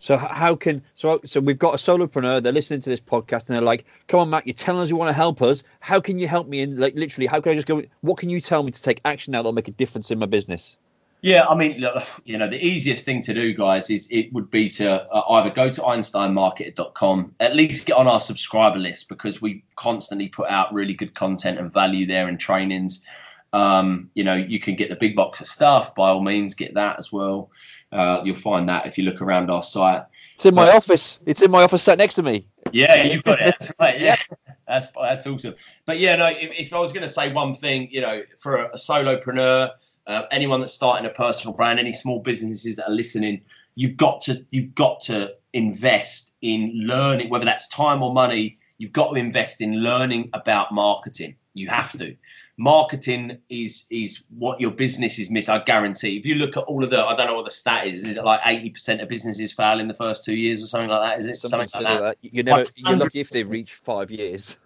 So 0.00 0.16
how 0.16 0.54
can 0.54 0.82
so 0.94 1.20
so 1.24 1.40
we've 1.40 1.58
got 1.58 1.74
a 1.74 1.76
solopreneur. 1.76 2.40
They're 2.40 2.52
listening 2.52 2.80
to 2.82 2.90
this 2.90 3.00
podcast 3.00 3.48
and 3.48 3.56
they're 3.56 3.60
like, 3.60 3.84
"Come 4.06 4.20
on, 4.20 4.30
Matt, 4.30 4.46
you're 4.46 4.54
telling 4.54 4.80
us 4.80 4.90
you 4.90 4.96
want 4.96 5.08
to 5.08 5.14
help 5.14 5.42
us. 5.42 5.64
How 5.80 6.00
can 6.00 6.20
you 6.20 6.28
help 6.28 6.46
me? 6.46 6.60
In 6.60 6.78
like 6.78 6.94
literally, 6.94 7.26
how 7.26 7.40
can 7.40 7.52
I 7.52 7.54
just 7.56 7.66
go? 7.66 7.82
What 8.02 8.18
can 8.18 8.30
you 8.30 8.40
tell 8.40 8.62
me 8.62 8.70
to 8.70 8.80
take 8.80 9.00
action 9.04 9.32
now 9.32 9.38
that'll 9.38 9.52
make 9.52 9.66
a 9.66 9.72
difference 9.72 10.12
in 10.12 10.20
my 10.20 10.26
business?" 10.26 10.76
Yeah, 11.20 11.46
I 11.48 11.54
mean, 11.54 11.84
you 12.24 12.38
know, 12.38 12.48
the 12.48 12.64
easiest 12.64 13.04
thing 13.04 13.22
to 13.22 13.34
do, 13.34 13.54
guys, 13.54 13.90
is 13.90 14.08
it 14.10 14.32
would 14.32 14.50
be 14.50 14.68
to 14.70 15.02
uh, 15.12 15.22
either 15.30 15.50
go 15.50 15.68
to 15.70 15.80
einsteinmarketer.com, 15.80 17.34
at 17.40 17.56
least 17.56 17.86
get 17.86 17.96
on 17.96 18.08
our 18.08 18.20
subscriber 18.20 18.78
list 18.78 19.08
because 19.08 19.40
we 19.40 19.64
constantly 19.76 20.28
put 20.28 20.48
out 20.48 20.72
really 20.72 20.94
good 20.94 21.14
content 21.14 21.58
and 21.58 21.72
value 21.72 22.06
there 22.06 22.28
and 22.28 22.38
trainings. 22.38 23.02
Um, 23.52 24.10
you 24.14 24.24
know, 24.24 24.34
you 24.34 24.60
can 24.60 24.74
get 24.74 24.90
the 24.90 24.96
big 24.96 25.16
box 25.16 25.40
of 25.40 25.46
stuff. 25.46 25.94
By 25.94 26.10
all 26.10 26.22
means, 26.22 26.54
get 26.54 26.74
that 26.74 26.98
as 26.98 27.10
well. 27.10 27.50
Uh, 27.90 28.20
you'll 28.22 28.36
find 28.36 28.68
that 28.68 28.86
if 28.86 28.98
you 28.98 29.04
look 29.04 29.22
around 29.22 29.50
our 29.50 29.62
site. 29.62 30.02
It's 30.34 30.44
in 30.44 30.54
my 30.54 30.66
but, 30.66 30.76
office. 30.76 31.18
It's 31.24 31.40
in 31.40 31.50
my 31.50 31.62
office, 31.62 31.82
sat 31.82 31.96
next 31.96 32.16
to 32.16 32.22
me. 32.22 32.46
Yeah, 32.72 33.02
you've 33.04 33.24
got 33.24 33.40
it. 33.40 33.54
That's 33.58 33.72
right. 33.80 33.98
Yeah, 33.98 34.16
that's 34.66 34.88
that's 34.88 35.26
awesome. 35.26 35.54
But 35.86 35.98
yeah, 35.98 36.16
no. 36.16 36.26
If, 36.26 36.60
if 36.60 36.72
I 36.74 36.78
was 36.78 36.92
going 36.92 37.02
to 37.02 37.08
say 37.08 37.32
one 37.32 37.54
thing, 37.54 37.88
you 37.90 38.02
know, 38.02 38.22
for 38.38 38.56
a 38.56 38.74
solopreneur 38.74 39.70
uh, 40.08 40.22
anyone 40.30 40.60
that's 40.60 40.72
starting 40.72 41.06
a 41.06 41.10
personal 41.10 41.54
brand, 41.54 41.78
any 41.78 41.92
small 41.92 42.20
businesses 42.20 42.76
that 42.76 42.88
are 42.88 42.94
listening, 42.94 43.42
you've 43.74 43.96
got 43.96 44.22
to 44.22 44.44
you've 44.50 44.74
got 44.74 45.02
to 45.02 45.34
invest 45.52 46.32
in 46.40 46.72
learning, 46.86 47.28
whether 47.28 47.44
that's 47.44 47.68
time 47.68 48.02
or 48.02 48.12
money. 48.12 48.56
You've 48.78 48.92
got 48.92 49.10
to 49.10 49.16
invest 49.16 49.60
in 49.60 49.74
learning 49.82 50.30
about 50.32 50.72
marketing. 50.72 51.36
You 51.52 51.68
have 51.68 51.92
to. 51.98 52.16
Marketing 52.56 53.38
is 53.48 53.86
is 53.90 54.24
what 54.30 54.60
your 54.60 54.70
business 54.70 55.18
is 55.18 55.30
miss. 55.30 55.48
I 55.48 55.58
guarantee. 55.58 56.16
If 56.16 56.24
you 56.24 56.36
look 56.36 56.56
at 56.56 56.62
all 56.64 56.82
of 56.82 56.90
the, 56.90 57.04
I 57.04 57.14
don't 57.14 57.26
know 57.26 57.34
what 57.34 57.44
the 57.44 57.50
stat 57.50 57.86
is. 57.86 58.02
Is 58.02 58.16
it 58.16 58.24
like 58.24 58.40
eighty 58.46 58.70
percent 58.70 59.02
of 59.02 59.08
businesses 59.08 59.52
fail 59.52 59.78
in 59.78 59.88
the 59.88 59.94
first 59.94 60.24
two 60.24 60.34
years 60.34 60.62
or 60.62 60.66
something 60.66 60.88
like 60.88 61.02
that? 61.02 61.18
Is 61.18 61.26
it 61.26 61.36
something, 61.36 61.68
something 61.68 61.90
like 61.90 62.00
that? 62.00 62.20
that? 62.22 62.32
You're 62.32 62.44
never. 62.44 62.66
You're 62.76 62.96
lucky 62.96 63.20
if 63.20 63.30
they 63.30 63.44
reach 63.44 63.74
five 63.74 64.10
years. 64.10 64.56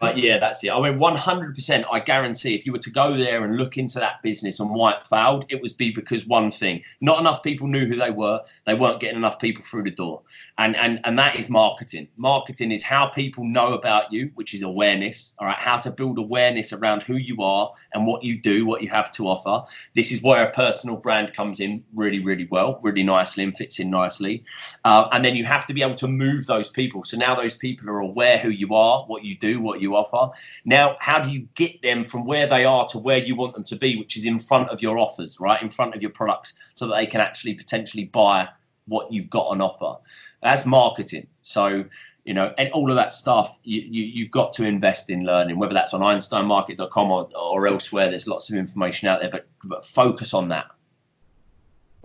But 0.00 0.18
yeah, 0.18 0.38
that's 0.38 0.62
it. 0.64 0.70
I 0.70 0.80
mean, 0.80 0.98
100%, 0.98 1.84
I 1.90 2.00
guarantee 2.00 2.54
if 2.54 2.66
you 2.66 2.72
were 2.72 2.78
to 2.78 2.90
go 2.90 3.16
there 3.16 3.44
and 3.44 3.56
look 3.56 3.76
into 3.76 3.98
that 3.98 4.22
business 4.22 4.60
and 4.60 4.70
why 4.70 4.92
it 4.92 5.06
failed, 5.06 5.46
it 5.48 5.60
would 5.60 5.76
be 5.76 5.90
because 5.90 6.26
one 6.26 6.50
thing, 6.50 6.82
not 7.00 7.20
enough 7.20 7.42
people 7.42 7.68
knew 7.68 7.86
who 7.86 7.96
they 7.96 8.10
were. 8.10 8.40
They 8.66 8.74
weren't 8.74 9.00
getting 9.00 9.16
enough 9.16 9.38
people 9.38 9.64
through 9.64 9.84
the 9.84 9.90
door. 9.90 10.22
And, 10.56 10.76
and, 10.76 11.00
and 11.04 11.18
that 11.18 11.36
is 11.36 11.48
marketing. 11.48 12.08
Marketing 12.16 12.72
is 12.72 12.82
how 12.82 13.08
people 13.08 13.44
know 13.44 13.74
about 13.74 14.12
you, 14.12 14.30
which 14.34 14.54
is 14.54 14.62
awareness. 14.62 15.34
All 15.38 15.46
right. 15.46 15.56
How 15.56 15.76
to 15.78 15.90
build 15.90 16.18
awareness 16.18 16.72
around 16.72 17.02
who 17.02 17.16
you 17.16 17.42
are 17.42 17.72
and 17.92 18.06
what 18.06 18.24
you 18.24 18.40
do, 18.40 18.66
what 18.66 18.82
you 18.82 18.88
have 18.88 19.10
to 19.12 19.28
offer. 19.28 19.68
This 19.94 20.12
is 20.12 20.22
where 20.22 20.46
a 20.46 20.50
personal 20.50 20.96
brand 20.96 21.34
comes 21.34 21.60
in 21.60 21.84
really, 21.94 22.20
really 22.20 22.48
well, 22.50 22.80
really 22.82 23.02
nicely 23.02 23.44
and 23.44 23.56
fits 23.56 23.78
in 23.78 23.90
nicely. 23.90 24.44
Uh, 24.84 25.08
and 25.12 25.24
then 25.24 25.36
you 25.36 25.44
have 25.44 25.66
to 25.66 25.74
be 25.74 25.82
able 25.82 25.94
to 25.96 26.08
move 26.08 26.46
those 26.46 26.70
people. 26.70 27.04
So 27.04 27.16
now 27.16 27.34
those 27.34 27.56
people 27.56 27.90
are 27.90 28.00
aware 28.00 28.38
who 28.38 28.50
you 28.50 28.74
are, 28.74 29.04
what 29.04 29.24
you 29.24 29.36
do, 29.36 29.57
what 29.62 29.80
you 29.80 29.96
offer. 29.96 30.36
Now, 30.64 30.96
how 31.00 31.20
do 31.20 31.30
you 31.30 31.48
get 31.54 31.82
them 31.82 32.04
from 32.04 32.26
where 32.26 32.46
they 32.46 32.64
are 32.64 32.86
to 32.88 32.98
where 32.98 33.18
you 33.18 33.34
want 33.34 33.54
them 33.54 33.64
to 33.64 33.76
be, 33.76 33.96
which 33.96 34.16
is 34.16 34.26
in 34.26 34.38
front 34.38 34.70
of 34.70 34.82
your 34.82 34.98
offers, 34.98 35.40
right? 35.40 35.60
In 35.62 35.70
front 35.70 35.94
of 35.94 36.02
your 36.02 36.10
products, 36.10 36.54
so 36.74 36.86
that 36.86 36.96
they 36.96 37.06
can 37.06 37.20
actually 37.20 37.54
potentially 37.54 38.04
buy 38.04 38.48
what 38.86 39.12
you've 39.12 39.30
got 39.30 39.46
on 39.46 39.60
offer. 39.60 40.00
That's 40.42 40.66
marketing. 40.66 41.26
So, 41.42 41.84
you 42.24 42.34
know, 42.34 42.52
and 42.58 42.70
all 42.72 42.90
of 42.90 42.96
that 42.96 43.12
stuff, 43.12 43.58
you, 43.62 43.82
you, 43.82 44.24
have 44.24 44.30
got 44.30 44.52
to 44.54 44.64
invest 44.64 45.10
in 45.10 45.24
learning, 45.24 45.58
whether 45.58 45.74
that's 45.74 45.94
on 45.94 46.00
einsteinmarket.com 46.00 47.10
or, 47.10 47.28
or 47.34 47.66
elsewhere. 47.66 48.08
There's 48.08 48.26
lots 48.26 48.50
of 48.50 48.56
information 48.56 49.08
out 49.08 49.20
there, 49.20 49.30
but, 49.30 49.46
but 49.64 49.86
focus 49.86 50.34
on 50.34 50.48
that. 50.48 50.66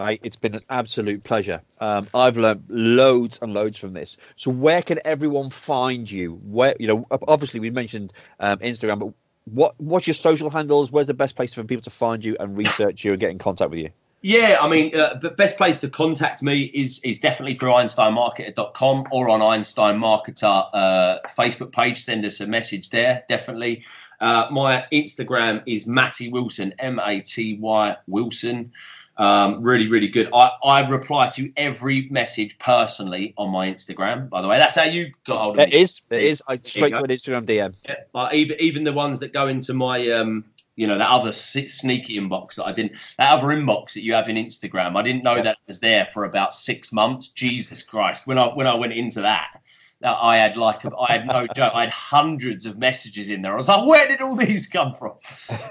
Right, 0.03 0.19
it's 0.21 0.35
been 0.35 0.53
an 0.53 0.63
absolute 0.69 1.23
pleasure. 1.23 1.61
Um, 1.79 2.09
I've 2.13 2.35
learned 2.35 2.65
loads 2.67 3.39
and 3.41 3.53
loads 3.53 3.77
from 3.77 3.93
this. 3.93 4.17
So, 4.35 4.51
where 4.51 4.81
can 4.81 4.99
everyone 5.05 5.49
find 5.49 6.11
you? 6.11 6.33
Where 6.43 6.75
you 6.77 6.87
know, 6.87 7.07
obviously 7.09 7.61
we 7.61 7.69
mentioned 7.69 8.11
um, 8.37 8.59
Instagram, 8.59 8.99
but 8.99 9.13
what 9.45 9.79
what's 9.79 10.05
your 10.05 10.13
social 10.13 10.49
handles? 10.49 10.91
Where's 10.91 11.07
the 11.07 11.13
best 11.13 11.37
place 11.37 11.53
for 11.53 11.63
people 11.63 11.83
to 11.83 11.89
find 11.89 12.25
you 12.25 12.35
and 12.37 12.57
research 12.57 13.05
you 13.05 13.11
and 13.11 13.19
get 13.21 13.31
in 13.31 13.37
contact 13.37 13.71
with 13.71 13.79
you? 13.79 13.91
Yeah, 14.21 14.57
I 14.59 14.67
mean, 14.67 14.93
uh, 14.93 15.13
the 15.21 15.29
best 15.29 15.55
place 15.55 15.79
to 15.79 15.89
contact 15.89 16.43
me 16.43 16.63
is 16.63 16.99
is 17.05 17.19
definitely 17.19 17.57
through 17.57 17.71
einsteinmarketer.com 17.71 19.07
or 19.09 19.29
on 19.29 19.41
Einstein 19.41 19.99
Marketer 20.01 20.67
uh, 20.73 21.19
Facebook 21.29 21.71
page. 21.71 22.03
Send 22.03 22.25
us 22.25 22.41
a 22.41 22.47
message 22.47 22.89
there, 22.89 23.23
definitely. 23.29 23.85
Uh, 24.19 24.47
my 24.51 24.85
Instagram 24.91 25.63
is 25.65 25.87
Matty 25.87 26.27
Wilson, 26.27 26.73
M 26.77 26.99
A 26.99 27.21
T 27.21 27.57
Y 27.57 27.95
Wilson. 28.07 28.73
Um, 29.15 29.61
really, 29.61 29.87
really 29.89 30.07
good. 30.07 30.29
I, 30.33 30.51
I 30.63 30.89
reply 30.89 31.29
to 31.29 31.51
every 31.55 32.07
message 32.09 32.57
personally 32.57 33.33
on 33.37 33.51
my 33.51 33.71
Instagram. 33.71 34.29
By 34.29 34.41
the 34.41 34.47
way, 34.47 34.57
that's 34.57 34.75
how 34.75 34.85
you 34.85 35.13
got 35.25 35.39
hold 35.39 35.55
of 35.57 35.61
it 35.61 35.69
me. 35.69 35.75
It 35.75 35.81
is. 35.81 36.01
It 36.09 36.23
is. 36.23 36.43
I 36.47 36.57
straight 36.63 36.95
to 36.95 37.03
an 37.03 37.09
Instagram 37.09 37.45
DM. 37.45 37.75
Yeah, 37.85 38.33
even 38.33 38.57
even 38.59 38.83
the 38.83 38.93
ones 38.93 39.19
that 39.19 39.31
go 39.31 39.47
into 39.47 39.73
my 39.75 40.09
um, 40.09 40.45
you 40.75 40.87
know 40.87 40.97
that 40.97 41.09
other 41.09 41.31
sneaky 41.31 42.17
inbox 42.17 42.55
that 42.55 42.65
I 42.65 42.71
didn't 42.71 42.93
that 43.19 43.37
other 43.37 43.47
inbox 43.47 43.93
that 43.93 44.03
you 44.03 44.13
have 44.13 44.29
in 44.29 44.35
Instagram. 44.35 44.97
I 44.97 45.03
didn't 45.03 45.23
know 45.23 45.35
yeah. 45.35 45.43
that 45.43 45.57
was 45.67 45.79
there 45.79 46.07
for 46.11 46.25
about 46.25 46.53
six 46.53 46.91
months. 46.91 47.27
Jesus 47.27 47.83
Christ! 47.83 48.25
When 48.25 48.39
I 48.39 48.47
when 48.47 48.65
I 48.65 48.73
went 48.73 48.93
into 48.93 49.21
that 49.21 49.61
I 50.03 50.37
had 50.37 50.57
like 50.57 50.85
I 50.85 51.13
had 51.13 51.27
no 51.27 51.47
joke. 51.47 51.71
I 51.73 51.81
had 51.81 51.89
hundreds 51.89 52.65
of 52.65 52.77
messages 52.77 53.29
in 53.29 53.41
there. 53.41 53.53
I 53.53 53.55
was 53.55 53.67
like, 53.67 53.87
where 53.87 54.07
did 54.07 54.21
all 54.21 54.35
these 54.35 54.67
come 54.67 54.93
from? 54.95 55.13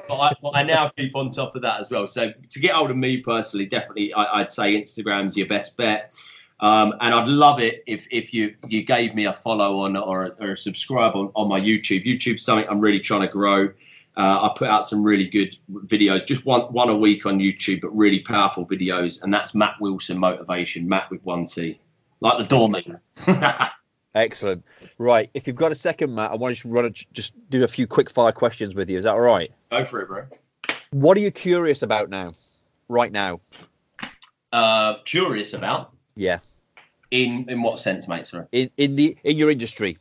But 0.08 0.18
I, 0.18 0.32
but 0.40 0.50
I 0.54 0.62
now 0.62 0.88
keep 0.96 1.14
on 1.14 1.30
top 1.30 1.54
of 1.54 1.62
that 1.62 1.80
as 1.80 1.90
well. 1.90 2.08
So 2.08 2.32
to 2.50 2.60
get 2.60 2.74
hold 2.74 2.90
of 2.90 2.96
me 2.96 3.18
personally, 3.18 3.66
definitely 3.66 4.12
I, 4.14 4.38
would 4.38 4.52
say 4.52 4.80
Instagram's 4.80 5.36
your 5.36 5.46
best 5.46 5.76
bet. 5.76 6.12
Um, 6.60 6.94
and 7.00 7.12
I'd 7.14 7.28
love 7.28 7.60
it 7.60 7.82
if 7.86 8.06
if 8.10 8.32
you 8.32 8.54
you 8.68 8.84
gave 8.84 9.14
me 9.14 9.26
a 9.26 9.34
follow 9.34 9.80
on 9.80 9.96
or, 9.96 10.36
or 10.40 10.52
a 10.52 10.56
subscribe 10.56 11.14
on, 11.16 11.30
on 11.34 11.48
my 11.48 11.60
YouTube. 11.60 12.06
YouTube's 12.06 12.42
something 12.42 12.68
I'm 12.68 12.80
really 12.80 13.00
trying 13.00 13.22
to 13.22 13.28
grow. 13.28 13.68
Uh, 14.14 14.48
I 14.48 14.52
put 14.56 14.68
out 14.68 14.86
some 14.86 15.02
really 15.02 15.26
good 15.26 15.56
videos, 15.72 16.26
just 16.26 16.46
one 16.46 16.62
one 16.72 16.88
a 16.88 16.96
week 16.96 17.26
on 17.26 17.38
YouTube, 17.38 17.80
but 17.80 17.96
really 17.96 18.20
powerful 18.20 18.66
videos. 18.66 19.22
And 19.22 19.34
that's 19.34 19.54
Mat 19.54 19.74
Wilson 19.80 20.18
Motivation, 20.18 20.88
Mat 20.88 21.10
with 21.10 21.22
one 21.24 21.46
T, 21.46 21.80
like 22.20 22.38
the 22.38 22.44
doorman. 22.44 23.00
Excellent. 24.14 24.64
Right. 24.98 25.30
If 25.34 25.46
you've 25.46 25.56
got 25.56 25.72
a 25.72 25.74
second, 25.74 26.14
Mat, 26.14 26.30
I 26.30 26.34
want 26.34 26.56
to 26.56 26.68
run 26.68 26.84
a, 26.84 26.90
just 26.90 27.32
do 27.50 27.64
a 27.64 27.68
few 27.68 27.86
quick 27.86 28.10
fire 28.10 28.32
questions 28.32 28.74
with 28.74 28.90
you. 28.90 28.98
Is 28.98 29.04
that 29.04 29.14
all 29.14 29.20
right? 29.20 29.50
Go 29.70 29.84
for 29.84 30.00
it, 30.00 30.08
bro. 30.08 30.24
What 30.90 31.16
are 31.16 31.20
you 31.20 31.30
curious 31.30 31.82
about 31.82 32.10
now? 32.10 32.32
Right 32.88 33.10
now? 33.10 33.40
Uh, 34.52 34.96
curious 35.04 35.54
about? 35.54 35.92
Yeah. 36.14 36.40
In 37.10 37.46
in 37.48 37.62
what 37.62 37.78
sense, 37.78 38.06
mate? 38.08 38.26
Sorry. 38.26 38.46
In 38.52 38.70
in 38.76 38.96
the 38.96 39.16
in 39.24 39.36
your 39.36 39.50
industry. 39.50 39.98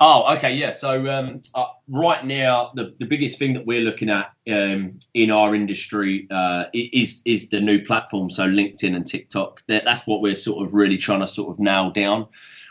Oh, 0.00 0.34
okay, 0.36 0.54
yeah. 0.54 0.72
So 0.72 1.08
um, 1.08 1.42
uh, 1.54 1.66
right 1.88 2.26
now, 2.26 2.72
the, 2.74 2.94
the 2.98 3.06
biggest 3.06 3.38
thing 3.38 3.54
that 3.54 3.64
we're 3.64 3.80
looking 3.80 4.10
at 4.10 4.32
um, 4.52 4.98
in 5.14 5.30
our 5.30 5.54
industry 5.54 6.26
uh, 6.30 6.64
is 6.72 7.22
is 7.24 7.48
the 7.50 7.60
new 7.60 7.80
platform. 7.80 8.28
So 8.28 8.48
LinkedIn 8.48 8.96
and 8.96 9.06
TikTok. 9.06 9.62
That, 9.68 9.84
that's 9.84 10.04
what 10.06 10.20
we're 10.20 10.34
sort 10.34 10.66
of 10.66 10.74
really 10.74 10.98
trying 10.98 11.20
to 11.20 11.28
sort 11.28 11.52
of 11.52 11.60
nail 11.60 11.90
down 11.90 12.26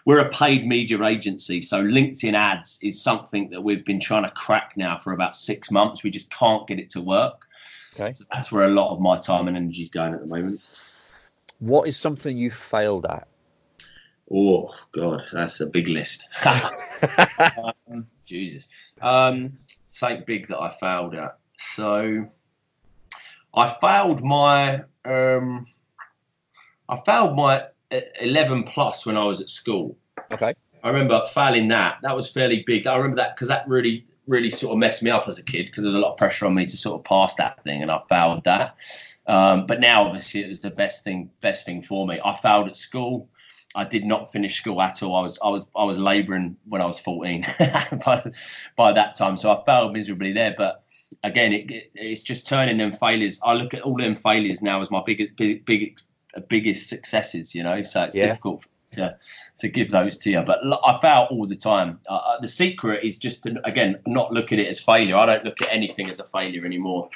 we're 0.06 0.20
a 0.20 0.30
paid 0.30 0.68
media 0.68 1.02
agency, 1.04 1.62
so 1.62 1.82
LinkedIn 1.82 2.34
ads 2.34 2.80
is 2.82 3.02
something 3.02 3.50
that 3.52 3.62
we've 3.62 3.86
been 3.86 4.00
trying 4.00 4.24
to 4.24 4.32
crack 4.32 4.74
now 4.76 4.98
for 4.98 5.14
about 5.14 5.36
six 5.36 5.72
months. 5.72 6.04
We 6.04 6.10
just 6.10 6.30
can't 6.30 6.68
get 6.68 6.80
it 6.80 6.90
to 6.92 7.02
work. 7.02 7.48
Okay. 7.94 8.14
So 8.14 8.26
that's 8.32 8.52
where 8.52 8.66
a 8.66 8.74
lot 8.74 8.92
of 8.92 9.00
my 9.00 9.18
time 9.18 9.48
and 9.48 9.56
energy 9.56 9.84
is 9.84 9.90
going 9.90 10.14
at 10.14 10.20
the 10.20 10.28
moment. 10.28 10.62
What 11.60 11.88
is 11.88 11.96
something 11.96 12.38
you 12.38 12.52
failed 12.52 13.06
at? 13.06 13.28
Oh 14.32 14.74
God, 14.94 15.24
that's 15.32 15.62
a 15.62 15.68
big 15.68 15.88
list. 15.88 16.28
um, 17.88 18.08
Jesus, 18.26 18.68
um, 19.02 19.54
something 19.92 20.24
big 20.26 20.48
that 20.48 20.60
I 20.60 20.70
failed 20.72 21.14
at. 21.16 21.38
So 21.58 22.26
I 23.54 23.68
failed 23.68 24.24
my 24.24 24.84
um, 25.06 25.68
I 26.90 27.00
failed 27.06 27.36
my 27.36 27.68
11 28.22 28.64
plus 28.64 29.06
when 29.06 29.18
I 29.18 29.26
was 29.26 29.42
at 29.42 29.50
school. 29.50 29.98
Okay. 30.32 30.54
I 30.84 30.90
remember 30.90 31.26
failing 31.34 31.70
that. 31.70 32.00
That 32.02 32.16
was 32.16 32.30
fairly 32.30 32.64
big. 32.66 32.88
I 32.88 32.96
remember 32.98 33.18
that 33.18 33.36
because 33.36 33.48
that 33.48 33.68
really, 33.68 34.06
really 34.28 34.50
sort 34.50 34.74
of 34.74 34.80
messed 34.80 35.02
me 35.02 35.10
up 35.10 35.28
as 35.28 35.40
a 35.40 35.44
kid 35.44 35.68
because 35.68 35.84
there 35.84 35.90
was 35.90 35.96
a 35.96 36.00
lot 36.00 36.12
of 36.12 36.18
pressure 36.18 36.46
on 36.46 36.56
me 36.56 36.66
to 36.66 36.78
sort 36.78 37.00
of 37.00 37.06
pass 37.06 37.36
that 37.36 37.64
thing, 37.64 37.82
and 37.82 37.90
I 37.90 38.02
failed 38.10 38.44
that. 38.44 38.76
Um, 39.26 39.66
but 39.66 39.80
now, 39.80 40.04
obviously, 40.04 40.42
it 40.42 40.50
was 40.50 40.60
the 40.60 40.72
best 40.72 41.04
thing, 41.04 41.30
best 41.40 41.66
thing 41.66 41.82
for 41.82 42.06
me. 42.06 42.20
I 42.24 42.36
failed 42.36 42.68
at 42.68 42.76
school. 42.76 43.30
I 43.76 43.86
did 43.86 44.06
not 44.06 44.32
finish 44.32 44.58
school 44.58 44.82
at 44.82 45.02
all. 45.02 45.16
I 45.16 45.22
was, 45.22 45.40
I 45.42 45.50
was, 45.50 45.66
I 45.76 45.84
was 45.86 45.98
labouring 45.98 46.58
when 46.68 46.82
I 46.82 46.86
was 46.86 47.00
14 47.00 47.46
by, 48.06 48.24
by 48.76 48.92
that 48.92 49.16
time, 49.16 49.38
so 49.38 49.52
I 49.52 49.64
failed 49.66 49.94
miserably 49.94 50.34
there. 50.34 50.54
But 50.56 50.84
again, 51.24 51.54
it, 51.54 51.72
it, 51.72 51.92
it's 51.96 52.22
just 52.22 52.46
turning 52.46 52.78
them 52.78 52.94
failures. 52.94 53.40
I 53.44 53.54
look 53.54 53.74
at 53.74 53.82
all 53.82 53.96
them 53.96 54.16
failures 54.16 54.62
now 54.62 54.82
as 54.82 54.92
my 54.92 55.02
biggest, 55.04 55.38
big, 55.38 55.66
big 55.66 56.00
biggest 56.42 56.90
successes, 56.90 57.54
you 57.56 57.64
know. 57.64 57.82
So 57.82 58.04
it's 58.04 58.16
yeah. 58.16 58.28
difficult 58.28 58.66
to 58.92 59.18
to 59.60 59.68
give 59.68 59.90
those 59.90 60.18
to 60.20 60.32
you. 60.32 60.42
But 60.42 60.60
I 60.86 61.00
fail 61.02 61.28
all 61.30 61.48
the 61.48 61.56
time. 61.56 62.00
Uh, 62.08 62.16
uh, 62.16 62.40
the 62.40 62.48
secret 62.48 63.04
is 63.04 63.18
just 63.18 63.44
to 63.44 63.60
again 63.66 64.00
not 64.06 64.32
look 64.32 64.52
at 64.52 64.60
it 64.60 64.68
as 64.68 64.80
failure. 64.80 65.16
I 65.16 65.26
don't 65.26 65.46
look 65.46 65.62
at 65.62 65.72
anything 65.72 66.10
as 66.10 66.20
a 66.20 66.24
failure 66.24 66.66
anymore. 66.66 67.10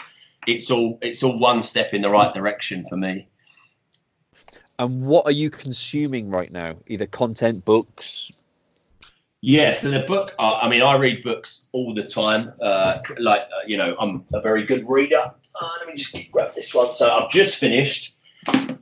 It's 0.46 0.72
all 0.72 0.98
it's 1.02 1.24
all 1.24 1.38
one 1.38 1.62
step 1.62 1.94
in 1.94 2.02
the 2.02 2.10
right 2.10 2.34
direction 2.34 2.86
for 2.86 2.98
me. 2.98 3.28
And 4.80 5.06
what 5.06 5.26
are 5.26 5.32
you 5.32 5.50
consuming 5.50 6.30
right 6.30 6.52
now? 6.52 6.76
Either 6.86 7.08
content, 7.08 7.66
books. 7.66 8.32
Yeah, 9.42 9.72
so 9.72 9.90
the 9.90 10.02
book. 10.02 10.34
Uh, 10.38 10.60
I 10.62 10.70
mean, 10.70 10.82
I 10.82 10.98
read 10.98 11.24
books 11.24 11.68
all 11.72 11.94
the 11.94 12.04
time. 12.04 12.54
Uh, 12.62 13.00
like 13.18 13.42
uh, 13.42 13.66
you 13.66 13.78
know, 13.78 13.96
I'm 14.00 14.26
a 14.34 14.42
very 14.42 14.66
good 14.66 14.88
reader. 14.88 15.32
Uh, 15.60 15.70
let 15.80 15.88
me 15.88 15.96
just 15.96 16.16
grab 16.32 16.54
this 16.54 16.74
one. 16.74 16.94
So 16.94 17.10
I've 17.10 17.32
just 17.32 17.58
finished 17.58 18.16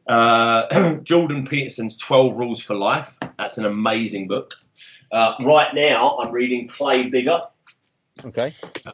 uh, 0.07 0.97
Jordan 1.03 1.45
Peterson's 1.45 1.97
12 1.97 2.37
Rules 2.37 2.61
for 2.61 2.75
Life. 2.75 3.17
That's 3.37 3.57
an 3.57 3.65
amazing 3.65 4.27
book. 4.27 4.53
Uh, 5.11 5.33
right 5.41 5.73
now, 5.73 6.17
I'm 6.17 6.31
reading 6.31 6.67
Play 6.67 7.03
Bigger. 7.09 7.41
Okay. 8.23 8.53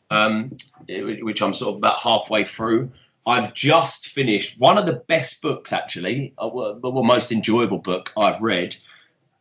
Um, 0.10 0.58
which 0.88 1.42
I'm 1.42 1.54
sort 1.54 1.74
of 1.74 1.78
about 1.78 2.00
halfway 2.00 2.44
through. 2.44 2.92
I've 3.26 3.54
just 3.54 4.08
finished 4.08 4.60
one 4.60 4.78
of 4.80 4.88
the 4.88 4.94
best 4.94 5.42
books, 5.42 5.72
actually, 5.72 6.34
uh, 6.40 6.50
the 6.50 7.04
most 7.04 7.32
enjoyable 7.32 7.78
book 7.78 8.12
I've 8.18 8.42
read, 8.42 8.76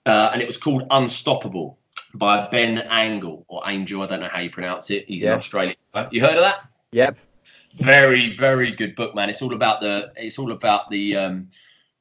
uh, 0.05 0.31
and 0.33 0.43
it 0.43 0.47
was 0.47 0.59
called 0.59 0.87
Unstoppable 0.91 1.79
by 2.13 2.47
Ben 2.49 2.77
Angle 2.77 3.47
or 3.49 3.63
Angel. 3.65 4.03
I 4.03 4.07
don't 4.07 4.21
know 4.21 4.29
how 4.29 4.41
you 4.41 4.51
pronounce 4.51 4.91
it. 4.91 5.07
He's 5.09 5.23
yeah. 5.23 5.33
in 5.33 5.39
Australia. 5.39 5.75
You 6.11 6.21
heard 6.21 6.37
of 6.37 6.43
that? 6.43 6.69
Yep 6.93 7.17
very 7.75 8.37
very 8.37 8.71
good 8.71 8.95
book 8.95 9.15
man. 9.15 9.31
It's 9.31 9.43
all 9.43 9.55
about 9.55 9.81
the 9.81 10.13
it's 10.17 10.39
all 10.39 10.53
about 10.53 10.91
the 10.91 11.17
um, 11.17 11.49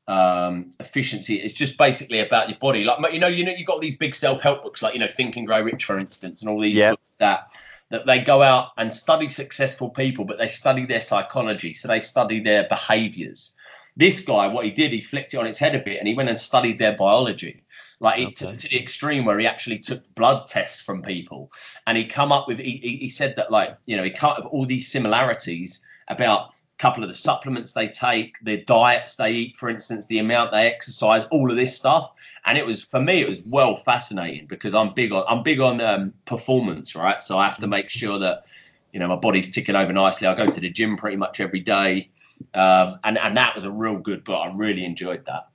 um, 0.08 0.72
efficiency. 0.80 1.36
It's 1.36 1.54
just 1.54 1.78
basically 1.78 2.20
about 2.20 2.50
your 2.50 2.58
body. 2.58 2.84
Like 2.84 3.14
you 3.14 3.20
know 3.20 3.28
you 3.28 3.46
know 3.46 3.54
you've 3.56 3.68
got 3.68 3.82
these 3.82 3.98
big 3.98 4.16
self-help 4.16 4.64
books 4.64 4.82
like 4.82 4.94
you 4.94 5.00
know 5.00 5.08
think 5.08 5.38
and 5.38 5.46
grow 5.46 5.62
rich 5.62 5.86
for 5.86 6.00
instance 6.00 6.42
and 6.42 6.50
all 6.50 6.60
these 6.60 6.80
books 6.80 7.02
that 7.20 7.52
that 7.90 8.06
they 8.06 8.20
go 8.20 8.42
out 8.42 8.70
and 8.78 8.94
study 8.94 9.30
successful 9.30 9.90
people 9.90 10.26
but 10.26 10.38
they 10.38 10.48
study 10.48 10.86
their 10.86 11.02
psychology. 11.02 11.74
So 11.74 11.88
they 11.88 12.00
study 12.00 12.40
their 12.40 12.68
behaviors. 12.68 13.52
This 13.96 14.22
guy 14.22 14.48
what 14.48 14.66
he 14.66 14.72
did 14.72 14.92
he 14.92 15.02
flipped 15.02 15.34
it 15.34 15.38
on 15.38 15.48
its 15.48 15.58
head 15.58 15.76
a 15.76 15.80
bit 15.80 16.00
and 16.00 16.08
he 16.08 16.14
went 16.14 16.30
and 16.30 16.40
studied 16.40 16.80
their 16.80 16.96
biology 16.96 17.64
like 18.00 18.20
okay. 18.20 18.32
to, 18.32 18.58
to, 18.58 18.70
the 18.70 18.80
extreme 18.80 19.26
where 19.26 19.38
he 19.38 19.46
actually 19.46 19.80
took 19.80 20.04
blood 20.16 20.48
tests 20.48 20.82
from 20.82 21.02
people, 21.02 21.52
and 21.86 21.98
he 21.98 22.06
come 22.06 22.32
up 22.32 22.48
with 22.48 22.60
he, 22.60 22.78
he 22.78 23.10
said 23.10 23.36
that 23.36 23.52
like 23.52 23.78
you 23.86 23.98
know 23.98 24.04
he 24.04 24.12
cut 24.12 24.38
of 24.38 24.46
all 24.48 24.66
these 24.66 24.88
similarities 24.88 25.82
about 26.08 26.50
a 26.50 26.54
couple 26.78 27.04
of 27.04 27.10
the 27.10 27.16
supplements 27.16 27.74
they 27.74 27.88
take, 27.88 28.38
their 28.42 28.58
diets 28.58 29.18
they 29.18 29.32
eat, 29.32 29.58
for 29.58 29.70
instance, 29.70 30.06
the 30.06 30.20
amount 30.20 30.52
they 30.52 30.68
exercise, 30.68 31.26
all 31.26 31.52
of 31.52 31.58
this 31.58 31.76
stuff. 31.76 32.12
And 32.46 32.58
it 32.58 32.66
was 32.66 32.84
for 32.84 33.02
me, 33.02 33.22
it 33.22 33.28
was 33.28 33.44
well 33.44 33.76
fascinating 33.76 34.48
because 34.48 34.74
I'm 34.74 34.94
big 34.94 35.12
on 35.12 35.26
I'm 35.28 35.44
big 35.44 35.60
on 35.60 35.82
um, 35.82 36.14
performance, 36.26 36.96
right? 36.96 37.22
So 37.22 37.38
I 37.38 37.46
have 37.46 37.58
to 37.60 37.68
make 37.68 37.90
sure 37.90 38.18
that 38.20 38.46
you 38.94 39.00
know 39.00 39.10
my 39.10 39.18
body's 39.18 39.52
ticking 39.52 39.76
over 39.76 39.92
nicely. 39.92 40.28
I 40.28 40.36
go 40.36 40.48
to 40.48 40.60
the 40.60 40.70
gym 40.70 40.96
pretty 40.96 41.18
much 41.18 41.40
every 41.42 41.60
day, 41.60 42.10
um, 42.54 43.00
and 43.04 43.18
and 43.18 43.36
that 43.36 43.56
was 43.56 43.66
a 43.66 43.72
real 43.72 43.98
good 43.98 44.24
book. 44.24 44.40
I 44.42 44.56
really 44.56 44.86
enjoyed 44.86 45.26
that. 45.26 45.50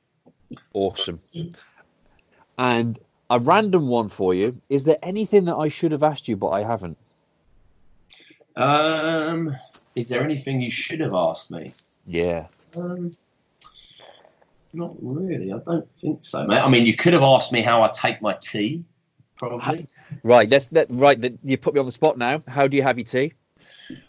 Awesome. 0.74 1.20
And 2.58 2.98
a 3.30 3.38
random 3.38 3.88
one 3.88 4.08
for 4.08 4.34
you. 4.34 4.60
Is 4.68 4.84
there 4.84 4.98
anything 5.02 5.46
that 5.46 5.56
I 5.56 5.68
should 5.68 5.92
have 5.92 6.02
asked 6.02 6.28
you 6.28 6.36
but 6.36 6.50
I 6.50 6.62
haven't? 6.62 6.96
Um, 8.56 9.56
is 9.96 10.08
there 10.08 10.22
anything 10.22 10.60
you 10.60 10.70
should 10.70 11.00
have 11.00 11.14
asked 11.14 11.50
me? 11.50 11.72
Yeah. 12.06 12.46
Um, 12.76 13.12
not 14.72 14.94
really. 15.00 15.52
I 15.52 15.58
don't 15.58 15.88
think 16.00 16.24
so, 16.24 16.46
mate. 16.46 16.58
I 16.58 16.68
mean, 16.68 16.86
you 16.86 16.94
could 16.94 17.12
have 17.12 17.22
asked 17.22 17.52
me 17.52 17.62
how 17.62 17.82
I 17.82 17.88
take 17.88 18.20
my 18.20 18.34
tea, 18.40 18.84
probably. 19.36 19.86
Right. 20.22 20.48
That's 20.48 20.68
that. 20.68 20.86
Right. 20.90 21.20
That 21.20 21.38
you 21.42 21.56
put 21.56 21.74
me 21.74 21.80
on 21.80 21.86
the 21.86 21.92
spot 21.92 22.18
now. 22.18 22.42
How 22.46 22.66
do 22.66 22.76
you 22.76 22.82
have 22.82 22.98
your 22.98 23.04
tea? 23.04 23.32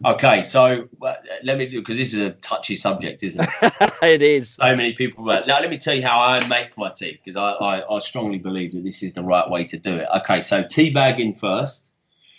Okay, 0.04 0.44
so 0.44 0.88
well, 1.00 1.18
let 1.44 1.58
me 1.58 1.68
do 1.68 1.80
because 1.80 1.98
this 1.98 2.14
is 2.14 2.20
a 2.20 2.32
touchy 2.32 2.76
subject, 2.76 3.24
isn't 3.24 3.48
it? 3.62 3.94
it 4.02 4.22
is. 4.22 4.52
So 4.52 4.76
many 4.76 4.94
people. 4.94 5.26
But 5.26 5.48
now 5.48 5.60
let 5.60 5.70
me 5.70 5.78
tell 5.78 5.94
you 5.94 6.04
how 6.06 6.20
I 6.20 6.46
make 6.48 6.78
my 6.78 6.92
tea 6.92 7.20
because 7.24 7.36
I, 7.36 7.52
I, 7.52 7.96
I 7.96 8.00
strongly 8.00 8.38
believe 8.38 8.74
that 8.74 8.84
this 8.84 9.04
is 9.04 9.14
the 9.14 9.24
right 9.24 9.50
way 9.50 9.66
to 9.66 9.78
do 9.78 9.96
it. 9.96 10.08
Okay, 10.18 10.42
so 10.42 10.64
tea 10.64 10.92
bag 10.92 11.20
in 11.20 11.36
first. 11.36 11.86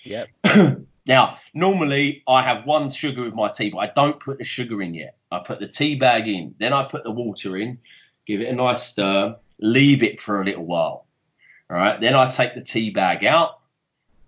Yep. 0.04 0.28
now, 1.06 1.38
normally 1.52 2.22
I 2.26 2.42
have 2.42 2.64
one 2.64 2.88
sugar 2.88 3.24
with 3.24 3.34
my 3.34 3.48
tea, 3.48 3.70
but 3.70 3.78
I 3.78 3.92
don't 3.94 4.18
put 4.18 4.38
the 4.38 4.44
sugar 4.44 4.80
in 4.80 4.94
yet. 4.94 5.16
I 5.30 5.40
put 5.40 5.60
the 5.60 5.68
tea 5.68 5.96
bag 5.96 6.28
in, 6.28 6.54
then 6.58 6.72
I 6.72 6.84
put 6.84 7.04
the 7.04 7.10
water 7.10 7.56
in, 7.56 7.78
give 8.26 8.40
it 8.40 8.48
a 8.48 8.54
nice 8.54 8.82
stir, 8.82 9.36
leave 9.58 10.02
it 10.02 10.20
for 10.20 10.40
a 10.40 10.44
little 10.44 10.64
while. 10.64 11.06
All 11.68 11.76
right, 11.76 12.00
then 12.00 12.14
I 12.14 12.28
take 12.28 12.54
the 12.54 12.62
tea 12.62 12.90
bag 12.90 13.24
out. 13.24 13.58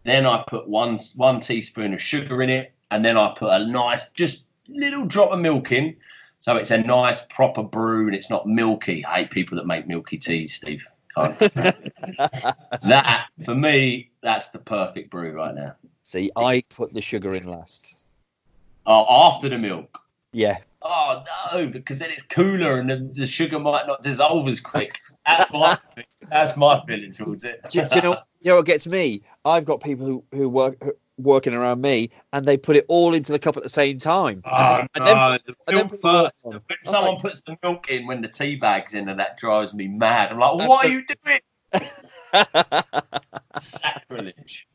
Then 0.04 0.26
I 0.26 0.42
put 0.46 0.68
one 0.68 0.98
one 1.16 1.40
teaspoon 1.40 1.92
of 1.92 2.00
sugar 2.00 2.42
in 2.42 2.50
it, 2.50 2.72
and 2.90 3.04
then 3.04 3.16
I 3.16 3.34
put 3.36 3.50
a 3.50 3.66
nice, 3.66 4.10
just 4.12 4.44
little 4.68 5.06
drop 5.06 5.32
of 5.32 5.40
milk 5.40 5.72
in. 5.72 5.96
So 6.40 6.56
it's 6.56 6.70
a 6.70 6.78
nice 6.78 7.24
proper 7.24 7.62
brew 7.62 8.06
and 8.06 8.14
it's 8.14 8.30
not 8.30 8.46
milky. 8.46 9.04
I 9.04 9.18
hate 9.18 9.30
people 9.30 9.56
that 9.56 9.66
make 9.66 9.88
milky 9.88 10.18
teas, 10.18 10.54
Steve. 10.54 10.88
that 11.16 13.26
for 13.44 13.54
me, 13.54 14.10
that's 14.20 14.50
the 14.50 14.58
perfect 14.58 15.10
brew 15.10 15.32
right 15.32 15.54
now. 15.54 15.74
See, 16.02 16.30
I 16.36 16.62
put 16.68 16.94
the 16.94 17.02
sugar 17.02 17.34
in 17.34 17.46
last. 17.46 18.04
Oh, 18.86 19.32
after 19.32 19.48
the 19.48 19.58
milk. 19.58 20.00
Yeah. 20.32 20.58
Oh 20.82 21.24
no, 21.52 21.66
because 21.66 21.98
then 21.98 22.10
it's 22.10 22.22
cooler 22.22 22.78
and 22.78 22.88
the, 22.88 23.10
the 23.12 23.26
sugar 23.26 23.58
might 23.58 23.86
not 23.86 24.02
dissolve 24.02 24.46
as 24.48 24.60
quick. 24.60 24.96
That's 25.26 25.52
my 25.52 25.78
that's 26.30 26.56
my 26.56 26.82
feeling 26.86 27.12
towards 27.12 27.44
it. 27.44 27.60
do, 27.70 27.86
do, 27.88 27.96
you 27.96 28.02
know? 28.02 28.18
You 28.40 28.52
know 28.52 28.56
what 28.56 28.66
gets 28.66 28.86
me? 28.86 29.22
I've 29.44 29.64
got 29.64 29.82
people 29.82 30.06
who 30.06 30.24
who 30.32 30.48
work 30.48 30.76
who, 30.82 30.92
working 31.18 31.52
around 31.52 31.80
me, 31.80 32.10
and 32.32 32.46
they 32.46 32.56
put 32.56 32.76
it 32.76 32.84
all 32.88 33.12
into 33.12 33.32
the 33.32 33.38
cup 33.38 33.56
at 33.56 33.62
the 33.62 33.68
same 33.68 33.98
time. 33.98 34.42
Oh, 34.44 34.50
and, 34.50 34.88
then, 34.94 35.18
no, 35.18 35.30
and 35.30 35.40
then, 35.44 35.54
the 35.66 35.72
milk 35.72 36.00
first. 36.00 36.44
When 36.44 36.60
oh, 36.86 36.90
someone 36.90 37.16
puts 37.16 37.42
the 37.42 37.56
milk 37.62 37.90
in 37.90 38.06
when 38.06 38.22
the 38.22 38.28
tea 38.28 38.56
bag's 38.56 38.94
in, 38.94 39.08
and 39.08 39.18
that 39.18 39.36
drives 39.36 39.74
me 39.74 39.88
mad. 39.88 40.30
I'm 40.30 40.38
like, 40.38 40.68
what 40.68 40.86
are 40.86 40.88
you 40.88 41.04
doing? 41.04 41.40
Sacrilege. 43.60 44.68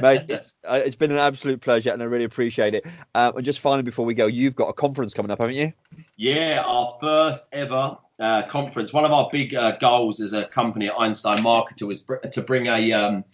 Mate, 0.00 0.22
it's, 0.28 0.56
uh, 0.64 0.80
it's 0.84 0.96
been 0.96 1.10
an 1.10 1.18
absolute 1.18 1.60
pleasure 1.60 1.92
and 1.92 2.02
I 2.02 2.06
really 2.06 2.24
appreciate 2.24 2.74
it. 2.74 2.84
Um, 3.14 3.36
and 3.36 3.44
just 3.44 3.60
finally, 3.60 3.82
before 3.82 4.04
we 4.04 4.14
go, 4.14 4.26
you've 4.26 4.56
got 4.56 4.68
a 4.68 4.72
conference 4.72 5.14
coming 5.14 5.30
up, 5.30 5.38
haven't 5.38 5.54
you? 5.56 5.72
Yeah, 6.16 6.62
our 6.66 6.96
first 7.00 7.46
ever 7.52 7.96
uh, 8.18 8.42
conference. 8.46 8.92
One 8.92 9.04
of 9.04 9.12
our 9.12 9.28
big 9.30 9.54
uh, 9.54 9.76
goals 9.78 10.20
as 10.20 10.32
a 10.32 10.44
company 10.44 10.88
at 10.88 10.94
Einstein 10.98 11.38
Marketer 11.38 11.86
was 11.86 12.00
br- 12.00 12.16
to 12.16 12.42
bring 12.42 12.66
a, 12.66 12.92
um, 12.92 13.24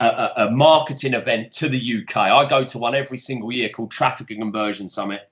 a, 0.00 0.30
a 0.36 0.50
marketing 0.50 1.14
event 1.14 1.52
to 1.52 1.68
the 1.68 2.02
UK. 2.02 2.16
I 2.16 2.46
go 2.46 2.64
to 2.64 2.78
one 2.78 2.94
every 2.94 3.18
single 3.18 3.50
year 3.52 3.68
called 3.68 3.90
Traffic 3.90 4.30
and 4.30 4.40
Conversion 4.40 4.88
Summit 4.88 5.28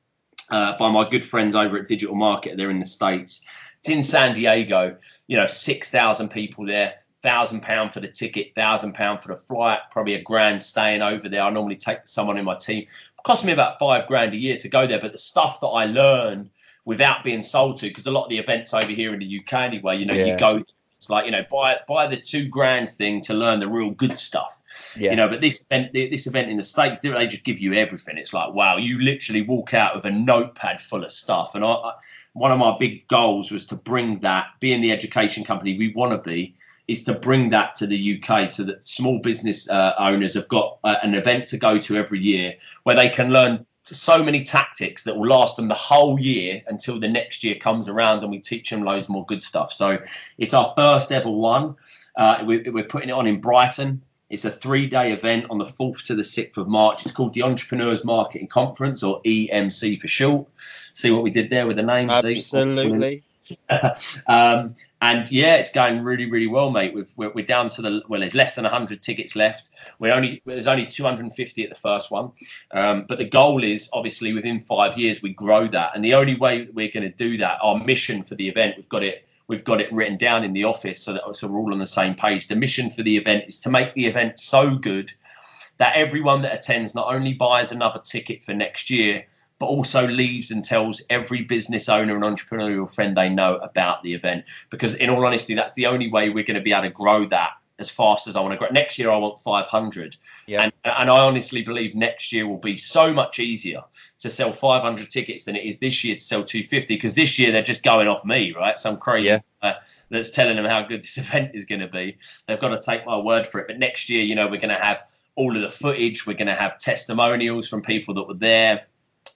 uh, 0.51 0.77
by 0.77 0.91
my 0.91 1.09
good 1.09 1.24
friends 1.24 1.55
over 1.55 1.79
at 1.79 1.89
Digital 1.89 2.16
Marketer. 2.16 2.57
They're 2.57 2.70
in 2.70 2.81
the 2.81 2.87
States. 2.87 3.47
It's 3.81 3.89
in 3.89 4.03
San 4.03 4.35
Diego. 4.35 4.97
You 5.29 5.37
know, 5.37 5.47
6,000 5.47 6.29
people 6.31 6.66
there 6.66 6.95
thousand 7.22 7.62
pound 7.62 7.92
for 7.92 8.00
the 8.00 8.08
ticket, 8.08 8.54
thousand 8.54 8.94
pound 8.94 9.20
for 9.20 9.28
the 9.28 9.36
flight, 9.36 9.80
probably 9.90 10.14
a 10.14 10.22
grand 10.22 10.62
staying 10.62 11.02
over 11.02 11.28
there. 11.28 11.42
I 11.42 11.50
normally 11.50 11.76
take 11.76 12.00
someone 12.04 12.36
in 12.36 12.44
my 12.44 12.56
team. 12.56 12.82
It 12.82 13.22
cost 13.24 13.44
me 13.44 13.52
about 13.52 13.78
five 13.78 14.06
grand 14.06 14.34
a 14.34 14.36
year 14.36 14.56
to 14.58 14.68
go 14.68 14.86
there, 14.86 15.00
but 15.00 15.12
the 15.12 15.18
stuff 15.18 15.60
that 15.60 15.68
I 15.68 15.86
learned 15.86 16.50
without 16.84 17.24
being 17.24 17.42
sold 17.42 17.78
to, 17.78 17.88
because 17.88 18.06
a 18.06 18.10
lot 18.10 18.24
of 18.24 18.30
the 18.30 18.38
events 18.38 18.72
over 18.72 18.86
here 18.86 19.12
in 19.12 19.18
the 19.18 19.40
UK 19.40 19.54
anyway, 19.54 19.98
you 19.98 20.06
know, 20.06 20.14
yeah. 20.14 20.26
you 20.26 20.38
go. 20.38 20.62
It's 20.96 21.10
like 21.10 21.26
you 21.26 21.30
know, 21.30 21.44
buy 21.50 21.78
buy 21.86 22.06
the 22.06 22.16
two 22.16 22.48
grand 22.48 22.88
thing 22.88 23.20
to 23.22 23.34
learn 23.34 23.60
the 23.60 23.68
real 23.68 23.90
good 23.90 24.18
stuff. 24.18 24.58
Yeah. 24.96 25.10
You 25.10 25.16
know, 25.16 25.28
but 25.28 25.42
this 25.42 25.60
event, 25.60 25.92
this 25.92 26.26
event 26.26 26.48
in 26.48 26.56
the 26.56 26.64
states, 26.64 27.00
they 27.00 27.26
just 27.26 27.44
give 27.44 27.58
you 27.58 27.74
everything. 27.74 28.16
It's 28.16 28.32
like 28.32 28.54
wow, 28.54 28.78
you 28.78 29.02
literally 29.02 29.42
walk 29.42 29.74
out 29.74 29.94
with 29.94 30.06
a 30.06 30.10
notepad 30.10 30.80
full 30.80 31.04
of 31.04 31.12
stuff. 31.12 31.54
And 31.54 31.62
I, 31.62 31.72
I 31.72 31.92
one 32.36 32.52
of 32.52 32.58
my 32.58 32.76
big 32.78 33.08
goals 33.08 33.50
was 33.50 33.64
to 33.66 33.74
bring 33.74 34.20
that, 34.20 34.48
being 34.60 34.82
the 34.82 34.92
education 34.92 35.42
company 35.42 35.76
we 35.78 35.92
want 35.94 36.12
to 36.12 36.18
be, 36.18 36.54
is 36.89 37.05
to 37.05 37.14
bring 37.14 37.51
that 37.51 37.74
to 37.76 37.87
the 37.87 38.22
UK 38.22 38.49
so 38.49 38.62
that 38.64 38.87
small 38.87 39.18
business 39.18 39.68
uh, 39.68 39.95
owners 39.99 40.34
have 40.34 40.49
got 40.49 40.78
uh, 40.84 40.97
an 41.03 41.14
event 41.14 41.47
to 41.47 41.57
go 41.57 41.78
to 41.78 41.97
every 41.97 42.20
year 42.20 42.55
where 42.84 42.97
they 42.97 43.09
can 43.09 43.30
learn 43.30 43.66
so 43.84 44.22
many 44.22 44.43
tactics 44.43 45.05
that 45.05 45.16
will 45.16 45.28
last 45.28 45.57
them 45.57 45.68
the 45.68 45.74
whole 45.74 46.18
year 46.18 46.62
until 46.66 46.99
the 46.99 47.09
next 47.09 47.45
year 47.45 47.55
comes 47.55 47.89
around 47.89 48.22
and 48.22 48.30
we 48.30 48.39
teach 48.39 48.70
them 48.70 48.82
loads 48.82 49.09
more 49.09 49.24
good 49.26 49.43
stuff. 49.43 49.72
So 49.72 49.99
it's 50.39 50.55
our 50.55 50.72
first 50.76 51.12
ever 51.12 51.30
one. 51.30 51.76
Uh, 52.16 52.43
we, 52.47 52.68
we're 52.68 52.84
putting 52.84 53.11
it 53.11 53.12
on 53.12 53.26
in 53.26 53.41
Brighton. 53.41 54.03
It's 54.28 54.45
a 54.45 54.51
three 54.51 54.89
day 54.89 55.12
event 55.12 55.47
on 55.51 55.59
the 55.59 55.64
4th 55.64 56.07
to 56.07 56.16
the 56.16 56.22
6th 56.22 56.57
of 56.57 56.66
March. 56.66 57.03
It's 57.05 57.12
called 57.12 57.34
the 57.34 57.43
Entrepreneurs 57.43 58.05
Marketing 58.05 58.49
Conference 58.49 59.05
or 59.05 59.22
EMC 59.22 60.01
for 60.01 60.09
short. 60.09 60.49
See 60.95 61.12
what 61.12 61.22
we 61.22 61.30
did 61.30 61.51
there 61.51 61.66
with 61.66 61.76
the 61.76 61.84
name? 61.84 62.11
Absolutely. 62.11 63.22
um, 64.26 64.74
and 65.01 65.30
yeah, 65.30 65.57
it's 65.57 65.70
going 65.70 66.03
really, 66.03 66.30
really 66.30 66.47
well, 66.47 66.70
mate. 66.70 66.94
We've, 66.94 67.11
we're, 67.16 67.30
we're 67.30 67.47
down 67.47 67.68
to 67.70 67.82
the 67.82 68.03
well. 68.09 68.20
There's 68.20 68.34
less 68.34 68.55
than 68.55 68.64
100 68.64 69.03
tickets 69.03 69.36
left. 69.36 69.70
We're 69.99 70.14
only 70.14 70.42
there's 70.47 70.66
only 70.66 70.86
250 70.86 71.62
at 71.62 71.68
the 71.68 71.74
first 71.74 72.11
one, 72.11 72.32
um, 72.70 73.05
but 73.09 73.18
the 73.18 73.28
goal 73.28 73.62
is 73.62 73.90
obviously 73.92 74.32
within 74.32 74.61
five 74.61 74.97
years 74.97 75.22
we 75.22 75.32
grow 75.32 75.66
that. 75.68 75.92
And 75.94 76.05
the 76.05 76.14
only 76.14 76.36
way 76.36 76.68
we're 76.72 76.90
going 76.90 77.11
to 77.11 77.14
do 77.14 77.38
that, 77.38 77.59
our 77.62 77.78
mission 77.78 78.22
for 78.22 78.34
the 78.34 78.49
event, 78.49 78.76
we've 78.76 78.88
got 78.88 79.03
it 79.03 79.28
we've 79.49 79.64
got 79.64 79.80
it 79.80 79.92
written 79.92 80.16
down 80.16 80.44
in 80.44 80.53
the 80.53 80.64
office 80.64 81.03
so 81.03 81.12
that 81.12 81.36
so 81.36 81.47
we're 81.47 81.59
all 81.59 81.72
on 81.72 81.78
the 81.78 81.86
same 81.86 82.14
page. 82.14 82.49
The 82.49 82.57
mission 82.57 82.90
for 82.90 83.03
the 83.03 83.16
event 83.16 83.44
is 83.49 83.61
to 83.61 83.70
make 83.70 83.94
the 83.94 84.07
event 84.07 84.40
so 84.40 84.76
good 84.76 85.12
that 85.78 85.97
everyone 85.97 86.42
that 86.42 86.55
attends 86.55 86.94
not 86.94 87.14
only 87.14 87.34
buys 87.34 87.70
another 87.70 88.01
ticket 88.01 88.42
for 88.42 88.55
next 88.55 88.90
year, 88.90 89.26
but 89.59 89.66
also 89.66 90.07
leaves 90.07 90.50
and 90.50 90.64
tells 90.64 91.02
every 91.09 91.42
business 91.42 91.88
owner 91.88 92.14
and 92.14 92.24
entrepreneurial 92.24 92.92
friend 92.92 93.16
they 93.16 93.28
know 93.28 93.57
about 93.57 94.02
the 94.02 94.14
event. 94.14 94.44
Because, 94.70 94.94
in 94.94 95.11
all 95.11 95.24
honesty, 95.24 95.54
that's 95.54 95.74
the 95.74 95.86
only 95.86 96.11
way 96.11 96.28
we're 96.28 96.44
going 96.44 96.57
to 96.57 96.62
be 96.62 96.72
able 96.72 96.84
to 96.84 96.90
grow 96.90 97.24
that 97.26 97.52
as 97.78 97.90
fast 97.90 98.26
as 98.26 98.36
I 98.36 98.40
want 98.40 98.52
to 98.52 98.59
grow. 98.59 98.68
Next 98.68 98.98
year, 98.98 99.11
I 99.11 99.16
want 99.16 99.38
500. 99.38 100.16
Yeah. 100.46 100.62
And, 100.62 100.72
and 100.84 101.11
I 101.11 101.26
honestly 101.26 101.62
believe 101.62 101.94
next 101.94 102.32
year 102.32 102.46
will 102.48 102.59
be 102.59 102.76
so 102.76 103.12
much 103.12 103.38
easier 103.38 103.82
to 104.20 104.30
sell 104.30 104.52
500 104.52 105.11
tickets 105.11 105.44
than 105.44 105.57
it 105.57 105.64
is 105.64 105.78
this 105.78 106.02
year 106.02 106.14
to 106.14 106.20
sell 106.20 106.42
250 106.42 106.94
because 106.94 107.14
this 107.14 107.38
year 107.38 107.52
they're 107.52 107.62
just 107.62 107.82
going 107.82 108.09
off 108.09 108.24
me, 108.24 108.52
right? 108.52 108.78
Some 108.78 108.96
crazy 108.96 109.28
yeah. 109.28 109.40
uh, 109.61 109.74
that's 110.11 110.30
telling 110.30 110.57
them 110.57 110.64
how 110.64 110.82
good 110.82 111.02
this 111.02 111.18
event 111.18 111.50
is 111.54 111.66
going 111.66 111.80
to 111.80 111.88
be. 111.88 112.18
They've 112.46 112.61
got 112.61 112.70
to 112.70 112.80
take 112.80 113.04
my 113.04 113.18
word 113.18 113.46
for 113.46 113.61
it. 113.61 113.66
But 113.66 113.78
next 113.78 114.09
year, 114.09 114.22
you 114.22 114.34
know, 114.34 114.46
we're 114.46 114.61
going 114.61 114.70
to 114.70 114.82
have 114.82 115.02
all 115.34 115.54
of 115.54 115.61
the 115.61 115.70
footage, 115.70 116.26
we're 116.26 116.32
going 116.32 116.46
to 116.46 116.54
have 116.54 116.78
testimonials 116.78 117.68
from 117.68 117.82
people 117.82 118.14
that 118.14 118.26
were 118.26 118.34
there 118.34 118.86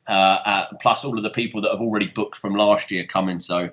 uh, 0.07 0.67
plus 0.81 1.05
all 1.05 1.17
of 1.17 1.23
the 1.23 1.31
people 1.31 1.63
that 1.63 1.71
have 1.71 1.81
already 1.81 2.07
booked 2.07 2.37
from 2.37 2.55
last 2.55 2.91
year 2.91 3.05
coming. 3.05 3.39
So 3.39 3.71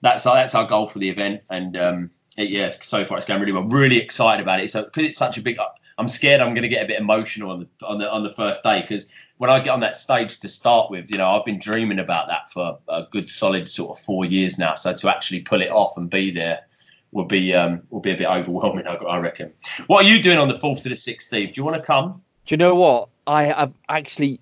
that's 0.00 0.26
our, 0.26 0.34
that's 0.34 0.54
our 0.54 0.66
goal 0.66 0.86
for 0.86 0.98
the 0.98 1.08
event. 1.08 1.42
And 1.50 1.76
um, 1.76 2.10
it, 2.36 2.50
yeah, 2.50 2.68
so 2.68 3.04
far 3.04 3.18
it's 3.18 3.26
going 3.26 3.40
really 3.40 3.52
well. 3.52 3.62
I'm 3.62 3.70
really 3.70 3.98
excited 3.98 4.42
about 4.42 4.60
it. 4.60 4.70
So 4.70 4.84
because 4.84 5.04
it's 5.04 5.18
such 5.18 5.38
a 5.38 5.42
big, 5.42 5.58
I'm 5.98 6.08
scared 6.08 6.40
I'm 6.40 6.54
going 6.54 6.62
to 6.62 6.68
get 6.68 6.84
a 6.84 6.86
bit 6.86 7.00
emotional 7.00 7.50
on 7.50 7.60
the 7.60 7.86
on 7.86 7.98
the 7.98 8.10
on 8.10 8.22
the 8.22 8.32
first 8.32 8.62
day 8.62 8.80
because 8.80 9.10
when 9.38 9.50
I 9.50 9.60
get 9.60 9.70
on 9.70 9.80
that 9.80 9.96
stage 9.96 10.40
to 10.40 10.48
start 10.48 10.90
with, 10.90 11.10
you 11.10 11.18
know, 11.18 11.30
I've 11.30 11.44
been 11.44 11.58
dreaming 11.58 11.98
about 11.98 12.28
that 12.28 12.50
for 12.50 12.78
a 12.88 13.04
good 13.10 13.28
solid 13.28 13.70
sort 13.70 13.98
of 13.98 14.04
four 14.04 14.24
years 14.24 14.58
now. 14.58 14.74
So 14.74 14.94
to 14.94 15.08
actually 15.08 15.42
pull 15.42 15.62
it 15.62 15.70
off 15.70 15.96
and 15.96 16.10
be 16.10 16.30
there 16.30 16.60
will 17.12 17.24
be 17.24 17.54
um, 17.54 17.82
will 17.90 18.00
be 18.00 18.12
a 18.12 18.16
bit 18.16 18.26
overwhelming, 18.26 18.86
I, 18.86 18.94
I 18.94 19.18
reckon. 19.18 19.52
What 19.86 20.04
are 20.04 20.08
you 20.08 20.22
doing 20.22 20.38
on 20.38 20.48
the 20.48 20.56
fourth 20.56 20.82
to 20.82 20.88
the 20.88 20.96
sixth, 20.96 21.28
Steve? 21.28 21.54
Do 21.54 21.60
you 21.60 21.64
want 21.64 21.76
to 21.76 21.82
come? 21.82 22.22
Do 22.46 22.54
you 22.54 22.56
know 22.56 22.74
what? 22.74 23.08
I 23.26 23.44
have 23.44 23.72
actually 23.88 24.40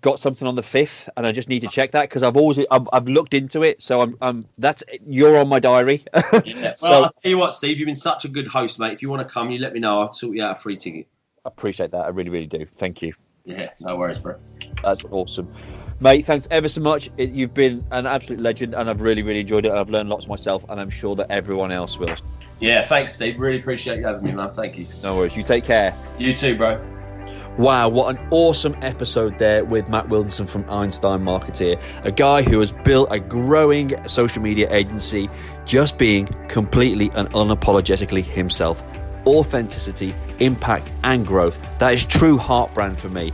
got 0.00 0.20
something 0.20 0.46
on 0.46 0.56
the 0.56 0.62
fifth, 0.62 1.08
and 1.16 1.26
I 1.26 1.32
just 1.32 1.48
need 1.48 1.60
to 1.60 1.68
check 1.68 1.92
that 1.92 2.02
because 2.02 2.22
I've 2.22 2.36
always 2.36 2.58
I've, 2.70 2.88
I've, 2.92 3.08
looked 3.08 3.34
into 3.34 3.62
it. 3.62 3.82
So 3.82 4.00
I'm, 4.00 4.16
I'm 4.20 4.44
that's 4.58 4.82
you're 5.04 5.38
on 5.38 5.48
my 5.48 5.60
diary. 5.60 6.04
yeah. 6.14 6.22
Well, 6.32 6.76
so, 6.76 7.04
I'll 7.04 7.12
tell 7.22 7.30
you 7.30 7.38
what, 7.38 7.54
Steve, 7.54 7.78
you've 7.78 7.86
been 7.86 7.94
such 7.94 8.24
a 8.24 8.28
good 8.28 8.46
host, 8.46 8.78
mate. 8.78 8.92
If 8.92 9.02
you 9.02 9.08
want 9.08 9.26
to 9.26 9.32
come, 9.32 9.50
you 9.50 9.58
let 9.58 9.72
me 9.72 9.80
know. 9.80 10.00
I'll 10.00 10.12
sort 10.12 10.36
you 10.36 10.42
out 10.42 10.56
a 10.56 10.60
free 10.60 10.76
ticket. 10.76 11.06
I 11.44 11.48
appreciate 11.48 11.92
that. 11.92 12.04
I 12.04 12.08
really, 12.08 12.30
really 12.30 12.46
do. 12.46 12.66
Thank 12.74 13.02
you. 13.02 13.14
Yeah, 13.44 13.70
no 13.80 13.96
worries, 13.96 14.18
bro. 14.18 14.36
That's 14.82 15.04
awesome, 15.04 15.52
mate. 16.00 16.26
Thanks 16.26 16.48
ever 16.50 16.68
so 16.68 16.80
much. 16.80 17.10
It, 17.16 17.30
you've 17.30 17.54
been 17.54 17.84
an 17.92 18.06
absolute 18.06 18.40
legend, 18.40 18.74
and 18.74 18.90
I've 18.90 19.00
really, 19.00 19.22
really 19.22 19.40
enjoyed 19.40 19.66
it. 19.66 19.72
I've 19.72 19.90
learned 19.90 20.08
lots 20.08 20.26
myself, 20.26 20.64
and 20.68 20.80
I'm 20.80 20.90
sure 20.90 21.14
that 21.14 21.30
everyone 21.30 21.70
else 21.70 21.98
will. 21.98 22.16
Yeah, 22.58 22.84
thanks, 22.84 23.12
Steve. 23.12 23.38
Really 23.38 23.60
appreciate 23.60 23.98
you 23.98 24.06
having 24.06 24.24
me, 24.24 24.32
man. 24.32 24.50
Thank 24.50 24.78
you. 24.78 24.86
No 25.02 25.16
worries. 25.16 25.36
You 25.36 25.44
take 25.44 25.64
care. 25.64 25.96
You 26.18 26.34
too, 26.34 26.56
bro. 26.56 26.95
Wow, 27.58 27.88
what 27.88 28.14
an 28.14 28.28
awesome 28.30 28.76
episode 28.82 29.38
there 29.38 29.64
with 29.64 29.88
Mat 29.88 30.10
Wilkinson 30.10 30.46
from 30.46 30.68
Einstein 30.68 31.20
Marketer, 31.20 31.80
a 32.04 32.12
guy 32.12 32.42
who 32.42 32.60
has 32.60 32.70
built 32.70 33.08
a 33.10 33.18
growing 33.18 33.96
social 34.06 34.42
media 34.42 34.70
agency 34.70 35.30
just 35.64 35.96
being 35.96 36.26
completely 36.48 37.10
and 37.14 37.30
unapologetically 37.30 38.22
himself. 38.22 38.82
Authenticity, 39.26 40.14
impact, 40.38 40.92
and 41.02 41.26
growth. 41.26 41.58
That 41.78 41.94
is 41.94 42.04
true 42.04 42.36
heart 42.36 42.74
brand 42.74 42.98
for 42.98 43.08
me. 43.08 43.32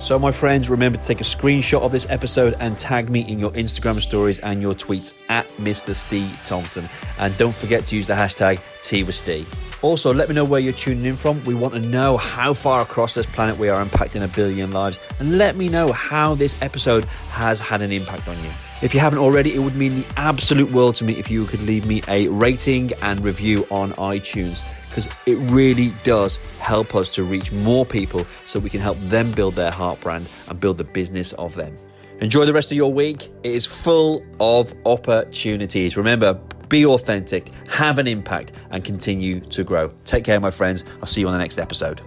So, 0.00 0.18
my 0.18 0.32
friends, 0.32 0.68
remember 0.68 0.98
to 0.98 1.04
take 1.04 1.22
a 1.22 1.24
screenshot 1.24 1.80
of 1.80 1.92
this 1.92 2.06
episode 2.10 2.54
and 2.60 2.78
tag 2.78 3.08
me 3.08 3.20
in 3.20 3.38
your 3.38 3.52
Instagram 3.52 4.02
stories 4.02 4.38
and 4.40 4.60
your 4.60 4.74
tweets 4.74 5.14
at 5.30 5.46
Mr. 5.56 5.94
Steve 5.94 6.38
Thompson. 6.44 6.84
And 7.18 7.34
don't 7.38 7.54
forget 7.54 7.86
to 7.86 7.96
use 7.96 8.06
the 8.06 8.14
hashtag 8.14 8.60
T 8.82 9.02
with 9.02 9.14
Steve. 9.14 9.71
Also, 9.82 10.14
let 10.14 10.28
me 10.28 10.34
know 10.34 10.44
where 10.44 10.60
you're 10.60 10.72
tuning 10.72 11.04
in 11.04 11.16
from. 11.16 11.44
We 11.44 11.54
want 11.54 11.74
to 11.74 11.80
know 11.80 12.16
how 12.16 12.54
far 12.54 12.80
across 12.80 13.14
this 13.14 13.26
planet 13.26 13.58
we 13.58 13.68
are 13.68 13.84
impacting 13.84 14.22
a 14.22 14.28
billion 14.28 14.70
lives. 14.70 15.00
And 15.18 15.38
let 15.38 15.56
me 15.56 15.68
know 15.68 15.90
how 15.90 16.36
this 16.36 16.56
episode 16.62 17.04
has 17.30 17.58
had 17.58 17.82
an 17.82 17.90
impact 17.90 18.28
on 18.28 18.36
you. 18.44 18.50
If 18.80 18.94
you 18.94 19.00
haven't 19.00 19.18
already, 19.18 19.54
it 19.54 19.58
would 19.58 19.74
mean 19.74 19.96
the 19.96 20.06
absolute 20.16 20.70
world 20.70 20.94
to 20.96 21.04
me 21.04 21.14
if 21.14 21.30
you 21.30 21.46
could 21.46 21.62
leave 21.62 21.84
me 21.84 22.02
a 22.06 22.28
rating 22.28 22.92
and 23.02 23.24
review 23.24 23.66
on 23.70 23.90
iTunes 23.92 24.62
because 24.88 25.08
it 25.26 25.36
really 25.50 25.92
does 26.04 26.36
help 26.58 26.94
us 26.94 27.08
to 27.08 27.24
reach 27.24 27.50
more 27.50 27.86
people 27.86 28.26
so 28.46 28.60
we 28.60 28.70
can 28.70 28.80
help 28.80 28.98
them 29.00 29.32
build 29.32 29.54
their 29.54 29.70
heart 29.70 30.00
brand 30.00 30.28
and 30.48 30.60
build 30.60 30.78
the 30.78 30.84
business 30.84 31.32
of 31.34 31.54
them. 31.54 31.76
Enjoy 32.20 32.44
the 32.44 32.52
rest 32.52 32.70
of 32.70 32.76
your 32.76 32.92
week. 32.92 33.30
It 33.42 33.52
is 33.52 33.66
full 33.66 34.22
of 34.38 34.72
opportunities. 34.86 35.96
Remember, 35.96 36.38
be 36.72 36.86
authentic, 36.86 37.50
have 37.68 37.98
an 37.98 38.06
impact, 38.08 38.52
and 38.70 38.82
continue 38.82 39.40
to 39.40 39.62
grow. 39.62 39.92
Take 40.06 40.24
care, 40.24 40.40
my 40.40 40.50
friends. 40.50 40.86
I'll 41.00 41.06
see 41.06 41.20
you 41.20 41.26
on 41.26 41.34
the 41.34 41.38
next 41.38 41.58
episode. 41.58 42.00